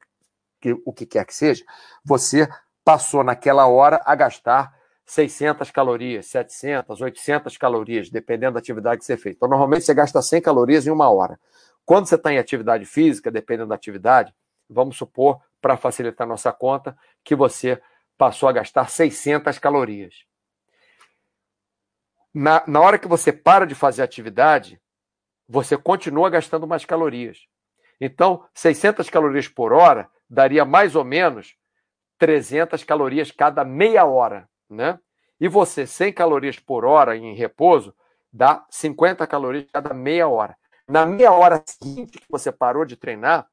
que, 0.60 0.80
o 0.86 0.92
que 0.92 1.04
quer 1.04 1.26
que 1.26 1.34
seja, 1.34 1.64
você 2.04 2.48
passou 2.84 3.24
naquela 3.24 3.66
hora 3.66 4.00
a 4.04 4.14
gastar 4.14 4.72
600 5.04 5.72
calorias, 5.72 6.26
700, 6.26 7.00
800 7.00 7.56
calorias, 7.58 8.10
dependendo 8.10 8.54
da 8.54 8.60
atividade 8.60 9.00
que 9.00 9.06
você 9.06 9.16
fez. 9.16 9.34
Então, 9.34 9.48
normalmente 9.48 9.84
você 9.84 9.92
gasta 9.92 10.22
100 10.22 10.40
calorias 10.40 10.86
em 10.86 10.90
uma 10.90 11.10
hora. 11.10 11.38
Quando 11.88 12.06
você 12.06 12.16
está 12.16 12.30
em 12.30 12.36
atividade 12.36 12.84
física, 12.84 13.30
dependendo 13.30 13.70
da 13.70 13.74
atividade, 13.74 14.34
vamos 14.68 14.98
supor, 14.98 15.40
para 15.58 15.74
facilitar 15.74 16.26
nossa 16.26 16.52
conta, 16.52 16.94
que 17.24 17.34
você 17.34 17.80
passou 18.18 18.46
a 18.46 18.52
gastar 18.52 18.90
600 18.90 19.58
calorias. 19.58 20.26
Na, 22.34 22.62
na 22.66 22.78
hora 22.78 22.98
que 22.98 23.08
você 23.08 23.32
para 23.32 23.64
de 23.64 23.74
fazer 23.74 24.02
atividade, 24.02 24.78
você 25.48 25.78
continua 25.78 26.28
gastando 26.28 26.66
mais 26.66 26.84
calorias. 26.84 27.46
Então, 27.98 28.46
600 28.52 29.08
calorias 29.08 29.48
por 29.48 29.72
hora 29.72 30.10
daria 30.28 30.66
mais 30.66 30.94
ou 30.94 31.04
menos 31.04 31.56
300 32.18 32.84
calorias 32.84 33.30
cada 33.30 33.64
meia 33.64 34.04
hora, 34.04 34.46
né? 34.68 35.00
E 35.40 35.48
você, 35.48 35.86
100 35.86 36.12
calorias 36.12 36.58
por 36.58 36.84
hora 36.84 37.16
em 37.16 37.34
repouso, 37.34 37.96
dá 38.30 38.66
50 38.68 39.26
calorias 39.26 39.64
cada 39.72 39.94
meia 39.94 40.28
hora. 40.28 40.54
Na 40.88 41.04
meia 41.04 41.30
hora 41.32 41.62
seguinte 41.66 42.18
que 42.18 42.26
você 42.30 42.50
parou 42.50 42.86
de 42.86 42.96
treinar, 42.96 43.46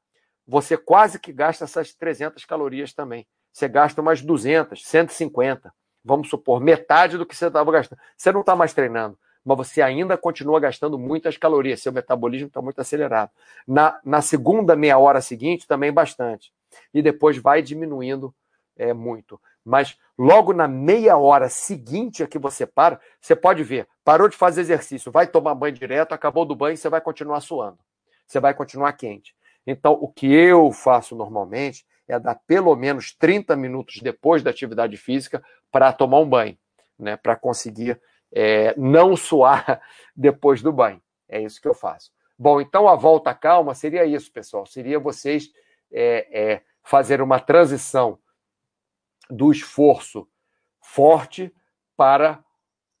você 0.46 0.74
quase 0.74 1.18
que 1.18 1.30
gasta 1.32 1.64
essas 1.64 1.92
300 1.92 2.46
calorias 2.46 2.94
também. 2.94 3.26
Você 3.52 3.68
gasta 3.68 4.00
umas 4.00 4.22
200, 4.22 4.82
150. 4.82 5.70
Vamos 6.02 6.30
supor, 6.30 6.60
metade 6.60 7.18
do 7.18 7.26
que 7.26 7.36
você 7.36 7.48
estava 7.48 7.70
gastando. 7.70 7.98
Você 8.16 8.32
não 8.32 8.40
está 8.40 8.56
mais 8.56 8.72
treinando, 8.72 9.18
mas 9.44 9.58
você 9.58 9.82
ainda 9.82 10.16
continua 10.16 10.58
gastando 10.58 10.98
muitas 10.98 11.36
calorias. 11.36 11.82
Seu 11.82 11.92
metabolismo 11.92 12.46
está 12.46 12.62
muito 12.62 12.80
acelerado. 12.80 13.30
Na, 13.68 14.00
na 14.02 14.22
segunda 14.22 14.74
meia 14.74 14.96
hora 14.98 15.20
seguinte, 15.20 15.66
também 15.66 15.92
bastante. 15.92 16.50
E 16.94 17.02
depois 17.02 17.36
vai 17.36 17.60
diminuindo 17.60 18.34
é, 18.78 18.94
muito. 18.94 19.38
Mas 19.66 19.98
logo 20.16 20.52
na 20.52 20.68
meia 20.68 21.16
hora 21.16 21.48
seguinte 21.48 22.22
a 22.22 22.28
que 22.28 22.38
você 22.38 22.64
para, 22.64 23.00
você 23.20 23.34
pode 23.34 23.64
ver, 23.64 23.88
parou 24.04 24.28
de 24.28 24.36
fazer 24.36 24.60
exercício, 24.60 25.10
vai 25.10 25.26
tomar 25.26 25.56
banho 25.56 25.74
direto, 25.74 26.12
acabou 26.12 26.44
do 26.44 26.54
banho, 26.54 26.76
você 26.76 26.88
vai 26.88 27.00
continuar 27.00 27.40
suando. 27.40 27.78
Você 28.24 28.38
vai 28.38 28.54
continuar 28.54 28.92
quente. 28.92 29.34
Então, 29.66 29.94
o 29.94 30.06
que 30.06 30.32
eu 30.32 30.70
faço 30.70 31.16
normalmente 31.16 31.84
é 32.06 32.16
dar 32.16 32.36
pelo 32.46 32.76
menos 32.76 33.12
30 33.12 33.56
minutos 33.56 34.00
depois 34.00 34.40
da 34.40 34.50
atividade 34.50 34.96
física 34.96 35.42
para 35.72 35.92
tomar 35.92 36.20
um 36.20 36.28
banho, 36.28 36.56
né? 36.96 37.16
Para 37.16 37.34
conseguir 37.34 38.00
é, 38.32 38.72
não 38.76 39.16
suar 39.16 39.82
depois 40.14 40.62
do 40.62 40.72
banho. 40.72 41.02
É 41.28 41.40
isso 41.40 41.60
que 41.60 41.66
eu 41.66 41.74
faço. 41.74 42.12
Bom, 42.38 42.60
então 42.60 42.86
a 42.86 42.94
volta 42.94 43.34
calma 43.34 43.74
seria 43.74 44.04
isso, 44.04 44.30
pessoal. 44.30 44.64
Seria 44.64 45.00
vocês 45.00 45.50
é, 45.90 46.28
é, 46.30 46.62
fazer 46.84 47.20
uma 47.20 47.40
transição 47.40 48.20
do 49.30 49.50
esforço 49.50 50.28
forte 50.80 51.52
para 51.96 52.42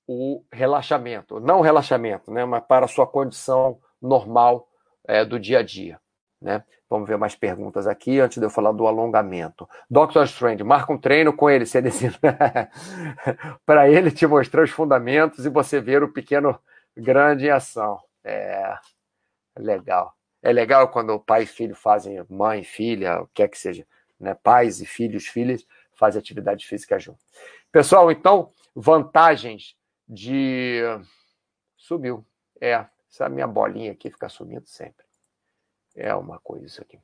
o 0.06 0.44
relaxamento. 0.52 1.40
Não 1.40 1.60
relaxamento, 1.60 2.30
né, 2.30 2.44
mas 2.44 2.64
para 2.64 2.84
a 2.84 2.88
sua 2.88 3.06
condição 3.06 3.78
normal 4.00 4.68
é, 5.06 5.24
do 5.24 5.38
dia 5.38 5.60
a 5.60 5.62
dia. 5.62 6.00
Né? 6.40 6.62
Vamos 6.88 7.08
ver 7.08 7.16
mais 7.18 7.34
perguntas 7.34 7.86
aqui 7.86 8.20
antes 8.20 8.38
de 8.38 8.44
eu 8.44 8.50
falar 8.50 8.72
do 8.72 8.86
alongamento. 8.86 9.68
Dr. 9.90 10.22
Strange, 10.24 10.62
marca 10.62 10.92
um 10.92 10.98
treino 10.98 11.32
com 11.32 11.50
ele, 11.50 11.66
se 11.66 11.78
para 13.66 13.88
ele 13.88 14.10
te 14.10 14.26
mostrar 14.26 14.62
os 14.62 14.70
fundamentos 14.70 15.44
e 15.44 15.48
você 15.48 15.80
ver 15.80 16.02
o 16.02 16.12
pequeno 16.12 16.58
grande 16.96 17.46
em 17.46 17.50
ação. 17.50 18.00
É 18.22 18.76
legal. 19.58 20.14
É 20.42 20.52
legal 20.52 20.88
quando 20.88 21.18
pai 21.18 21.42
e 21.42 21.46
filho 21.46 21.74
fazem, 21.74 22.24
mãe, 22.28 22.62
filha, 22.62 23.22
o 23.22 23.26
que 23.34 23.42
é 23.42 23.48
que 23.48 23.58
seja, 23.58 23.84
né? 24.20 24.34
pais 24.34 24.80
e 24.80 24.86
filhos, 24.86 25.26
filhas, 25.26 25.66
fazem 25.96 26.20
atividade 26.20 26.66
física 26.66 26.98
junto. 26.98 27.18
Pessoal, 27.72 28.10
então, 28.10 28.50
vantagens 28.74 29.76
de. 30.08 30.82
Subiu. 31.76 32.24
É, 32.60 32.86
essa 33.10 33.28
minha 33.28 33.46
bolinha 33.46 33.92
aqui 33.92 34.10
fica 34.10 34.28
subindo 34.28 34.66
sempre. 34.66 35.04
É 35.94 36.14
uma 36.14 36.38
coisa 36.38 36.66
isso 36.66 36.82
aqui. 36.82 36.98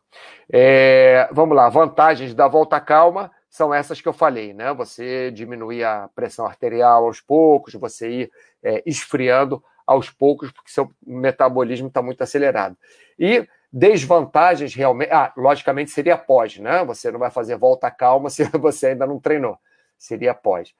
É, 0.53 1.29
vamos 1.33 1.57
lá, 1.57 1.69
vantagens 1.69 2.35
da 2.35 2.47
volta 2.47 2.79
calma 2.79 3.31
são 3.49 3.73
essas 3.73 4.01
que 4.01 4.09
eu 4.09 4.13
falei, 4.13 4.53
né? 4.53 4.73
Você 4.75 5.31
diminuir 5.31 5.85
a 5.85 6.09
pressão 6.15 6.47
arterial 6.47 7.05
aos 7.05 7.21
poucos, 7.21 7.75
você 7.75 8.11
ir 8.11 8.33
é, 8.63 8.83
esfriando 8.87 9.63
aos 9.87 10.11
poucos, 10.11 10.51
porque 10.53 10.71
seu 10.71 10.91
metabolismo 11.07 11.89
está 11.89 12.01
muito 12.01 12.23
acelerado. 12.23 12.77
E 13.19 13.47
Desvantagens 13.73 14.75
realmente. 14.75 15.11
Ah, 15.11 15.33
logicamente 15.37 15.91
seria 15.91 16.19
pós, 16.19 16.59
né? 16.59 16.85
Você 16.85 17.11
não 17.11 17.19
vai 17.19 17.31
fazer 17.31 17.57
volta 17.57 17.91
calma 17.91 18.29
se 18.31 18.45
você 18.59 18.89
ainda 18.89 19.07
não 19.07 19.19
treinou. 19.19 19.57
Seria 19.97 20.35
pós. 20.35 20.75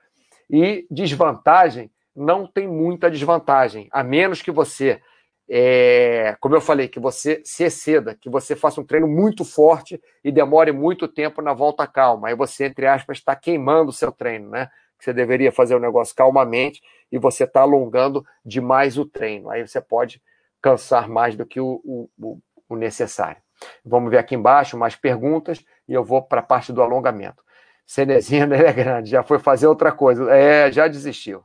E 0.51 0.87
desvantagem, 0.91 1.91
não 2.15 2.47
tem 2.47 2.69
muita 2.69 3.11
desvantagem, 3.11 3.89
a 3.91 4.05
menos 4.05 4.43
que 4.43 4.51
você, 4.51 5.01
é, 5.49 6.37
como 6.41 6.55
eu 6.55 6.61
falei, 6.61 6.89
que 6.89 7.01
você 7.01 7.41
se 7.43 7.65
exceda, 7.65 8.15
que 8.15 8.29
você 8.29 8.55
faça 8.55 8.79
um 8.79 8.85
treino 8.85 9.09
muito 9.09 9.45
forte 9.45 9.99
e 10.23 10.31
demore 10.31 10.73
muito 10.73 11.09
tempo 11.09 11.41
na 11.41 11.55
volta 11.55 11.87
calma. 11.87 12.29
Aí 12.29 12.35
você, 12.35 12.67
entre 12.67 12.87
aspas, 12.87 13.19
está 13.19 13.35
queimando 13.35 13.89
o 13.89 13.95
seu 13.95 14.13
treino, 14.13 14.51
né? 14.51 14.69
você 14.99 15.13
deveria 15.13 15.51
fazer 15.51 15.75
o 15.75 15.81
negócio 15.81 16.15
calmamente 16.15 16.81
e 17.11 17.19
você 17.19 17.45
está 17.45 17.63
alongando 17.63 18.25
demais 18.45 18.97
o 18.99 19.05
treino. 19.05 19.51
Aí 19.51 19.67
você 19.67 19.81
pode 19.81 20.23
cansar 20.61 21.09
mais 21.09 21.35
do 21.35 21.45
que 21.45 21.61
o, 21.61 22.09
o 22.19 22.39
necessário. 22.77 23.41
Vamos 23.85 24.11
ver 24.11 24.19
aqui 24.19 24.35
embaixo 24.35 24.77
mais 24.77 24.97
perguntas 24.97 25.65
e 25.89 25.93
eu 25.93 26.05
vou 26.05 26.23
para 26.23 26.41
a 26.41 26.45
parte 26.45 26.73
do 26.73 26.83
alongamento. 26.83 27.43
Cenezina 27.87 28.57
é 28.57 28.73
grande, 28.73 29.11
já 29.11 29.23
foi 29.23 29.39
fazer 29.39 29.67
outra 29.67 29.93
coisa. 29.93 30.31
É, 30.35 30.71
já 30.71 30.89
desistiu. 30.89 31.45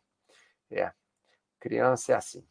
É. 0.71 0.91
Criança 1.59 2.13
é 2.13 2.15
assim. 2.15 2.45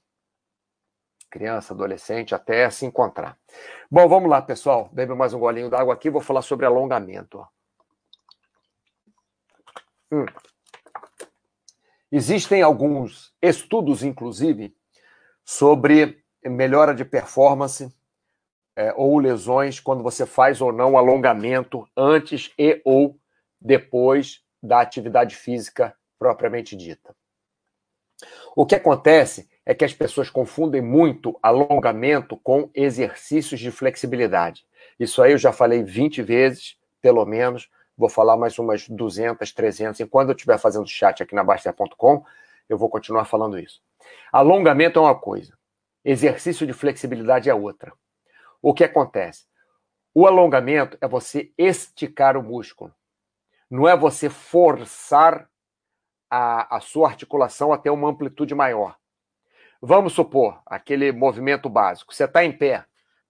Criança, 1.31 1.75
adolescente, 1.75 2.35
até 2.35 2.69
se 2.71 2.87
encontrar. 2.87 3.39
Bom, 3.91 4.09
vamos 4.09 4.31
lá, 4.31 4.41
pessoal. 4.41 4.89
Bebe 4.93 5.15
mais 5.15 5.35
um 5.35 5.39
golinho 5.39 5.69
d'água 5.69 5.95
aqui. 5.95 6.09
Vou 6.09 6.21
falar 6.21 6.43
sobre 6.43 6.67
alongamento. 6.67 7.47
Hum. 10.11 10.25
Existem 12.11 12.63
alguns 12.63 13.35
estudos, 13.43 14.03
inclusive, 14.03 14.75
sobre 15.45 16.25
melhora 16.45 16.95
de 16.95 17.05
performance 17.05 17.95
é, 18.77 18.93
ou 18.95 19.19
lesões 19.19 19.81
quando 19.81 20.03
você 20.03 20.27
faz 20.27 20.61
ou 20.61 20.71
não 20.71 20.99
alongamento 20.99 21.89
antes 21.97 22.53
e 22.59 22.81
ou 22.85 23.19
depois 23.61 24.43
da 24.63 24.81
atividade 24.81 25.35
física 25.35 25.97
propriamente 26.19 26.77
dita. 26.77 27.15
O 28.55 28.65
que 28.65 28.75
acontece 28.75 29.49
é 29.65 29.75
que 29.75 29.85
as 29.85 29.93
pessoas 29.93 30.31
confundem 30.31 30.81
muito 30.81 31.39
alongamento 31.43 32.37
com 32.37 32.71
exercícios 32.75 33.59
de 33.61 33.71
flexibilidade. 33.71 34.65
Isso 34.99 35.23
aí 35.23 35.33
eu 35.33 35.39
já 35.39 35.53
falei 35.53 35.83
20 35.83 36.23
vezes, 36.23 36.77
pelo 37.03 37.25
menos, 37.27 37.69
vou 37.97 38.09
falar 38.09 38.37
mais 38.37 38.59
umas 38.59 38.89
200, 38.89 39.53
300. 39.53 40.01
Enquanto 40.01 40.29
eu 40.29 40.35
estiver 40.35 40.59
fazendo 40.59 40.87
chat 40.87 41.23
aqui 41.23 41.35
na 41.35 41.45
Baster.com, 41.45 42.25
eu 42.69 42.79
vou 42.79 42.89
continuar 42.89 43.25
falando 43.25 43.59
isso. 43.59 43.83
Alongamento 44.33 44.99
é 44.99 45.03
uma 45.03 45.15
coisa, 45.15 45.53
exercício 46.05 46.67
de 46.67 46.73
flexibilidade 46.73 47.51
é 47.51 47.55
outra. 47.55 47.93
O 48.61 48.75
que 48.75 48.85
acontece? 48.85 49.45
O 50.15 50.27
alongamento 50.27 50.97
é 51.01 51.07
você 51.07 51.53
esticar 51.59 52.37
o 52.37 52.43
músculo. 52.43 52.95
Não 53.71 53.89
é 53.89 53.97
você 53.97 54.31
forçar 54.31 55.49
a, 56.31 56.77
a 56.77 56.81
sua 56.81 57.09
articulação 57.09 57.73
a 57.73 57.79
ter 57.79 57.91
uma 57.91 58.09
amplitude 58.09 58.55
maior. 58.55 58.97
Vamos 59.81 60.15
supor, 60.15 60.61
aquele 60.65 61.13
movimento 61.13 61.69
básico. 61.69 62.15
Você 62.15 62.25
está 62.25 62.45
em 62.45 62.53
pé, 62.53 62.85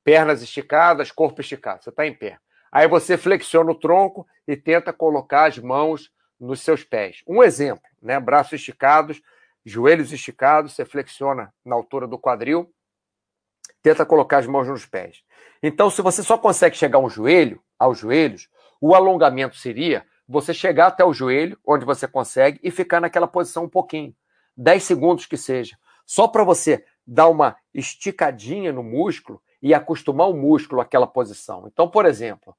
pernas 0.05 0.43
esticadas, 0.43 1.11
corpo 1.11 1.41
esticado. 1.41 1.83
Você 1.83 1.91
está 1.91 2.07
em 2.07 2.15
pé. 2.15 2.39
Aí 2.71 2.87
você 2.87 3.17
flexiona 3.17 3.71
o 3.71 3.75
tronco 3.75 4.27
e 4.47 4.57
tenta 4.57 4.93
colocar 4.93 5.47
as 5.47 5.59
mãos 5.59 6.13
nos 6.39 6.61
seus 6.61 6.85
pés. 6.85 7.23
Um 7.27 7.43
exemplo, 7.43 7.89
né? 8.01 8.21
Braços 8.21 8.55
esticados, 8.55 9.21
joelhos 9.65 10.13
esticados, 10.13 10.75
você 10.75 10.85
flexiona 10.85 11.53
na 11.65 11.75
altura 11.75 12.07
do 12.07 12.19
quadril, 12.19 12.73
tenta 13.87 14.05
colocar 14.05 14.39
as 14.39 14.49
mãos 14.49 14.67
nos 14.67 14.85
pés. 14.85 15.23
Então, 15.63 15.89
se 15.89 16.03
você 16.03 16.21
só 16.21 16.37
consegue 16.37 16.77
chegar 16.77 16.99
ao 16.99 17.09
joelho, 17.09 17.63
aos 17.79 17.97
joelhos, 17.97 18.49
o 18.81 18.97
alongamento 18.97 19.55
seria 19.55 20.05
você 20.27 20.53
chegar 20.53 20.89
até 20.89 21.05
o 21.05 21.13
joelho, 21.13 21.57
onde 21.65 21.85
você 21.85 22.09
consegue, 22.09 22.59
e 22.65 22.71
ficar 22.73 23.01
naquela 23.01 23.29
posição 23.29 23.63
um 23.63 23.69
pouquinho. 23.69 24.13
10 24.57 24.83
segundos 24.83 25.27
que 25.27 25.37
seja. 25.37 25.79
Só 26.05 26.27
para 26.27 26.43
você 26.43 26.85
dar 27.07 27.29
uma 27.29 27.57
esticadinha 27.73 28.73
no 28.73 28.83
músculo 28.83 29.41
e 29.63 29.73
acostumar 29.73 30.29
o 30.29 30.35
músculo 30.35 30.81
àquela 30.81 31.07
posição. 31.07 31.69
Então, 31.69 31.89
por 31.89 32.07
exemplo, 32.07 32.57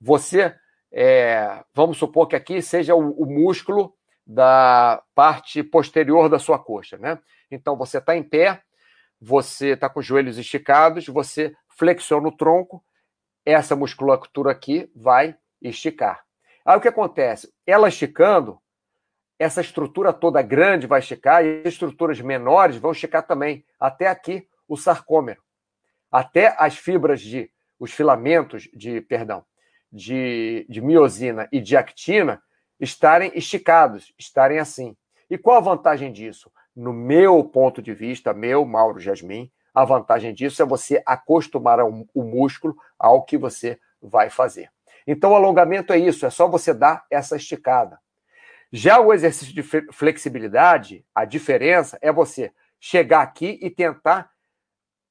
você, 0.00 0.54
é, 0.92 1.60
vamos 1.74 1.98
supor 1.98 2.28
que 2.28 2.36
aqui 2.36 2.62
seja 2.62 2.94
o, 2.94 3.20
o, 3.20 3.26
músculo 3.26 3.92
da 4.24 5.02
parte 5.12 5.60
posterior 5.64 6.28
da 6.28 6.38
sua 6.38 6.56
coxa, 6.56 6.96
né? 6.98 7.18
Então, 7.50 7.76
você 7.76 7.98
está 7.98 8.16
em 8.16 8.22
pé, 8.22 8.62
você 9.20 9.70
está 9.70 9.88
com 9.88 10.00
os 10.00 10.06
joelhos 10.06 10.38
esticados, 10.38 11.06
você 11.06 11.54
flexiona 11.76 12.28
o 12.28 12.36
tronco, 12.36 12.84
essa 13.44 13.74
musculatura 13.74 14.52
aqui 14.52 14.90
vai 14.94 15.36
esticar. 15.60 16.24
Aí 16.64 16.76
o 16.76 16.80
que 16.80 16.88
acontece? 16.88 17.52
Ela 17.66 17.88
esticando, 17.88 18.60
essa 19.38 19.60
estrutura 19.60 20.12
toda 20.12 20.42
grande 20.42 20.86
vai 20.86 21.00
esticar 21.00 21.44
e 21.44 21.60
as 21.60 21.72
estruturas 21.72 22.20
menores 22.20 22.76
vão 22.76 22.92
esticar 22.92 23.26
também, 23.26 23.64
até 23.78 24.08
aqui 24.08 24.46
o 24.66 24.76
sarcômero, 24.76 25.42
até 26.10 26.54
as 26.58 26.76
fibras 26.76 27.20
de, 27.20 27.50
os 27.78 27.92
filamentos 27.92 28.68
de, 28.74 29.00
perdão, 29.00 29.44
de, 29.90 30.66
de 30.68 30.80
miosina 30.80 31.48
e 31.50 31.60
de 31.60 31.76
actina 31.76 32.42
estarem 32.78 33.32
esticados, 33.34 34.12
estarem 34.18 34.58
assim. 34.58 34.96
E 35.30 35.38
qual 35.38 35.56
a 35.56 35.60
vantagem 35.60 36.12
disso? 36.12 36.50
No 36.78 36.92
meu 36.92 37.42
ponto 37.42 37.82
de 37.82 37.92
vista, 37.92 38.32
meu, 38.32 38.64
Mauro 38.64 39.00
Jasmin, 39.00 39.50
a 39.74 39.84
vantagem 39.84 40.32
disso 40.32 40.62
é 40.62 40.64
você 40.64 41.02
acostumar 41.04 41.80
o 41.80 42.22
músculo 42.22 42.76
ao 42.96 43.24
que 43.24 43.36
você 43.36 43.80
vai 44.00 44.30
fazer. 44.30 44.70
Então, 45.04 45.32
o 45.32 45.34
alongamento 45.34 45.92
é 45.92 45.98
isso, 45.98 46.24
é 46.24 46.30
só 46.30 46.46
você 46.46 46.72
dar 46.72 47.04
essa 47.10 47.34
esticada. 47.34 47.98
Já 48.70 49.00
o 49.00 49.12
exercício 49.12 49.52
de 49.52 49.60
flexibilidade, 49.92 51.04
a 51.12 51.24
diferença 51.24 51.98
é 52.00 52.12
você 52.12 52.52
chegar 52.78 53.22
aqui 53.22 53.58
e 53.60 53.70
tentar 53.70 54.30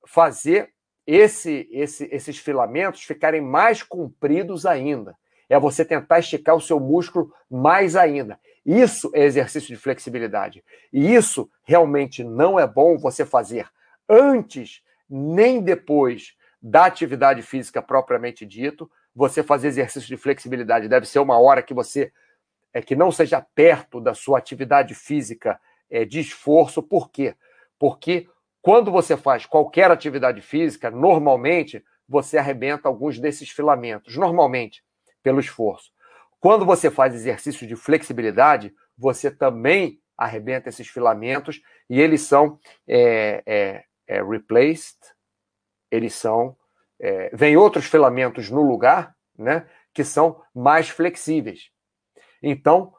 fazer 0.05 0.71
esse, 1.05 1.67
esse, 1.69 2.07
esses 2.09 2.37
filamentos 2.37 3.03
ficarem 3.03 3.41
mais 3.41 3.83
compridos 3.83 4.65
ainda. 4.65 5.17
É 5.49 5.59
você 5.59 5.83
tentar 5.83 6.19
esticar 6.19 6.55
o 6.55 6.61
seu 6.61 6.79
músculo 6.79 7.33
mais 7.51 7.97
ainda. 7.97 8.39
Isso 8.67 9.09
é 9.15 9.23
exercício 9.23 9.69
de 9.69 9.77
flexibilidade. 9.77 10.61
E 10.91 11.15
isso 11.15 11.49
realmente 11.63 12.21
não 12.21 12.59
é 12.59 12.67
bom 12.67 12.97
você 12.97 13.25
fazer 13.25 13.65
antes 14.09 14.81
nem 15.09 15.61
depois 15.61 16.35
da 16.61 16.85
atividade 16.85 17.41
física 17.41 17.81
propriamente 17.81 18.45
dito, 18.45 18.91
você 19.15 19.41
fazer 19.41 19.69
exercício 19.69 20.09
de 20.09 20.17
flexibilidade 20.17 20.89
deve 20.89 21.05
ser 21.05 21.19
uma 21.19 21.39
hora 21.39 21.63
que 21.63 21.73
você 21.73 22.11
é 22.73 22.81
que 22.81 22.95
não 22.95 23.09
seja 23.11 23.41
perto 23.55 24.01
da 24.01 24.13
sua 24.13 24.37
atividade 24.37 24.93
física 24.93 25.59
é, 25.89 26.03
de 26.03 26.19
esforço. 26.19 26.83
Por 26.83 27.09
quê? 27.09 27.35
Porque 27.79 28.27
quando 28.61 28.91
você 28.91 29.15
faz 29.15 29.45
qualquer 29.45 29.89
atividade 29.89 30.41
física, 30.41 30.91
normalmente 30.91 31.83
você 32.07 32.37
arrebenta 32.37 32.87
alguns 32.87 33.17
desses 33.17 33.49
filamentos, 33.49 34.17
normalmente 34.17 34.83
pelo 35.23 35.39
esforço. 35.39 35.91
Quando 36.39 36.65
você 36.65 36.91
faz 36.91 37.15
exercício 37.15 37.67
de 37.67 37.75
flexibilidade, 37.75 38.73
você 38.97 39.31
também 39.31 39.99
arrebenta 40.17 40.69
esses 40.69 40.87
filamentos 40.87 41.61
e 41.89 42.01
eles 42.01 42.21
são 42.21 42.59
é, 42.87 43.43
é, 43.45 43.83
é 44.07 44.23
replaced, 44.23 44.97
eles 45.91 46.13
são 46.13 46.55
é, 46.99 47.29
vem 47.33 47.55
outros 47.55 47.85
filamentos 47.85 48.49
no 48.49 48.61
lugar, 48.61 49.15
né, 49.37 49.67
que 49.93 50.03
são 50.03 50.41
mais 50.53 50.89
flexíveis. 50.89 51.69
Então, 52.41 52.93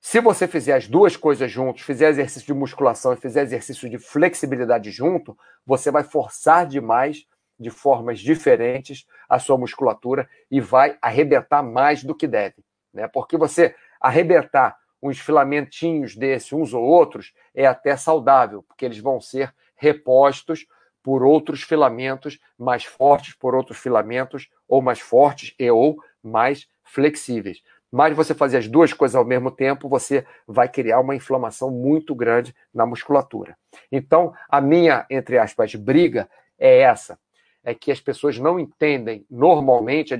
se 0.00 0.20
você 0.20 0.46
fizer 0.46 0.74
as 0.74 0.86
duas 0.86 1.16
coisas 1.16 1.50
juntos, 1.50 1.82
fizer 1.82 2.08
exercício 2.08 2.46
de 2.46 2.58
musculação 2.58 3.12
e 3.12 3.16
fizer 3.16 3.42
exercício 3.42 3.88
de 3.88 3.98
flexibilidade 3.98 4.90
junto, 4.90 5.36
você 5.64 5.90
vai 5.90 6.04
forçar 6.04 6.66
demais, 6.66 7.24
de 7.58 7.70
formas 7.70 8.18
diferentes, 8.18 9.06
a 9.28 9.38
sua 9.38 9.56
musculatura 9.56 10.28
e 10.50 10.60
vai 10.60 10.98
arrebentar 11.00 11.62
mais 11.62 12.02
do 12.02 12.14
que 12.14 12.26
deve. 12.26 12.56
Né? 12.94 13.08
Porque 13.08 13.36
você 13.36 13.74
arrebentar 14.00 14.76
uns 15.02 15.18
filamentinhos 15.18 16.16
desses, 16.16 16.52
uns 16.52 16.72
ou 16.72 16.82
outros, 16.82 17.34
é 17.54 17.66
até 17.66 17.96
saudável, 17.96 18.62
porque 18.62 18.84
eles 18.84 18.98
vão 18.98 19.20
ser 19.20 19.52
repostos 19.76 20.66
por 21.02 21.22
outros 21.22 21.62
filamentos 21.62 22.38
mais 22.58 22.84
fortes, 22.84 23.34
por 23.34 23.54
outros 23.54 23.76
filamentos 23.78 24.48
ou 24.66 24.80
mais 24.80 25.00
fortes 25.00 25.54
e 25.58 25.70
ou 25.70 25.98
mais 26.22 26.66
flexíveis. 26.82 27.60
Mas 27.92 28.16
você 28.16 28.34
fazer 28.34 28.56
as 28.56 28.66
duas 28.66 28.92
coisas 28.92 29.14
ao 29.14 29.24
mesmo 29.24 29.50
tempo, 29.50 29.88
você 29.88 30.26
vai 30.48 30.68
criar 30.68 31.00
uma 31.00 31.14
inflamação 31.14 31.70
muito 31.70 32.14
grande 32.14 32.54
na 32.72 32.86
musculatura. 32.86 33.56
Então, 33.92 34.32
a 34.48 34.60
minha, 34.60 35.06
entre 35.10 35.38
aspas, 35.38 35.74
briga 35.74 36.28
é 36.58 36.80
essa: 36.80 37.18
é 37.64 37.74
que 37.74 37.90
as 37.90 38.00
pessoas 38.00 38.38
não 38.38 38.60
entendem 38.60 39.26
normalmente 39.30 40.12
a 40.12 40.18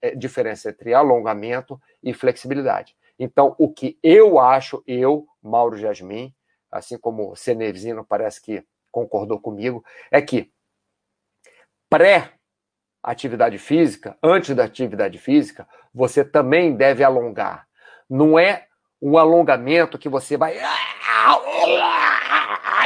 é, 0.00 0.14
diferença 0.14 0.70
entre 0.70 0.94
alongamento 0.94 1.80
e 2.02 2.14
flexibilidade. 2.14 2.96
Então, 3.18 3.54
o 3.58 3.72
que 3.72 3.98
eu 4.02 4.38
acho, 4.38 4.82
eu, 4.86 5.26
Mauro 5.42 5.76
Jasmin, 5.76 6.32
assim 6.70 6.96
como 6.96 7.32
o 7.32 7.36
Cenevzino 7.36 8.04
parece 8.04 8.40
que 8.40 8.64
concordou 8.90 9.40
comigo, 9.40 9.84
é 10.10 10.22
que 10.22 10.52
pré-atividade 11.90 13.58
física, 13.58 14.16
antes 14.22 14.54
da 14.54 14.64
atividade 14.64 15.18
física, 15.18 15.68
você 15.92 16.24
também 16.24 16.74
deve 16.74 17.02
alongar. 17.02 17.66
Não 18.08 18.38
é 18.38 18.66
um 19.00 19.18
alongamento 19.18 19.98
que 19.98 20.08
você 20.08 20.36
vai 20.36 20.56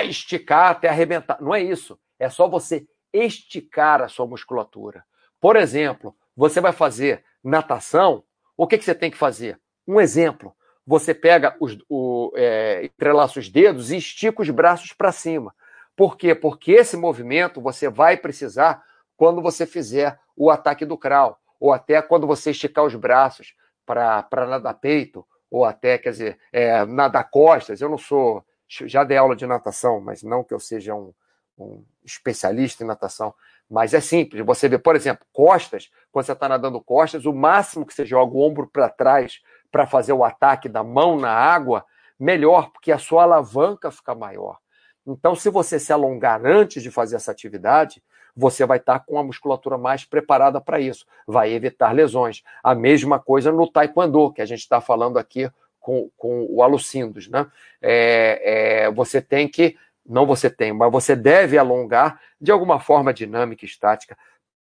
esticar 0.05 0.71
até 0.71 0.89
arrebentar. 0.89 1.41
Não 1.41 1.55
é 1.55 1.61
isso. 1.61 1.99
É 2.19 2.31
só 2.31 2.49
você 2.49 2.87
esticar 3.25 4.03
a 4.03 4.09
sua 4.09 4.27
musculatura. 4.27 5.05
Por 5.41 5.57
exemplo, 5.57 6.15
você 6.37 6.61
vai 6.61 6.73
fazer 6.73 7.25
natação, 7.43 8.25
o 8.57 8.67
que, 8.67 8.79
que 8.79 8.85
você 8.85 8.95
tem 8.95 9.11
que 9.11 9.17
fazer? 9.17 9.61
Um 9.87 10.01
exemplo. 10.01 10.55
você 10.87 11.13
pega 11.13 11.57
os, 11.61 11.77
o, 11.89 12.33
é, 12.37 12.85
entrelaça 12.85 13.41
os 13.41 13.49
dedos 13.49 13.91
e 13.91 13.97
estica 13.97 14.41
os 14.43 14.51
braços 14.51 14.93
para 14.93 15.11
cima. 15.11 15.53
Por 15.97 16.17
quê? 16.17 16.35
Porque 16.35 16.73
esse 16.73 16.97
movimento 16.97 17.61
você 17.61 17.89
vai 17.89 18.17
precisar 18.17 18.83
quando 19.17 19.43
você 19.43 19.67
fizer 19.67 20.19
o 20.37 20.51
ataque 20.51 20.85
do 20.85 20.97
crawl, 20.97 21.37
ou 21.59 21.73
até 21.73 22.01
quando 22.03 22.27
você 22.27 22.51
esticar 22.51 22.85
os 22.85 22.95
braços 22.95 23.55
para 23.85 24.47
nadar 24.47 24.75
peito, 24.75 25.27
ou 25.51 25.65
até, 25.65 25.97
quer 25.97 26.11
dizer, 26.11 26.39
é, 26.53 26.85
nadar 26.85 27.31
costas. 27.31 27.81
Eu 27.81 27.89
não 27.89 27.99
sou, 27.99 28.45
já 28.69 29.03
dei 29.05 29.17
aula 29.17 29.35
de 29.35 29.47
natação, 29.47 30.01
mas 30.01 30.23
não 30.23 30.45
que 30.45 30.53
eu 30.53 30.61
seja 30.61 30.95
um, 30.95 31.13
um 31.59 31.83
especialista 32.05 32.85
em 32.85 32.87
natação, 32.87 33.35
mas 33.69 33.95
é 33.95 34.01
simples. 34.01 34.45
Você 34.45 34.69
vê, 34.69 34.79
por 34.79 34.95
exemplo, 34.95 35.27
costas, 35.33 35.91
quando 36.13 36.27
você 36.27 36.33
está 36.33 36.49
nadando 36.49 36.81
costas, 36.81 37.27
o 37.27 37.33
máximo 37.33 37.85
que 37.85 37.95
você 37.95 38.05
joga 38.05 38.33
o 38.33 38.41
ombro 38.41 38.67
para 38.67 38.89
trás 38.89 39.41
para 39.71 39.87
fazer 39.87 40.13
o 40.13 40.25
ataque 40.25 40.69
da 40.69 40.85
mão 40.85 41.19
na 41.19 41.31
água, 41.31 41.85
melhor, 42.19 42.71
porque 42.71 42.93
a 42.93 42.99
sua 42.99 43.25
alavanca 43.25 43.91
fica 43.91 44.15
maior. 44.15 44.59
Então, 45.07 45.35
se 45.35 45.51
você 45.51 45.79
se 45.79 45.93
alongar 45.93 46.45
antes 46.45 46.83
de 46.83 46.91
fazer 46.91 47.17
essa 47.17 47.31
atividade, 47.31 48.03
você 48.37 48.67
vai 48.67 48.79
estar 48.79 49.01
com 49.01 49.19
a 49.19 49.25
musculatura 49.25 49.79
mais 49.79 50.05
preparada 50.05 50.61
para 50.61 50.79
isso, 50.79 51.07
vai 51.27 51.53
evitar 51.53 51.93
lesões. 51.93 52.43
A 52.63 52.75
mesma 52.75 53.19
coisa 53.19 53.51
no 53.51 53.71
taekwondo, 53.71 54.33
que 54.33 54.43
a 54.43 54.47
gente 54.47 54.61
está 54.61 54.81
falando 54.81 55.19
aqui 55.19 55.51
com, 55.81 56.11
com 56.17 56.47
o 56.51 56.63
Alucindos, 56.63 57.29
né? 57.29 57.47
É, 57.81 58.85
é, 58.85 58.91
você 58.91 59.23
tem 59.23 59.47
que, 59.47 59.77
não 60.09 60.27
você 60.27 60.49
tem, 60.51 60.73
mas 60.73 60.91
você 60.91 61.15
deve 61.17 61.59
alongar 61.59 62.21
de 62.41 62.53
alguma 62.53 62.79
forma 62.81 63.13
dinâmica, 63.13 63.65
estática, 63.65 64.17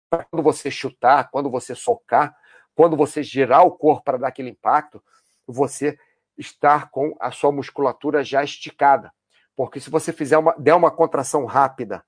quando 0.09 0.43
você 0.43 0.71
chutar, 0.71 1.29
quando 1.29 1.49
você 1.49 1.75
socar, 1.75 2.35
quando 2.75 2.95
você 2.95 3.21
girar 3.21 3.65
o 3.65 3.71
corpo 3.71 4.03
para 4.03 4.17
dar 4.17 4.27
aquele 4.29 4.49
impacto, 4.49 5.03
você 5.45 5.97
estar 6.37 6.89
com 6.89 7.15
a 7.19 7.31
sua 7.31 7.51
musculatura 7.51 8.23
já 8.23 8.43
esticada. 8.43 9.11
Porque 9.55 9.79
se 9.79 9.89
você 9.89 10.13
fizer 10.13 10.37
uma, 10.37 10.55
der 10.57 10.73
uma 10.73 10.89
contração 10.89 11.45
rápida 11.45 12.03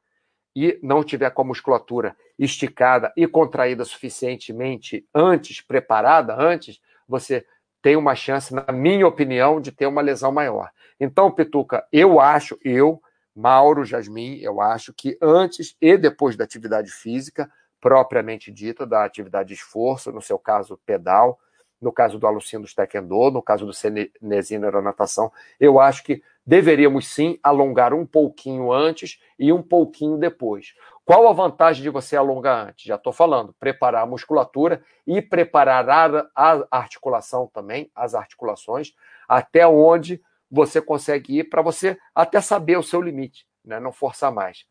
e 0.56 0.80
não 0.82 1.04
tiver 1.04 1.30
com 1.32 1.42
a 1.42 1.46
musculatura 1.46 2.16
esticada 2.40 3.12
e 3.16 3.28
contraída 3.28 3.84
suficientemente 3.84 5.06
antes, 5.14 5.62
preparada 5.62 6.36
antes, 6.36 6.80
você 7.08 7.46
tem 7.82 7.96
uma 7.96 8.16
chance, 8.16 8.54
na 8.54 8.72
minha 8.72 9.08
opinião, 9.08 9.60
de 9.60 9.72
ter 9.72 9.88
uma 9.88 10.02
lesão 10.02 10.32
maior. 10.32 10.72
Então, 11.00 11.32
Pituca, 11.32 11.86
eu 11.92 12.20
acho, 12.20 12.58
eu, 12.64 13.02
Mauro, 13.36 13.86
Jasmin, 13.86 14.38
eu 14.40 14.60
acho 14.62 14.94
que 14.94 15.18
antes 15.22 15.76
e 15.82 15.98
depois 15.98 16.36
da 16.36 16.44
atividade 16.44 16.92
física, 16.92 17.50
propriamente 17.80 18.52
dita, 18.52 18.86
da 18.86 19.04
atividade 19.04 19.50
de 19.50 19.56
esforço, 19.56 20.12
no 20.12 20.22
seu 20.22 20.38
caso, 20.38 20.80
pedal, 20.86 21.40
no 21.82 21.92
caso 21.92 22.20
do 22.20 22.28
Alucindo 22.28 22.68
Taekwondo, 22.74 23.32
no 23.32 23.42
caso 23.42 23.66
do 23.66 23.74
Cenezino 23.74 24.66
Aeronatação, 24.66 25.32
eu 25.60 25.80
acho 25.80 26.04
que 26.04 26.22
deveríamos 26.46 27.08
sim 27.08 27.40
alongar 27.42 27.94
um 27.94 28.06
pouquinho 28.06 28.72
antes 28.72 29.20
e 29.40 29.52
um 29.52 29.64
pouquinho 29.64 30.18
depois. 30.18 30.76
Qual 31.04 31.28
a 31.28 31.34
vantagem 31.34 31.82
de 31.82 31.90
você 31.90 32.16
alongar 32.16 32.68
antes? 32.68 32.86
Já 32.86 32.96
estou 32.96 33.12
falando, 33.12 33.54
preparar 33.60 34.04
a 34.04 34.06
musculatura 34.06 34.84
e 35.08 35.22
preparar 35.22 35.90
a, 36.36 36.68
articulação 36.70 37.50
também, 37.52 37.92
as 37.96 38.14
articulações, 38.14 38.94
até 39.28 39.68
onde 39.68 40.22
você 40.52 40.82
consegue 40.82 41.40
ir 41.40 41.44
para 41.46 41.62
você 41.62 41.98
até 42.14 42.42
saber 42.42 42.78
o 42.78 42.84
seu 42.84 43.02
limite, 43.02 43.48
né? 43.64 43.80
não 43.80 43.92
forçar 43.92 44.32
mais. 44.32 44.66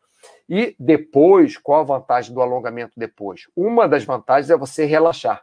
E 0.49 0.77
depois, 0.79 1.57
qual 1.57 1.81
a 1.81 1.85
vantagem 1.85 2.35
do 2.35 2.43
alongamento 2.43 2.93
depois? 2.97 3.45
Uma 3.57 3.89
das 3.89 4.05
vantagens 4.05 4.51
é 4.51 4.57
você 4.57 4.85
relaxar. 4.85 5.43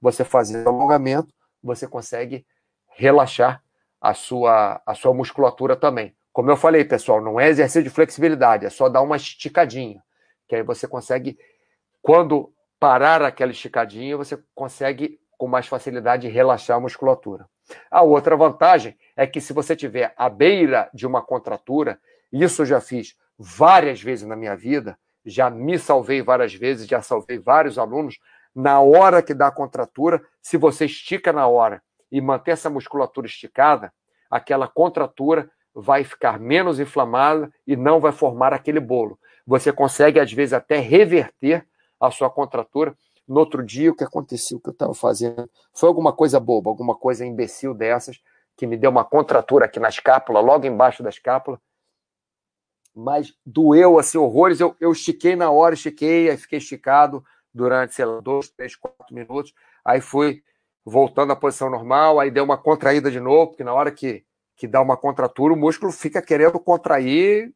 Você 0.00 0.24
fazer 0.24 0.66
alongamento, 0.66 1.32
você 1.62 1.86
consegue 1.86 2.46
relaxar 2.96 3.62
a 4.00 4.14
sua, 4.14 4.80
a 4.86 4.94
sua 4.94 5.12
musculatura 5.12 5.76
também. 5.76 6.14
Como 6.32 6.50
eu 6.50 6.56
falei, 6.56 6.84
pessoal, 6.84 7.20
não 7.20 7.38
é 7.38 7.48
exercício 7.48 7.82
de 7.82 7.90
flexibilidade, 7.90 8.66
é 8.66 8.70
só 8.70 8.88
dar 8.88 9.02
uma 9.02 9.16
esticadinha. 9.16 10.02
Que 10.48 10.56
aí 10.56 10.62
você 10.62 10.88
consegue, 10.88 11.38
quando 12.02 12.52
parar 12.78 13.22
aquela 13.22 13.52
esticadinha, 13.52 14.16
você 14.16 14.38
consegue 14.54 15.18
com 15.38 15.46
mais 15.46 15.66
facilidade 15.66 16.28
relaxar 16.28 16.76
a 16.76 16.80
musculatura. 16.80 17.48
A 17.90 18.02
outra 18.02 18.36
vantagem 18.36 18.96
é 19.16 19.26
que 19.26 19.40
se 19.40 19.52
você 19.52 19.74
tiver 19.74 20.12
à 20.16 20.28
beira 20.28 20.90
de 20.92 21.06
uma 21.06 21.22
contratura, 21.22 21.98
isso 22.32 22.62
eu 22.62 22.66
já 22.66 22.80
fiz 22.80 23.16
várias 23.38 24.00
vezes 24.02 24.26
na 24.26 24.36
minha 24.36 24.56
vida, 24.56 24.98
já 25.24 25.48
me 25.48 25.78
salvei 25.78 26.22
várias 26.22 26.54
vezes, 26.54 26.86
já 26.86 27.00
salvei 27.00 27.38
vários 27.38 27.78
alunos, 27.78 28.18
na 28.54 28.80
hora 28.80 29.22
que 29.22 29.34
dá 29.34 29.48
a 29.48 29.52
contratura, 29.52 30.22
se 30.40 30.56
você 30.56 30.84
estica 30.84 31.32
na 31.32 31.46
hora 31.46 31.82
e 32.10 32.20
manter 32.20 32.52
essa 32.52 32.70
musculatura 32.70 33.26
esticada, 33.26 33.92
aquela 34.30 34.68
contratura 34.68 35.50
vai 35.74 36.04
ficar 36.04 36.38
menos 36.38 36.78
inflamada 36.78 37.52
e 37.66 37.74
não 37.74 37.98
vai 37.98 38.12
formar 38.12 38.52
aquele 38.52 38.78
bolo. 38.78 39.18
Você 39.44 39.72
consegue, 39.72 40.20
às 40.20 40.32
vezes, 40.32 40.52
até 40.52 40.78
reverter 40.78 41.66
a 42.00 42.10
sua 42.10 42.30
contratura. 42.30 42.96
No 43.26 43.40
outro 43.40 43.62
dia, 43.64 43.90
o 43.90 43.94
que 43.94 44.04
aconteceu, 44.04 44.58
o 44.58 44.60
que 44.60 44.68
eu 44.68 44.72
estava 44.72 44.94
fazendo, 44.94 45.50
foi 45.72 45.88
alguma 45.88 46.12
coisa 46.12 46.38
boba, 46.38 46.70
alguma 46.70 46.94
coisa 46.94 47.24
imbecil 47.24 47.72
dessas, 47.74 48.20
que 48.56 48.66
me 48.66 48.76
deu 48.76 48.90
uma 48.90 49.04
contratura 49.04 49.64
aqui 49.64 49.80
na 49.80 49.88
escápula, 49.88 50.40
logo 50.40 50.66
embaixo 50.66 51.02
da 51.02 51.08
escápula. 51.08 51.60
Mas 52.94 53.34
doeu, 53.44 53.98
assim, 53.98 54.18
horrores. 54.18 54.60
Eu, 54.60 54.76
eu 54.78 54.92
estiquei 54.92 55.34
na 55.34 55.50
hora, 55.50 55.74
estiquei, 55.74 56.30
aí 56.30 56.36
fiquei 56.36 56.58
esticado 56.58 57.24
durante, 57.52 57.94
sei 57.94 58.04
lá, 58.04 58.20
dois, 58.20 58.48
três, 58.50 58.76
quatro 58.76 59.14
minutos. 59.14 59.52
Aí 59.84 60.00
fui 60.00 60.42
voltando 60.84 61.32
à 61.32 61.36
posição 61.36 61.70
normal, 61.70 62.20
aí 62.20 62.30
deu 62.30 62.44
uma 62.44 62.58
contraída 62.58 63.10
de 63.10 63.18
novo, 63.18 63.48
porque 63.48 63.64
na 63.64 63.72
hora 63.72 63.90
que, 63.90 64.24
que 64.54 64.68
dá 64.68 64.80
uma 64.82 64.96
contratura, 64.96 65.52
o 65.52 65.56
músculo 65.56 65.90
fica 65.90 66.20
querendo 66.20 66.60
contrair, 66.60 67.52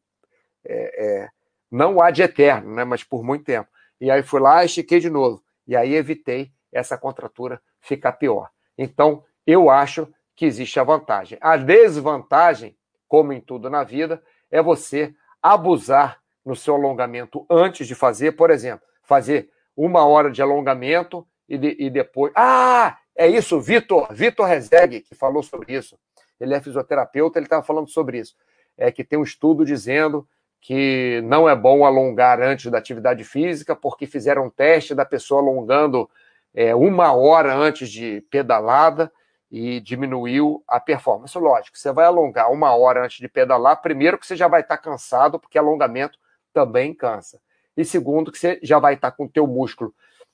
é, 0.65 1.05
é, 1.05 1.29
não 1.69 2.01
há 2.01 2.09
de 2.09 2.23
eterno, 2.23 2.73
né, 2.73 2.83
mas 2.83 3.03
por 3.03 3.23
muito 3.23 3.45
tempo. 3.45 3.69
E 4.01 4.09
aí 4.09 4.23
fui 4.23 4.39
lá, 4.39 4.65
estiquei 4.65 4.99
de 4.99 5.09
novo, 5.09 5.43
e 5.69 5.75
aí 5.75 5.93
evitei 5.93 6.51
essa 6.73 6.97
contratura 6.97 7.61
ficar 7.79 8.13
pior. 8.13 8.49
Então, 8.75 9.23
eu 9.45 9.69
acho 9.69 10.11
que 10.35 10.47
existe 10.47 10.79
a 10.79 10.83
vantagem. 10.83 11.37
A 11.39 11.55
desvantagem, 11.57 12.75
como 13.07 13.31
em 13.31 13.39
tudo 13.39 13.69
na 13.69 13.83
vida, 13.83 14.19
é 14.49 14.63
você 14.63 15.13
abusar 15.39 16.19
no 16.43 16.55
seu 16.55 16.73
alongamento 16.73 17.45
antes 17.47 17.87
de 17.87 17.93
fazer, 17.93 18.31
por 18.31 18.49
exemplo, 18.49 18.83
fazer 19.03 19.51
uma 19.77 20.03
hora 20.07 20.31
de 20.31 20.41
alongamento 20.41 21.27
e, 21.47 21.55
de, 21.55 21.75
e 21.77 21.87
depois. 21.91 22.33
Ah, 22.35 22.97
é 23.15 23.27
isso, 23.27 23.61
Vitor, 23.61 24.07
Vitor 24.11 24.47
Rezeg, 24.47 25.01
que 25.01 25.13
falou 25.13 25.43
sobre 25.43 25.75
isso. 25.75 25.99
Ele 26.39 26.55
é 26.55 26.59
fisioterapeuta, 26.59 27.37
ele 27.37 27.45
estava 27.45 27.61
falando 27.61 27.89
sobre 27.89 28.17
isso. 28.17 28.35
É 28.75 28.91
que 28.91 29.03
tem 29.03 29.19
um 29.19 29.23
estudo 29.23 29.63
dizendo 29.63 30.27
que 30.61 31.21
não 31.23 31.47
é 31.47 31.55
bom 31.55 31.85
alongar 31.85 32.41
antes 32.41 32.69
da 32.69 32.77
atividade 32.77 33.23
física, 33.23 33.75
porque 33.75 34.05
fizeram 34.05 34.45
um 34.45 34.49
teste 34.49 34.93
da 34.93 35.05
pessoa 35.05 35.41
alongando 35.41 36.09
é, 36.53 36.75
uma 36.75 37.13
hora 37.13 37.55
antes 37.55 37.89
de 37.89 38.21
pedalada 38.29 39.11
e 39.51 39.79
diminuiu 39.79 40.63
a 40.67 40.79
performance. 40.79 41.37
Lógico, 41.37 41.77
você 41.77 41.91
vai 41.91 42.05
alongar 42.05 42.51
uma 42.51 42.75
hora 42.75 43.03
antes 43.03 43.17
de 43.17 43.27
pedalar, 43.27 43.81
primeiro 43.81 44.17
que 44.17 44.27
você 44.27 44.35
já 44.35 44.47
vai 44.47 44.61
estar 44.61 44.77
cansado, 44.77 45.39
porque 45.39 45.57
alongamento 45.57 46.19
também 46.53 46.93
cansa. 46.93 47.39
E 47.75 47.85
segundo, 47.85 48.31
que 48.31 48.37
você 48.37 48.59
já 48.61 48.77
vai 48.77 48.95
estar 48.95 49.11
com 49.11 49.25
o 49.25 49.29
teu 49.29 49.47
músculo 49.47 49.93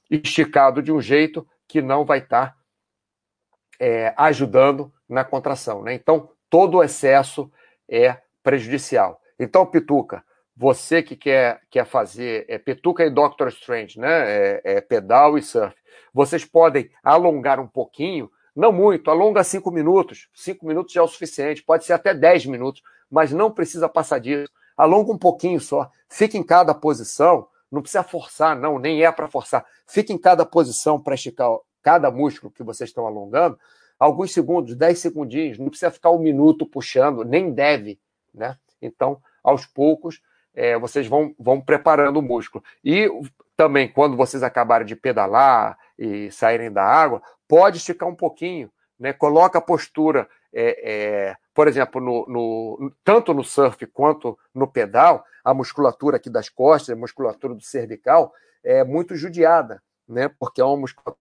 esticado 0.09 0.81
de 0.81 0.91
um 0.91 1.01
jeito 1.01 1.47
que 1.67 1.81
não 1.81 2.03
vai 2.03 2.19
estar 2.19 2.57
é, 3.79 4.13
ajudando 4.17 4.91
na 5.07 5.23
contração. 5.23 5.81
Né? 5.83 5.93
Então, 5.93 6.29
todo 6.49 6.77
o 6.77 6.83
excesso 6.83 7.51
é 7.87 8.17
prejudicial. 8.43 9.21
Então, 9.39 9.65
Pituca, 9.65 10.23
você 10.55 11.03
que 11.03 11.15
quer, 11.15 11.61
quer 11.69 11.85
fazer 11.85 12.45
é, 12.47 12.57
Pituca 12.57 13.03
e 13.03 13.09
Doctor 13.09 13.49
Strange, 13.49 13.99
né? 13.99 14.07
É, 14.09 14.61
é, 14.63 14.81
pedal 14.81 15.37
e 15.37 15.41
surf, 15.41 15.75
vocês 16.13 16.45
podem 16.45 16.89
alongar 17.03 17.59
um 17.59 17.67
pouquinho, 17.67 18.31
não 18.55 18.71
muito, 18.71 19.11
alonga 19.11 19.43
cinco 19.43 19.69
minutos. 19.69 20.29
Cinco 20.33 20.65
minutos 20.65 20.93
já 20.93 21.01
é 21.01 21.03
o 21.03 21.07
suficiente, 21.07 21.61
pode 21.61 21.83
ser 21.83 21.93
até 21.93 22.13
dez 22.13 22.45
minutos, 22.45 22.81
mas 23.11 23.31
não 23.33 23.51
precisa 23.51 23.89
passar 23.89 24.19
disso. 24.19 24.51
Alonga 24.77 25.11
um 25.11 25.17
pouquinho 25.17 25.59
só, 25.59 25.89
fica 26.07 26.37
em 26.37 26.43
cada 26.43 26.73
posição, 26.73 27.47
não 27.69 27.81
precisa 27.81 28.03
forçar, 28.03 28.57
não, 28.57 28.79
nem 28.79 29.03
é 29.03 29.11
para 29.11 29.27
forçar. 29.27 29.65
Fica 29.85 30.13
em 30.13 30.17
cada 30.17 30.45
posição 30.45 31.01
para 31.01 31.15
esticar 31.15 31.49
cada 31.83 32.09
músculo 32.09 32.51
que 32.51 32.63
vocês 32.63 32.89
estão 32.89 33.05
alongando, 33.05 33.59
alguns 33.99 34.33
segundos, 34.33 34.73
10 34.75 34.97
segundinhos, 34.97 35.59
não 35.59 35.69
precisa 35.69 35.91
ficar 35.91 36.09
um 36.09 36.17
minuto 36.17 36.65
puxando, 36.65 37.23
nem 37.23 37.51
deve, 37.51 37.99
né? 38.33 38.57
Então, 38.85 39.21
aos 39.43 39.65
poucos, 39.65 40.21
é, 40.53 40.77
vocês 40.77 41.07
vão, 41.07 41.35
vão 41.37 41.59
preparando 41.59 42.17
o 42.17 42.21
músculo. 42.21 42.63
E 42.83 43.09
também, 43.57 43.87
quando 43.87 44.17
vocês 44.17 44.43
acabarem 44.43 44.87
de 44.87 44.95
pedalar 44.95 45.77
e 45.97 46.31
saírem 46.31 46.71
da 46.71 46.83
água, 46.83 47.21
pode 47.47 47.77
esticar 47.77 48.07
um 48.07 48.15
pouquinho, 48.15 48.71
né? 48.99 49.13
Coloca 49.13 49.59
a 49.59 49.61
postura, 49.61 50.27
é, 50.53 50.91
é, 50.93 51.37
por 51.53 51.67
exemplo, 51.67 52.01
no, 52.01 52.25
no, 52.27 52.93
tanto 53.03 53.33
no 53.33 53.43
surf 53.43 53.85
quanto 53.87 54.37
no 54.53 54.67
pedal, 54.67 55.23
a 55.43 55.53
musculatura 55.53 56.17
aqui 56.17 56.29
das 56.29 56.49
costas, 56.49 56.95
a 56.95 56.99
musculatura 56.99 57.53
do 57.53 57.61
cervical, 57.61 58.33
é 58.63 58.83
muito 58.83 59.15
judiada, 59.15 59.81
né? 60.07 60.29
Porque 60.39 60.61
é 60.61 60.65
uma 60.65 60.77
musculatura 60.77 61.19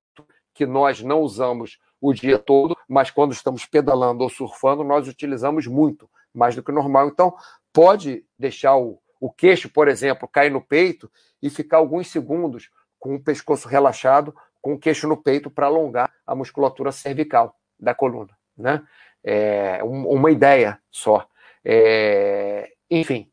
que 0.55 0.65
nós 0.65 1.03
não 1.03 1.21
usamos 1.21 1.79
o 2.01 2.12
dia 2.12 2.39
todo, 2.39 2.77
mas 2.89 3.11
quando 3.11 3.33
estamos 3.33 3.67
pedalando 3.67 4.23
ou 4.23 4.31
surfando, 4.31 4.85
nós 4.85 5.09
utilizamos 5.09 5.67
muito, 5.67 6.09
mais 6.35 6.55
do 6.55 6.62
que 6.62 6.72
normal. 6.72 7.09
Então, 7.09 7.35
pode 7.72 8.24
deixar 8.39 8.76
o, 8.76 9.01
o 9.20 9.30
queixo, 9.30 9.68
por 9.68 9.89
exemplo, 9.89 10.28
cair 10.28 10.51
no 10.51 10.61
peito 10.61 11.11
e 11.43 11.49
ficar 11.49 11.78
alguns 11.78 12.09
segundos 12.09 12.70
com 12.99 13.14
o 13.14 13.22
pescoço 13.22 13.68
relaxado, 13.68 14.35
com 14.61 14.74
o 14.74 14.78
queixo 14.78 15.07
no 15.07 15.16
peito 15.16 15.51
para 15.51 15.66
alongar 15.66 16.12
a 16.26 16.35
musculatura 16.35 16.91
cervical 16.91 17.55
da 17.78 17.95
coluna, 17.95 18.37
né? 18.57 18.82
É 19.22 19.82
uma 19.82 20.30
ideia 20.30 20.78
só. 20.91 21.26
É, 21.64 22.70
enfim, 22.91 23.30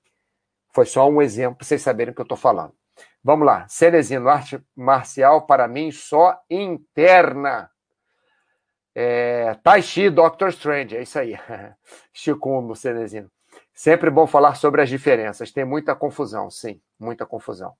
foi 0.74 0.86
só 0.86 1.10
um 1.10 1.22
exemplo 1.22 1.58
para 1.58 1.68
vocês 1.68 1.82
saberem 1.82 2.12
o 2.12 2.16
que 2.16 2.22
eu 2.22 2.24
estou 2.24 2.38
falando. 2.38 2.74
Vamos 3.24 3.46
lá. 3.46 3.68
Cerezino, 3.68 4.30
arte 4.30 4.60
marcial 4.76 5.46
para 5.46 5.68
mim 5.68 5.92
só 5.92 6.40
interna. 6.50 7.70
É, 8.94 9.56
tai 9.64 9.82
Chi, 9.82 10.10
Doctor 10.10 10.50
Strange, 10.50 10.98
é 10.98 11.02
isso 11.02 11.18
aí. 11.18 11.38
Chicundo, 12.14 12.76
Cerezino. 12.76 13.30
Sempre 13.74 14.10
bom 14.10 14.28
falar 14.28 14.56
sobre 14.56 14.82
as 14.82 14.90
diferenças. 14.90 15.52
Tem 15.52 15.66
muita 15.66 15.96
confusão, 15.96 16.50
sim, 16.50 16.82
muita 17.00 17.26
confusão. 17.26 17.74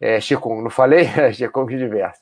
É, 0.00 0.18
não 0.62 0.70
falei? 0.70 1.04
Chikungo 1.32 1.68
diverso. 1.68 2.20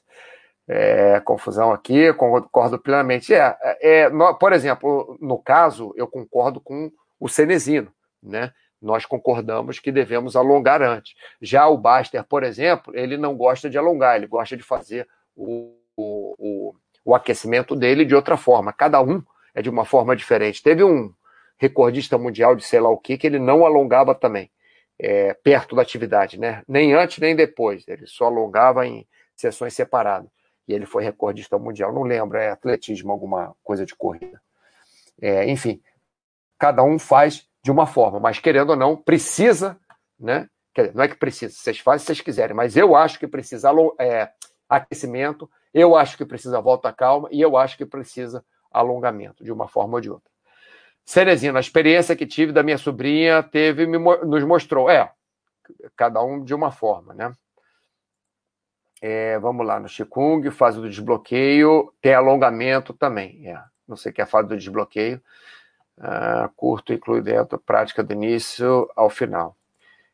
É, 0.68 1.18
confusão 1.20 1.72
aqui, 1.72 2.12
concordo 2.12 2.78
plenamente. 2.78 3.34
É, 3.34 3.56
é, 3.80 4.08
no, 4.10 4.34
por 4.34 4.52
exemplo, 4.52 5.18
no 5.20 5.38
caso, 5.38 5.92
eu 5.96 6.06
concordo 6.06 6.60
com 6.60 6.92
o 7.18 7.28
Cenezino, 7.28 7.92
né? 8.22 8.52
nós 8.80 9.04
concordamos 9.04 9.78
que 9.78 9.92
devemos 9.92 10.34
alongar 10.34 10.80
antes. 10.82 11.14
Já 11.40 11.68
o 11.68 11.76
Baster, 11.76 12.24
por 12.24 12.42
exemplo, 12.42 12.96
ele 12.96 13.16
não 13.16 13.36
gosta 13.36 13.68
de 13.68 13.76
alongar, 13.76 14.16
ele 14.16 14.26
gosta 14.26 14.56
de 14.56 14.62
fazer 14.62 15.06
o, 15.36 15.76
o, 15.96 16.34
o, 16.38 16.74
aquecimento 17.14 17.74
dele 17.74 18.04
de 18.04 18.14
outra 18.14 18.36
forma. 18.36 18.72
Cada 18.72 19.00
um 19.02 19.22
é 19.54 19.62
de 19.62 19.70
uma 19.70 19.84
forma 19.84 20.14
diferente. 20.14 20.62
Teve 20.62 20.84
um 20.84 21.12
recordista 21.58 22.16
mundial 22.16 22.54
de 22.56 22.64
sei 22.64 22.80
lá 22.80 22.88
o 22.88 22.98
que, 22.98 23.18
que 23.18 23.26
ele 23.26 23.38
não 23.38 23.64
alongava 23.64 24.14
também, 24.14 24.50
é, 24.98 25.34
perto 25.34 25.76
da 25.76 25.82
atividade, 25.82 26.38
né? 26.38 26.62
Nem 26.66 26.94
antes 26.94 27.18
nem 27.18 27.34
depois. 27.34 27.86
Ele 27.86 28.06
só 28.06 28.26
alongava 28.26 28.86
em 28.86 29.06
sessões 29.36 29.74
separadas. 29.74 30.30
E 30.68 30.72
ele 30.72 30.86
foi 30.86 31.02
recordista 31.02 31.58
mundial. 31.58 31.92
Não 31.92 32.02
lembro, 32.02 32.38
é 32.38 32.50
atletismo, 32.50 33.10
alguma 33.10 33.54
coisa 33.62 33.84
de 33.84 33.94
corrida. 33.94 34.40
É, 35.20 35.48
enfim, 35.50 35.82
cada 36.58 36.82
um 36.82 36.98
faz 36.98 37.46
de 37.62 37.70
uma 37.70 37.86
forma, 37.86 38.18
mas 38.18 38.38
querendo 38.38 38.70
ou 38.70 38.76
não, 38.76 38.96
precisa, 38.96 39.78
né? 40.18 40.48
não 40.94 41.04
é 41.04 41.08
que 41.08 41.16
precisa, 41.16 41.52
vocês 41.54 41.78
fazem 41.78 42.00
se 42.00 42.06
vocês 42.06 42.20
quiserem, 42.20 42.56
mas 42.56 42.76
eu 42.76 42.96
acho 42.96 43.18
que 43.18 43.26
precisa 43.26 43.70
é, 43.98 44.30
aquecimento, 44.68 45.50
eu 45.72 45.96
acho 45.96 46.16
que 46.16 46.24
precisa 46.24 46.60
volta 46.60 46.92
calma 46.92 47.28
e 47.30 47.40
eu 47.40 47.56
acho 47.56 47.76
que 47.76 47.86
precisa 47.86 48.44
alongamento, 48.70 49.42
de 49.42 49.52
uma 49.52 49.68
forma 49.68 49.94
ou 49.94 50.00
de 50.00 50.10
outra. 50.10 50.30
Cerezina, 51.04 51.58
a 51.58 51.60
experiência 51.60 52.14
que 52.14 52.26
tive 52.26 52.52
da 52.52 52.62
minha 52.62 52.78
sobrinha 52.78 53.42
teve, 53.42 53.86
me, 53.86 53.98
nos 53.98 54.44
mostrou, 54.44 54.88
é, 54.88 55.12
cada 55.96 56.22
um 56.22 56.44
de 56.44 56.54
uma 56.54 56.70
forma, 56.70 57.14
né? 57.14 57.32
É, 59.02 59.38
vamos 59.38 59.66
lá, 59.66 59.80
no 59.80 59.88
Qigong, 59.88 60.50
fase 60.50 60.78
do 60.78 60.88
desbloqueio, 60.88 61.92
tem 62.02 62.12
alongamento 62.12 62.92
também. 62.92 63.48
É, 63.48 63.58
não 63.88 63.96
sei 63.96 64.12
o 64.12 64.14
que 64.14 64.20
é 64.20 64.24
a 64.24 64.26
fase 64.26 64.48
do 64.48 64.56
desbloqueio. 64.56 65.20
Uh, 65.98 66.48
curto 66.56 66.94
inclui 66.94 67.20
dentro 67.20 67.58
prática 67.58 68.02
do 68.02 68.12
início 68.12 68.90
ao 68.96 69.10
final. 69.10 69.54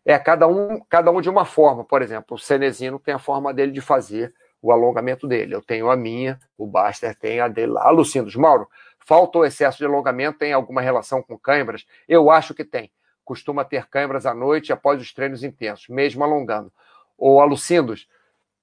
É, 0.04 0.18
cada 0.18 0.46
um, 0.48 0.80
cada 0.88 1.10
um 1.10 1.20
de 1.20 1.28
uma 1.28 1.44
forma. 1.44 1.84
Por 1.84 2.00
exemplo, 2.02 2.36
o 2.36 2.38
Cenezino 2.38 2.98
tem 2.98 3.14
a 3.14 3.18
forma 3.18 3.52
dele 3.52 3.70
de 3.72 3.80
fazer 3.80 4.34
o 4.60 4.72
alongamento 4.72 5.26
dele. 5.26 5.54
Eu 5.54 5.62
tenho 5.62 5.90
a 5.90 5.96
minha, 5.96 6.38
o 6.56 6.66
Baster 6.66 7.14
tem 7.14 7.40
a 7.40 7.48
dele 7.48 7.72
lá. 7.72 7.88
Lucindos, 7.90 8.34
Mauro, 8.34 8.68
falta 8.98 9.38
excesso 9.46 9.78
de 9.78 9.84
alongamento? 9.84 10.38
Tem 10.38 10.52
alguma 10.52 10.80
relação 10.80 11.22
com 11.22 11.38
câimbras? 11.38 11.86
Eu 12.08 12.30
acho 12.30 12.54
que 12.54 12.64
tem. 12.64 12.90
Costuma 13.24 13.64
ter 13.64 13.86
câimbras 13.88 14.26
à 14.26 14.34
noite 14.34 14.72
após 14.72 15.00
os 15.00 15.12
treinos 15.12 15.42
intensos, 15.42 15.88
mesmo 15.88 16.22
alongando. 16.22 16.72
Ou 17.18 17.40
Alucindos, 17.40 18.08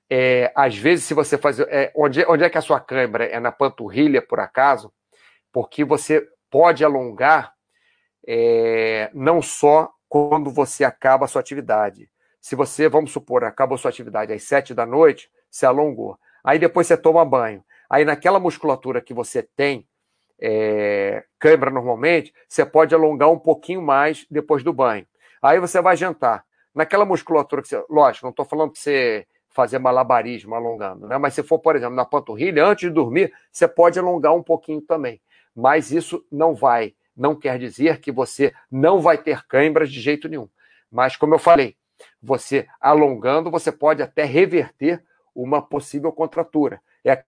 é, 0.10 0.52
às 0.56 0.78
vezes, 0.78 1.06
se 1.06 1.14
você 1.14 1.38
faz. 1.38 1.60
É, 1.60 1.92
onde, 1.96 2.26
onde 2.28 2.44
é 2.44 2.50
que 2.50 2.58
a 2.58 2.62
sua 2.62 2.80
câimbra? 2.80 3.26
É 3.26 3.40
na 3.40 3.52
panturrilha, 3.52 4.22
por 4.22 4.40
acaso? 4.40 4.94
Porque 5.52 5.84
você 5.84 6.28
pode 6.50 6.84
alongar 6.84 7.54
é, 8.28 9.10
não 9.14 9.42
só 9.42 9.92
quando 10.08 10.52
você 10.52 10.84
acaba 10.84 11.26
a 11.26 11.28
sua 11.28 11.42
atividade. 11.42 12.10
Se 12.40 12.56
você, 12.56 12.88
vamos 12.88 13.12
supor, 13.12 13.44
acabou 13.44 13.76
a 13.76 13.78
sua 13.78 13.90
atividade 13.90 14.32
às 14.32 14.44
sete 14.44 14.74
da 14.74 14.86
noite, 14.86 15.32
você 15.54 15.66
alongou. 15.66 16.18
Aí 16.44 16.58
depois 16.58 16.88
você 16.88 16.98
toma 16.98 17.24
banho. 17.24 17.64
Aí 17.90 18.04
naquela 18.04 18.40
musculatura 18.40 19.02
que 19.02 19.14
você 19.14 19.44
tem, 19.44 19.88
é, 20.40 21.24
câimbra 21.40 21.70
normalmente, 21.70 22.34
você 22.48 22.66
pode 22.66 22.94
alongar 22.94 23.30
um 23.30 23.40
pouquinho 23.40 23.82
mais 23.82 24.26
depois 24.30 24.64
do 24.64 24.74
banho. 24.74 25.06
Aí 25.42 25.60
você 25.60 25.82
vai 25.82 25.96
jantar. 25.96 26.44
Naquela 26.74 27.06
musculatura 27.06 27.62
que 27.62 27.68
você. 27.68 27.84
Lógico, 27.90 28.26
não 28.26 28.32
estou 28.32 28.46
falando 28.46 28.72
para 28.72 28.82
você 28.82 29.28
fazer 29.50 29.78
malabarismo 29.78 30.56
alongando, 30.56 31.08
né? 31.08 31.18
Mas 31.20 31.36
se 31.36 31.44
for, 31.44 31.60
por 31.60 31.76
exemplo, 31.76 31.96
na 31.96 32.04
panturrilha, 32.04 32.66
antes 32.66 32.90
de 32.90 32.96
dormir, 32.96 33.32
você 33.52 33.68
pode 33.68 34.00
alongar 34.00 34.34
um 34.34 34.42
pouquinho 34.42 34.82
também 34.82 35.22
mas 35.56 35.92
isso 35.92 36.26
não 36.32 36.56
vai, 36.56 36.96
não 37.16 37.36
quer 37.36 37.60
dizer 37.60 38.00
que 38.00 38.12
você 38.12 38.54
não 38.72 39.00
vai 39.00 39.18
ter 39.18 39.46
câimbras 39.46 39.92
de 39.92 40.02
jeito 40.02 40.28
nenhum. 40.28 40.50
Mas, 40.92 41.16
como 41.16 41.36
eu 41.36 41.40
falei, 41.40 41.76
você 42.22 42.68
alongando, 42.80 43.52
você 43.52 43.72
pode 43.72 44.02
até 44.02 44.24
reverter 44.24 45.04
uma 45.36 45.62
possível 45.62 46.12
contratura. 46.12 46.82
É 47.04 47.24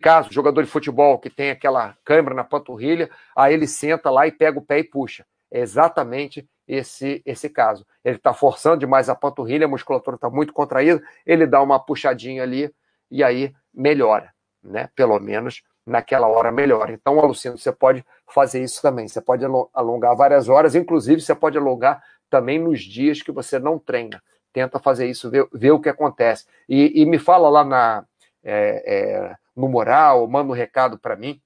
caso, 0.00 0.32
jogador 0.32 0.62
de 0.62 0.70
futebol 0.70 1.18
que 1.18 1.30
tem 1.30 1.50
aquela 1.50 1.96
câimbra 2.04 2.34
na 2.34 2.44
panturrilha, 2.44 3.10
aí 3.36 3.54
ele 3.54 3.66
senta 3.66 4.10
lá 4.10 4.26
e 4.26 4.32
pega 4.32 4.58
o 4.58 4.62
pé 4.62 4.78
e 4.78 4.84
puxa. 4.84 5.26
É 5.50 5.60
exatamente 5.60 6.48
esse, 6.66 7.22
esse 7.26 7.48
caso. 7.48 7.84
Ele 8.04 8.16
está 8.16 8.32
forçando 8.32 8.78
demais 8.78 9.08
a 9.08 9.14
panturrilha, 9.14 9.66
a 9.66 9.68
musculatura 9.68 10.14
está 10.14 10.30
muito 10.30 10.52
contraída, 10.52 11.02
ele 11.26 11.46
dá 11.46 11.60
uma 11.60 11.80
puxadinha 11.80 12.42
ali 12.42 12.72
e 13.10 13.24
aí 13.24 13.52
melhora, 13.74 14.32
né? 14.62 14.88
Pelo 14.94 15.18
menos 15.18 15.62
naquela 15.84 16.28
hora 16.28 16.52
melhor. 16.52 16.90
Então, 16.90 17.18
Alucino, 17.18 17.58
você 17.58 17.72
pode 17.72 18.04
fazer 18.28 18.62
isso 18.62 18.80
também. 18.80 19.08
Você 19.08 19.20
pode 19.20 19.44
alongar 19.74 20.14
várias 20.14 20.48
horas, 20.48 20.74
inclusive 20.74 21.20
você 21.20 21.34
pode 21.34 21.58
alongar 21.58 22.02
também 22.28 22.58
nos 22.58 22.80
dias 22.80 23.22
que 23.22 23.32
você 23.32 23.58
não 23.58 23.78
treina. 23.78 24.22
Tenta 24.52 24.78
fazer 24.78 25.06
isso, 25.06 25.30
ver, 25.30 25.48
ver 25.52 25.70
o 25.70 25.80
que 25.80 25.88
acontece. 25.88 26.46
E, 26.68 27.02
e, 27.02 27.06
me 27.06 27.18
fala 27.18 27.48
lá 27.48 27.64
na, 27.64 28.04
é, 28.42 28.82
é, 28.86 29.36
no 29.54 29.68
moral, 29.68 30.26
manda 30.28 30.50
um 30.50 30.54
recado 30.54 30.98
para 30.98 31.16
mim, 31.16 31.40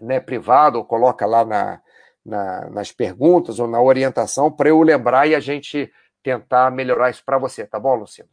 né, 0.00 0.20
privado, 0.20 0.78
ou 0.78 0.84
coloca 0.84 1.24
lá 1.24 1.44
na, 1.44 1.80
na, 2.24 2.70
nas 2.70 2.92
perguntas 2.92 3.58
ou 3.58 3.66
na 3.66 3.80
orientação 3.80 4.50
para 4.50 4.68
eu 4.68 4.82
lembrar 4.82 5.26
e 5.26 5.34
a 5.34 5.40
gente 5.40 5.90
tentar 6.22 6.70
melhorar 6.70 7.10
isso 7.10 7.22
para 7.24 7.38
você, 7.38 7.66
tá 7.66 7.78
bom, 7.78 7.94
Luciano? 7.94 8.30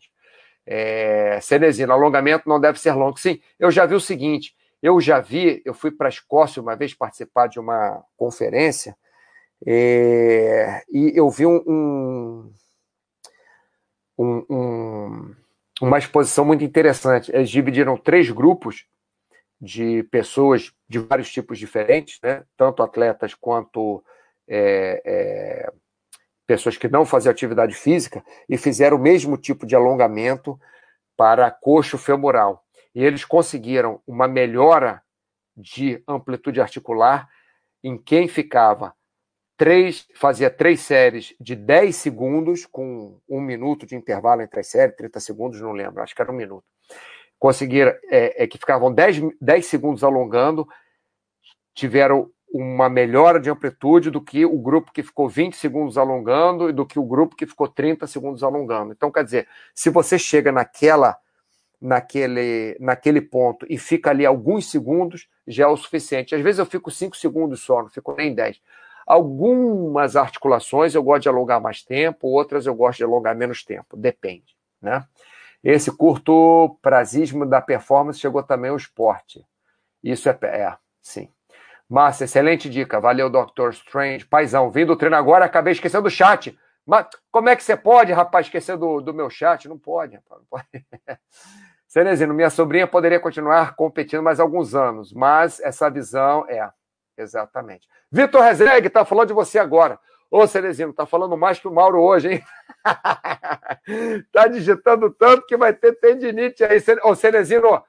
É, 0.66 1.40
Cenezino, 1.42 1.92
alongamento 1.92 2.48
não 2.48 2.60
deve 2.60 2.80
ser 2.80 2.94
longo. 2.94 3.20
Sim, 3.20 3.40
eu 3.60 3.72
já 3.72 3.86
vi 3.86 3.96
o 3.96 4.00
seguinte: 4.00 4.56
eu 4.82 5.00
já 5.02 5.20
vi, 5.20 5.62
eu 5.66 5.74
fui 5.74 5.92
para 5.92 6.08
a 6.08 6.10
Escócia 6.10 6.62
uma 6.62 6.76
vez 6.76 6.94
participar 6.94 7.48
de 7.48 7.60
uma 7.60 8.04
conferência 8.16 8.96
é, 9.66 10.82
e 10.90 11.12
eu 11.16 11.30
vi 11.30 11.46
um, 11.46 11.62
um, 11.68 12.54
um, 14.18 15.36
uma 15.82 15.98
exposição 15.98 16.46
muito 16.46 16.64
interessante. 16.64 17.32
Eles 17.34 17.50
dividiram 17.50 17.98
três 17.98 18.30
grupos 18.30 18.86
de 19.60 20.04
pessoas 20.04 20.72
de 20.90 21.00
vários 21.00 21.32
tipos 21.32 21.58
diferentes, 21.58 22.20
né? 22.22 22.44
tanto 22.58 22.82
atletas 22.82 23.34
quanto 23.34 24.04
é, 24.48 25.02
é, 25.06 25.74
pessoas 26.48 26.78
que 26.78 26.88
não 26.88 27.06
faziam 27.06 27.32
atividade 27.32 27.76
física, 27.76 28.24
e 28.50 28.58
fizeram 28.58 28.98
o 28.98 29.02
mesmo 29.02 29.38
tipo 29.38 29.66
de 29.66 29.76
alongamento 29.76 30.60
para 31.16 31.52
coxo 31.52 31.98
femoral 31.98 32.66
e 32.94 33.04
eles 33.04 33.26
conseguiram 33.26 34.02
uma 34.06 34.28
melhora 34.28 35.02
de 35.56 36.04
amplitude 36.08 36.62
articular 36.62 37.30
em 37.84 37.98
quem 37.98 38.28
ficava 38.28 38.94
três, 39.62 40.08
fazia 40.16 40.50
três 40.50 40.80
séries 40.80 41.36
de 41.40 41.56
10 41.56 41.96
segundos, 41.96 42.66
com 42.66 43.20
um 43.30 43.40
minuto 43.40 43.86
de 43.86 43.96
intervalo 43.96 44.42
entre 44.42 44.60
as 44.60 44.66
séries, 44.66 44.96
30 44.96 45.20
segundos, 45.20 45.62
não 45.62 45.72
lembro, 45.72 46.02
acho 46.02 46.16
que 46.16 46.22
era 46.24 46.32
um 46.32 46.36
minuto. 46.36 46.64
Conseguiram, 47.38 47.94
é, 48.10 48.44
é 48.44 48.48
que 48.48 48.58
ficavam 48.58 48.92
10, 48.92 49.22
10 49.40 49.66
segundos 49.68 50.04
alongando, 50.04 50.68
tiveram 51.76 52.32
uma 52.52 52.90
melhora 52.90 53.40
de 53.40 53.52
amplitude 53.52 54.10
do 54.10 54.20
que 54.20 54.44
o 54.48 54.58
grupo 54.58 54.92
que 54.92 55.04
ficou 55.04 55.30
20 55.30 55.56
segundos 55.56 55.96
alongando 55.96 56.68
e 56.68 56.74
do 56.74 56.84
que 56.84 56.98
o 56.98 57.06
grupo 57.06 57.36
que 57.36 57.46
ficou 57.46 57.68
30 57.68 58.08
segundos 58.08 58.42
alongando. 58.42 58.94
Então, 58.94 59.12
quer 59.12 59.24
dizer, 59.24 59.48
se 59.76 59.92
você 59.92 60.18
chega 60.18 60.52
naquela 60.52 61.16
naquele, 61.80 62.76
naquele 62.80 63.22
ponto 63.22 63.64
e 63.70 63.78
fica 63.78 64.10
ali 64.10 64.26
alguns 64.26 64.72
segundos, 64.72 65.30
já 65.48 65.66
é 65.66 65.68
o 65.68 65.78
suficiente. 65.78 66.34
Às 66.34 66.42
vezes 66.42 66.58
eu 66.58 66.66
fico 66.66 66.90
cinco 66.90 67.16
segundos 67.16 67.62
só, 67.62 67.84
não 67.84 67.90
fico 67.90 68.16
nem 68.16 68.34
dez. 68.34 68.60
Algumas 69.12 70.16
articulações 70.16 70.96
eu 70.96 71.04
gosto 71.04 71.24
de 71.24 71.28
alongar 71.28 71.60
mais 71.60 71.84
tempo, 71.84 72.30
outras 72.30 72.66
eu 72.66 72.74
gosto 72.74 73.00
de 73.00 73.04
alongar 73.04 73.36
menos 73.36 73.62
tempo, 73.62 73.98
depende. 73.98 74.56
Né? 74.82 75.06
Esse 75.62 75.92
curto 75.92 76.78
prazismo 76.82 77.46
da 77.46 77.60
performance 77.60 78.22
chegou 78.22 78.42
também 78.42 78.72
ao 78.72 78.78
esporte. 78.78 79.46
Isso 80.02 80.30
é, 80.30 80.40
é 80.44 80.78
sim. 81.02 81.28
Massa, 81.90 82.24
excelente 82.24 82.70
dica. 82.70 83.02
Valeu, 83.02 83.30
Dr. 83.30 83.72
Strange. 83.72 84.26
Paizão, 84.26 84.72
vim 84.72 84.86
do 84.86 84.96
treino 84.96 85.18
agora, 85.18 85.44
acabei 85.44 85.74
esquecendo 85.74 86.04
do 86.04 86.10
chat. 86.10 86.58
Mas 86.86 87.08
como 87.30 87.50
é 87.50 87.56
que 87.58 87.66
você 87.66 87.76
pode, 87.76 88.14
rapaz, 88.14 88.46
esquecer 88.46 88.78
do, 88.78 89.02
do 89.02 89.14
meu 89.14 89.30
chat? 89.30 89.68
Não 89.68 89.78
pode, 89.78 90.16
rapaz. 90.16 90.40
Não 90.40 90.48
pode. 90.50 90.68
Cenezino, 91.86 92.34
minha 92.34 92.50
sobrinha 92.50 92.88
poderia 92.88 93.20
continuar 93.20 93.76
competindo 93.76 94.24
mais 94.24 94.40
alguns 94.40 94.74
anos, 94.74 95.12
mas 95.12 95.60
essa 95.60 95.90
visão 95.90 96.46
é. 96.48 96.72
Exatamente. 97.22 97.88
Vitor 98.12 98.42
Rezeg, 98.42 98.90
tá 98.90 99.06
falando 99.06 99.30
de 99.30 99.34
você 99.34 99.60
agora. 99.60 100.00
Ô, 100.30 100.48
Cenezino, 100.48 100.94
tá 100.94 101.06
falando 101.06 101.36
mais 101.36 101.60
que 101.60 101.68
o 101.68 101.74
Mauro 101.74 102.02
hoje, 102.02 102.34
hein? 102.34 102.44
tá 104.32 104.48
digitando 104.48 105.12
tanto 105.12 105.46
que 105.46 105.58
vai 105.58 105.74
ter 105.74 105.94
tendinite 106.00 106.64
aí. 106.64 106.78
Ô, 107.04 107.14
Cenezino, 107.14 107.84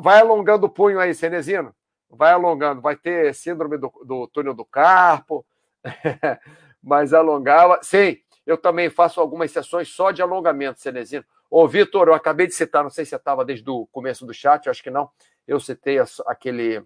vai 0.00 0.20
alongando 0.20 0.66
o 0.66 0.70
punho 0.70 1.00
aí, 1.00 1.14
Cenezino. 1.14 1.74
Vai 2.08 2.32
alongando. 2.32 2.80
Vai 2.80 2.96
ter 2.96 3.34
síndrome 3.34 3.78
do, 3.78 3.90
do 4.04 4.28
túnel 4.28 4.54
do 4.54 4.64
carpo. 4.64 5.44
mas 6.82 7.12
alongava. 7.12 7.80
Sim, 7.82 8.18
eu 8.46 8.56
também 8.56 8.90
faço 8.90 9.20
algumas 9.20 9.50
sessões 9.50 9.88
só 9.88 10.10
de 10.10 10.22
alongamento, 10.22 10.80
Cenezino. 10.80 11.24
Ô, 11.50 11.66
Vitor, 11.66 12.08
eu 12.08 12.14
acabei 12.14 12.46
de 12.46 12.54
citar, 12.54 12.82
não 12.82 12.90
sei 12.90 13.04
se 13.04 13.10
você 13.10 13.16
estava 13.16 13.44
desde 13.44 13.68
o 13.68 13.86
começo 13.86 14.24
do 14.24 14.32
chat, 14.32 14.68
acho 14.68 14.82
que 14.82 14.90
não. 14.90 15.10
Eu 15.46 15.58
citei 15.58 15.98
aquele 16.26 16.82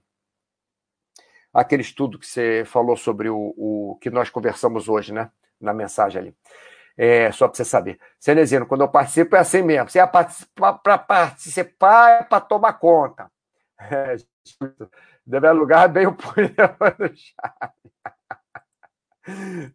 aquele 1.55 1.83
estudo 1.83 2.19
que 2.19 2.27
você 2.27 2.65
falou 2.67 2.97
sobre 2.97 3.29
o, 3.29 3.55
o 3.57 3.99
que 4.01 4.11
nós 4.11 4.29
conversamos 4.29 4.89
hoje, 4.89 5.13
né? 5.13 5.31
Na 5.61 5.73
mensagem 5.73 6.21
ali. 6.21 6.37
É, 6.97 7.31
só 7.33 7.49
para 7.49 7.57
você 7.57 7.65
saber. 7.65 7.99
Cenezino, 8.19 8.67
quando 8.67 8.83
eu 8.83 8.89
participo 8.89 9.37
é 9.37 9.39
assim 9.39 9.63
mesmo. 9.63 9.89
Se 9.89 9.99
é 9.99 10.07
para 10.07 10.99
participar, 10.99 12.11
é 12.11 12.23
para 12.25 12.41
tomar 12.41 12.75
conta. 12.75 13.31
É, 13.79 14.17
deve 15.25 15.47
alugar 15.47 15.89
bem 15.89 16.07
o 16.07 16.17
chat. 17.15 17.73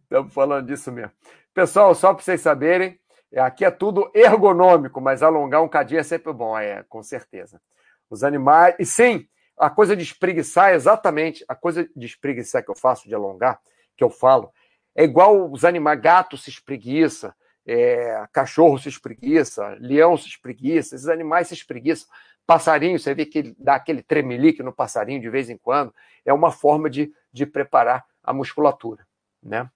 Estamos 0.03 0.33
falando 0.33 0.67
disso 0.67 0.91
mesmo. 0.91 1.11
Pessoal, 1.53 1.95
só 1.95 2.13
para 2.13 2.23
vocês 2.23 2.41
saberem, 2.41 2.99
Aqui 3.37 3.63
é 3.63 3.69
tudo 3.69 4.09
ergonômico, 4.13 4.99
mas 4.99 5.21
alongar 5.21 5.61
um 5.61 5.67
cadinho 5.67 5.99
é 5.99 6.03
sempre 6.03 6.33
bom, 6.33 6.57
é, 6.57 6.83
com 6.89 7.03
certeza. 7.03 7.61
Os 8.09 8.23
animais. 8.23 8.75
E 8.79 8.85
sim, 8.85 9.27
a 9.59 9.69
coisa 9.69 9.95
de 9.95 10.03
espreguiçar, 10.03 10.73
exatamente, 10.73 11.43
a 11.47 11.53
coisa 11.53 11.87
de 11.95 12.05
espreguiçar 12.05 12.63
que 12.63 12.71
eu 12.71 12.75
faço, 12.75 13.07
de 13.07 13.13
alongar, 13.13 13.59
que 13.95 14.03
eu 14.03 14.09
falo, 14.09 14.51
é 14.95 15.03
igual 15.03 15.51
os 15.51 15.65
animais, 15.65 15.99
gato 15.99 16.37
se 16.37 16.49
espreguiça, 16.49 17.35
é, 17.65 18.25
cachorro 18.31 18.79
se 18.79 18.89
espreguiça, 18.89 19.77
leão 19.79 20.17
se 20.17 20.27
espreguiça, 20.27 20.95
esses 20.95 21.07
animais 21.07 21.49
se 21.49 21.53
espreguiçam. 21.53 22.07
Passarinho, 22.47 22.97
você 22.97 23.13
vê 23.13 23.25
que 23.25 23.53
dá 23.59 23.75
aquele 23.75 24.01
tremelique 24.01 24.63
no 24.63 24.73
passarinho 24.73 25.21
de 25.21 25.29
vez 25.29 25.49
em 25.49 25.57
quando, 25.57 25.93
é 26.25 26.33
uma 26.33 26.51
forma 26.51 26.89
de, 26.89 27.13
de 27.31 27.45
preparar 27.45 28.03
a 28.23 28.33
musculatura, 28.33 29.05
né? 29.43 29.69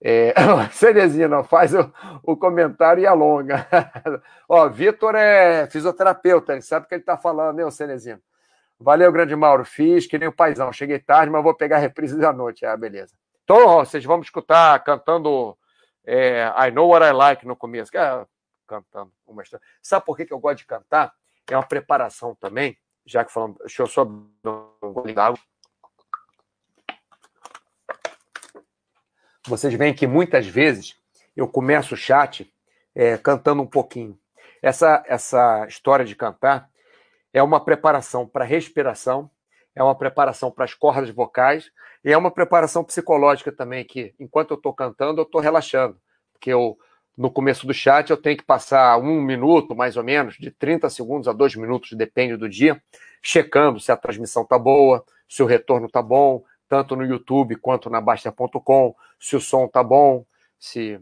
É, 0.00 0.34
faz 1.48 1.74
o, 1.74 1.92
o, 2.22 2.36
comentário 2.36 3.02
e 3.02 3.06
alonga. 3.06 3.66
Ó, 4.48 4.68
Vitor 4.68 5.14
é 5.14 5.66
fisioterapeuta, 5.66 6.52
ele 6.52 6.62
sabe 6.62 6.84
o 6.84 6.88
que 6.88 6.94
ele 6.94 7.02
está 7.02 7.16
falando, 7.16 7.56
né, 7.56 7.70
Cerezina? 7.70 8.20
Valeu, 8.78 9.10
grande 9.12 9.34
Mauro. 9.36 9.64
Fiz 9.64 10.06
que 10.06 10.18
nem 10.18 10.28
o 10.28 10.32
paizão. 10.32 10.72
Cheguei 10.72 10.98
tarde, 10.98 11.30
mas 11.30 11.42
vou 11.42 11.54
pegar 11.54 11.76
a 11.76 11.80
reprise 11.80 12.18
da 12.18 12.32
noite. 12.32 12.66
Ah, 12.66 12.76
beleza. 12.76 13.14
Então, 13.44 13.76
vocês 13.76 14.04
vão 14.04 14.18
me 14.18 14.24
escutar 14.24 14.82
cantando 14.82 15.56
é, 16.04 16.52
I 16.58 16.70
Know 16.70 16.88
What 16.88 17.06
I 17.06 17.12
Like 17.12 17.46
no 17.46 17.56
começo. 17.56 17.96
É, 17.96 18.26
cantando 18.66 19.12
uma 19.26 19.42
história. 19.42 19.64
Sabe 19.82 20.04
por 20.04 20.16
que, 20.16 20.26
que 20.26 20.32
eu 20.32 20.38
gosto 20.38 20.58
de 20.58 20.66
cantar? 20.66 21.12
É 21.50 21.56
uma 21.56 21.66
preparação 21.66 22.34
também, 22.34 22.76
já 23.04 23.24
que 23.24 23.32
falando. 23.32 23.58
Deixa 23.58 23.82
eu 23.82 23.86
só 23.86 24.06
ligar 25.04 25.26
água. 25.26 25.38
Vocês 29.46 29.74
veem 29.74 29.94
que 29.94 30.06
muitas 30.06 30.46
vezes 30.46 30.96
eu 31.36 31.46
começo 31.46 31.94
o 31.94 31.98
chat 31.98 32.50
é, 32.94 33.18
cantando 33.18 33.62
um 33.62 33.66
pouquinho. 33.66 34.18
Essa, 34.62 35.04
essa 35.06 35.66
história 35.68 36.04
de 36.04 36.16
cantar 36.16 36.70
é 37.34 37.42
uma 37.42 37.62
preparação 37.62 38.26
para 38.28 38.44
respiração, 38.44 39.28
é 39.74 39.82
uma 39.82 39.96
preparação 39.96 40.52
para 40.52 40.64
as 40.64 40.72
cordas 40.72 41.10
vocais 41.10 41.72
e 42.04 42.12
é 42.12 42.16
uma 42.16 42.30
preparação 42.30 42.84
psicológica 42.84 43.50
também, 43.50 43.84
que 43.84 44.14
enquanto 44.20 44.52
eu 44.52 44.56
estou 44.56 44.72
cantando, 44.72 45.20
eu 45.20 45.24
estou 45.24 45.40
relaxando. 45.40 46.00
Porque 46.32 46.50
eu, 46.50 46.78
no 47.18 47.28
começo 47.28 47.66
do 47.66 47.74
chat 47.74 48.08
eu 48.08 48.16
tenho 48.16 48.36
que 48.36 48.44
passar 48.44 48.96
um 48.98 49.20
minuto, 49.20 49.74
mais 49.74 49.96
ou 49.96 50.04
menos, 50.04 50.36
de 50.36 50.52
30 50.52 50.88
segundos 50.88 51.26
a 51.26 51.32
dois 51.32 51.56
minutos, 51.56 51.90
depende 51.92 52.36
do 52.36 52.48
dia, 52.48 52.80
checando 53.20 53.80
se 53.80 53.90
a 53.90 53.96
transmissão 53.96 54.44
está 54.44 54.56
boa, 54.56 55.04
se 55.28 55.42
o 55.42 55.46
retorno 55.46 55.86
está 55.86 56.00
bom, 56.00 56.44
tanto 56.68 56.94
no 56.94 57.04
YouTube 57.04 57.56
quanto 57.56 57.90
na 57.90 58.00
Basta.com, 58.00 58.94
se 59.18 59.34
o 59.34 59.40
som 59.40 59.66
tá 59.66 59.82
bom, 59.82 60.24
se 60.56 61.00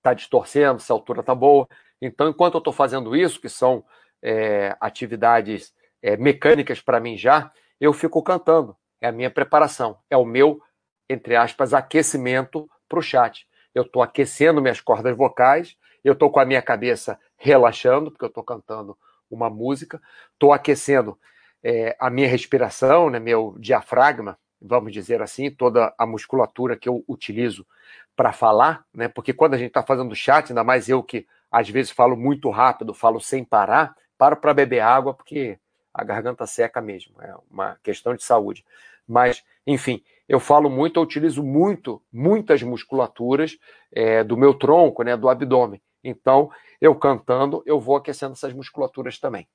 tá 0.00 0.14
distorcendo, 0.14 0.78
se 0.78 0.92
a 0.92 0.94
altura 0.94 1.24
tá 1.24 1.34
boa. 1.34 1.68
Então, 2.00 2.28
enquanto 2.28 2.54
eu 2.54 2.58
estou 2.58 2.72
fazendo 2.72 3.16
isso, 3.16 3.40
que 3.40 3.48
são 3.48 3.84
é, 4.22 4.76
atividades 4.80 5.72
é, 6.02 6.16
mecânicas 6.16 6.80
para 6.80 7.00
mim 7.00 7.16
já, 7.16 7.52
eu 7.80 7.92
fico 7.92 8.22
cantando. 8.22 8.76
É 9.00 9.08
a 9.08 9.12
minha 9.12 9.30
preparação, 9.30 9.98
é 10.10 10.16
o 10.16 10.24
meu, 10.24 10.60
entre 11.08 11.34
aspas, 11.34 11.72
aquecimento 11.72 12.68
para 12.88 12.98
o 12.98 13.02
chat. 13.02 13.46
Eu 13.74 13.82
estou 13.82 14.02
aquecendo 14.02 14.60
minhas 14.60 14.80
cordas 14.80 15.16
vocais, 15.16 15.76
eu 16.04 16.12
estou 16.12 16.30
com 16.30 16.40
a 16.40 16.44
minha 16.44 16.60
cabeça 16.60 17.18
relaxando, 17.36 18.10
porque 18.10 18.24
eu 18.24 18.28
estou 18.28 18.44
cantando 18.44 18.96
uma 19.30 19.48
música, 19.48 20.00
estou 20.32 20.52
aquecendo 20.52 21.18
é, 21.62 21.96
a 21.98 22.10
minha 22.10 22.28
respiração, 22.28 23.08
né, 23.08 23.18
meu 23.18 23.54
diafragma, 23.58 24.38
vamos 24.60 24.92
dizer 24.92 25.22
assim, 25.22 25.50
toda 25.50 25.94
a 25.98 26.06
musculatura 26.06 26.76
que 26.76 26.88
eu 26.88 27.02
utilizo 27.08 27.66
para 28.14 28.32
falar, 28.32 28.84
né? 28.94 29.08
Porque 29.08 29.32
quando 29.32 29.54
a 29.54 29.56
gente 29.56 29.68
está 29.68 29.82
fazendo 29.82 30.14
chat, 30.14 30.50
ainda 30.50 30.62
mais 30.62 30.88
eu 30.88 31.02
que 31.02 31.26
às 31.50 31.68
vezes 31.70 31.90
falo 31.90 32.16
muito 32.16 32.50
rápido, 32.50 32.92
falo 32.92 33.18
sem 33.18 33.42
parar, 33.42 33.96
paro 34.20 34.36
para 34.36 34.52
beber 34.52 34.80
água 34.80 35.14
porque 35.14 35.58
a 35.94 36.04
garganta 36.04 36.46
seca 36.46 36.78
mesmo, 36.78 37.14
é 37.22 37.34
uma 37.50 37.78
questão 37.82 38.14
de 38.14 38.22
saúde. 38.22 38.66
Mas, 39.08 39.42
enfim, 39.66 40.04
eu 40.28 40.38
falo 40.38 40.68
muito, 40.68 41.00
eu 41.00 41.02
utilizo 41.02 41.42
muito, 41.42 42.02
muitas 42.12 42.62
musculaturas 42.62 43.58
é, 43.90 44.22
do 44.22 44.36
meu 44.36 44.52
tronco, 44.52 45.02
né, 45.02 45.16
do 45.16 45.26
abdômen. 45.26 45.80
Então, 46.04 46.50
eu 46.78 46.94
cantando, 46.94 47.62
eu 47.64 47.80
vou 47.80 47.96
aquecendo 47.96 48.34
essas 48.34 48.52
musculaturas 48.52 49.18
também. 49.18 49.48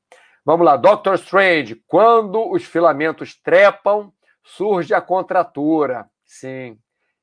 Vamos 0.44 0.66
lá, 0.66 0.78
Dr. 0.78 1.14
Strange, 1.14 1.76
quando 1.88 2.52
os 2.52 2.66
filamentos 2.66 3.36
trepam, 3.36 4.12
surge 4.44 4.96
a 4.96 5.02
contratura. 5.02 6.10
Sim, 6.26 6.78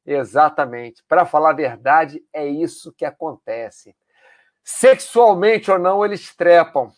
exatamente. 0.07 1.03
Para 1.09 1.27
falar 1.27 1.51
a 1.51 1.55
verdade, 1.55 2.23
é 2.33 2.47
isso 2.47 2.93
que 2.93 3.05
acontece. 3.05 3.97
Sexualmente 4.63 5.73
ou 5.73 5.79
não, 5.79 6.05
eles 6.05 6.35
trepam. 6.37 6.93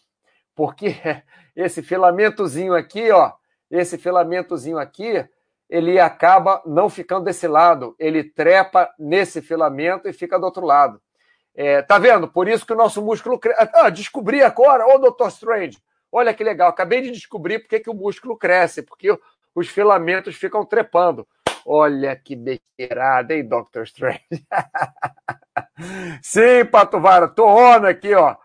Porque 0.54 0.96
esse 1.54 1.82
filamentozinho 1.82 2.74
aqui, 2.74 3.10
ó, 3.10 3.32
esse 3.70 3.98
filamentozinho 3.98 4.78
aqui, 4.78 5.26
ele 5.68 5.98
acaba 5.98 6.62
não 6.66 6.88
ficando 6.88 7.24
desse 7.24 7.48
lado, 7.48 7.94
ele 7.98 8.22
trepa 8.22 8.92
nesse 8.98 9.40
filamento 9.40 10.08
e 10.08 10.12
fica 10.12 10.38
do 10.38 10.44
outro 10.44 10.64
lado. 10.64 11.00
É, 11.54 11.82
tá 11.82 11.98
vendo? 11.98 12.26
Por 12.28 12.48
isso 12.48 12.66
que 12.66 12.72
o 12.72 12.76
nosso 12.76 13.00
músculo 13.00 13.38
cresce. 13.38 13.70
Ah, 13.74 13.88
descobri 13.88 14.42
agora, 14.42 14.86
ô 14.86 14.98
Dr. 14.98 15.28
Strange. 15.28 15.78
Olha 16.10 16.34
que 16.34 16.44
legal, 16.44 16.68
acabei 16.68 17.00
de 17.00 17.10
descobrir 17.10 17.60
porque 17.60 17.80
que 17.80 17.90
o 17.90 17.94
músculo 17.94 18.36
cresce, 18.36 18.82
porque 18.82 19.16
os 19.54 19.68
filamentos 19.68 20.36
ficam 20.36 20.64
trepando. 20.64 21.26
Olha 21.66 22.14
que 22.14 22.36
besteirada, 22.36 23.34
hein, 23.34 23.46
Doctor 23.46 23.84
Strange? 23.84 24.20
Sim, 26.22 26.64
Patuvara, 26.70 27.26
tô 27.28 27.46
on 27.46 27.86
aqui, 27.86 28.14
ó. 28.14 28.36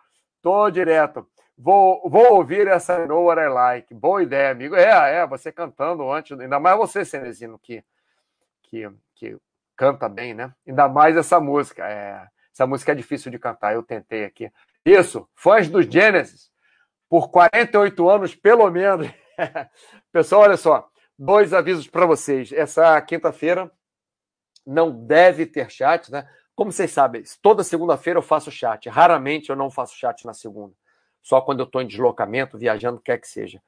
Tô 0.41 0.69
direto. 0.69 1.27
Vou, 1.61 2.09
vou 2.09 2.35
ouvir 2.35 2.67
essa 2.67 3.05
Know 3.05 3.25
What 3.25 3.41
I 3.41 3.49
Like. 3.49 3.93
Boa 3.93 4.23
ideia, 4.23 4.49
amigo. 4.49 4.77
É, 4.77 5.17
é, 5.17 5.27
você 5.27 5.51
cantando 5.51 6.09
antes, 6.09 6.39
ainda 6.39 6.57
mais 6.57 6.77
você, 6.77 7.03
Cenezino, 7.03 7.59
que, 7.59 7.83
que, 8.63 8.89
que 9.13 9.37
canta 9.75 10.07
bem, 10.07 10.33
né? 10.33 10.53
Ainda 10.65 10.87
mais 10.87 11.17
essa 11.17 11.37
música. 11.37 11.85
É, 11.85 12.25
essa 12.53 12.65
música 12.65 12.93
é 12.93 12.95
difícil 12.95 13.29
de 13.29 13.37
cantar, 13.37 13.73
eu 13.73 13.83
tentei 13.83 14.23
aqui. 14.23 14.49
Isso, 14.85 15.27
fãs 15.35 15.67
dos 15.67 15.85
Genesis, 15.85 16.49
por 17.09 17.29
48 17.29 18.09
anos, 18.09 18.33
pelo 18.33 18.71
menos. 18.71 19.07
Pessoal, 20.13 20.43
olha 20.43 20.55
só, 20.55 20.89
dois 21.17 21.53
avisos 21.53 21.89
para 21.89 22.05
vocês. 22.05 22.53
Essa 22.53 23.01
quinta-feira 23.01 23.69
não 24.65 25.05
deve 25.05 25.45
ter 25.45 25.69
chat, 25.69 26.09
né? 26.09 26.25
Como 26.55 26.71
vocês 26.71 26.91
sabem, 26.91 27.21
toda 27.41 27.65
segunda-feira 27.65 28.19
eu 28.19 28.23
faço 28.23 28.49
chat. 28.49 28.87
Raramente 28.87 29.49
eu 29.49 29.57
não 29.57 29.69
faço 29.69 29.97
chat 29.97 30.25
na 30.25 30.33
segunda. 30.33 30.73
Só 31.21 31.41
quando 31.41 31.59
eu 31.59 31.65
estou 31.65 31.81
em 31.81 31.87
deslocamento, 31.87 32.57
viajando, 32.57 32.99
quer 32.99 33.19
que 33.19 33.27
seja. 33.27 33.61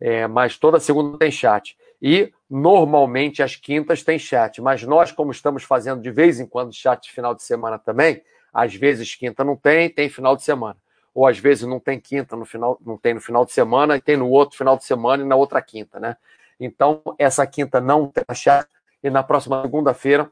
É, 0.00 0.26
mas 0.26 0.56
toda 0.58 0.80
segunda 0.80 1.18
tem 1.18 1.30
chat. 1.30 1.76
E 2.00 2.32
normalmente 2.50 3.42
as 3.42 3.54
quintas 3.54 4.02
tem 4.02 4.18
chat. 4.18 4.60
Mas 4.60 4.82
nós, 4.82 5.12
como 5.12 5.30
estamos 5.30 5.62
fazendo 5.62 6.02
de 6.02 6.10
vez 6.10 6.40
em 6.40 6.46
quando 6.46 6.72
chat 6.72 7.04
de 7.04 7.12
final 7.12 7.34
de 7.34 7.42
semana 7.42 7.78
também, 7.78 8.22
às 8.52 8.74
vezes 8.74 9.14
quinta 9.14 9.44
não 9.44 9.56
tem, 9.56 9.88
tem 9.88 10.08
final 10.08 10.36
de 10.36 10.42
semana. 10.42 10.76
ou 11.14 11.26
às 11.26 11.38
vezes 11.38 11.64
não 11.64 11.78
tem 11.78 12.00
quinta 12.00 12.34
no 12.36 12.44
final, 12.44 12.78
não 12.84 12.96
tem 12.96 13.14
no 13.14 13.20
final 13.20 13.44
de 13.44 13.52
semana, 13.52 13.96
e 13.96 14.00
tem 14.00 14.16
no 14.16 14.28
outro 14.28 14.56
final 14.56 14.76
de 14.76 14.84
semana 14.84 15.22
e 15.22 15.26
na 15.26 15.36
outra 15.36 15.60
quinta, 15.60 16.00
né? 16.00 16.16
Então, 16.58 17.02
essa 17.18 17.46
quinta 17.46 17.80
não 17.80 18.08
tem 18.08 18.24
chat, 18.34 18.68
e 19.02 19.10
na 19.10 19.22
próxima 19.22 19.60
segunda-feira 19.62 20.30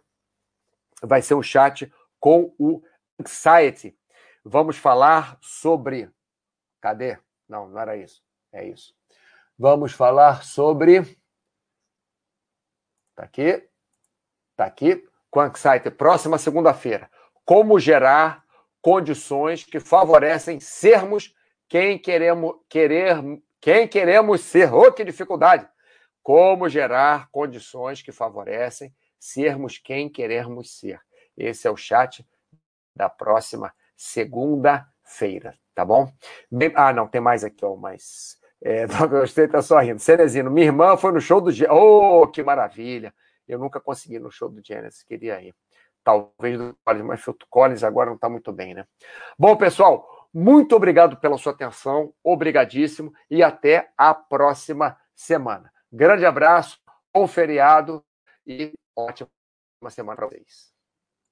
vai 1.03 1.21
ser 1.23 1.35
um 1.35 1.43
chat 1.43 1.93
com 2.19 2.55
o 2.59 2.83
Anxiety. 3.21 3.97
Vamos 4.45 4.77
falar 4.77 5.37
sobre. 5.41 6.09
Cadê? 6.81 7.19
Não, 7.49 7.69
não 7.69 7.81
era 7.81 7.97
isso. 7.97 8.23
É 8.53 8.65
isso. 8.65 8.95
Vamos 9.59 9.93
falar 9.93 10.43
sobre. 10.43 11.03
Tá 13.15 13.25
aqui. 13.25 13.69
Tá 14.57 14.65
aqui. 14.65 15.07
Anxiety. 15.37 15.91
Próxima 15.91 16.39
segunda-feira. 16.39 17.11
Como 17.45 17.79
gerar 17.79 18.45
condições 18.81 19.65
que 19.65 19.79
favorecem 19.79 20.59
sermos 20.61 21.35
quem 21.69 21.99
queremos 21.99 22.57
querer 22.69 23.17
quem 23.61 23.87
queremos 23.87 24.41
ser. 24.41 24.73
Oh, 24.73 24.91
que 24.91 25.05
dificuldade! 25.05 25.69
Como 26.23 26.69
gerar 26.69 27.29
condições 27.31 28.01
que 28.03 28.11
favorecem 28.11 28.95
sermos 29.19 29.77
quem 29.77 30.09
queremos 30.09 30.79
ser. 30.79 31.01
Esse 31.37 31.69
é 31.69 31.71
o 31.71 31.77
chat 31.77 32.27
da 32.97 33.09
próxima 33.09 33.75
segunda-feira, 33.97 35.59
tá 35.75 35.85
bom? 35.85 36.11
Ah, 36.75 36.93
não, 36.93 37.07
tem 37.07 37.21
mais 37.21 37.45
aqui, 37.45 37.65
ó, 37.65 37.77
mas. 37.77 38.39
É, 38.63 38.87
gostei, 39.09 39.49
tá 39.49 39.63
só 39.63 39.79
rindo. 39.81 39.99
Cenezino, 39.99 40.51
minha 40.51 40.67
irmã 40.67 40.97
foi 40.97 41.13
no 41.13 41.21
show 41.21 41.41
do 41.41 41.51
Genesis. 41.51 41.77
Oh, 41.77 42.27
que 42.27 42.43
maravilha! 42.43 43.15
Eu 43.47 43.59
nunca 43.59 43.81
consegui 43.81 44.19
no 44.19 44.31
show 44.31 44.49
do 44.49 44.63
Genesis, 44.65 45.03
queria 45.03 45.41
ir. 45.43 45.55
Talvez 46.05 46.59
do 46.59 46.77
Collins, 46.85 47.05
mas 47.05 47.27
o 47.27 47.37
Collins 47.49 47.85
agora 47.85 48.09
não 48.09 48.15
está 48.17 48.29
muito 48.29 48.53
bem, 48.53 48.75
né? 48.75 48.87
Bom, 49.39 49.57
pessoal, 49.57 50.29
muito 50.33 50.77
obrigado 50.77 51.17
pela 51.17 51.37
sua 51.37 51.53
atenção, 51.53 52.15
obrigadíssimo 52.23 53.13
e 53.29 53.43
até 53.43 53.91
a 53.99 54.15
próxima 54.15 54.97
semana. 55.15 55.73
Grande 55.93 56.25
abraço, 56.25 56.79
bom 57.13 57.27
feriado 57.27 58.05
e 58.47 58.73
ótima 58.97 59.29
semana 59.91 60.17
para 60.17 60.29
vocês. 60.29 60.70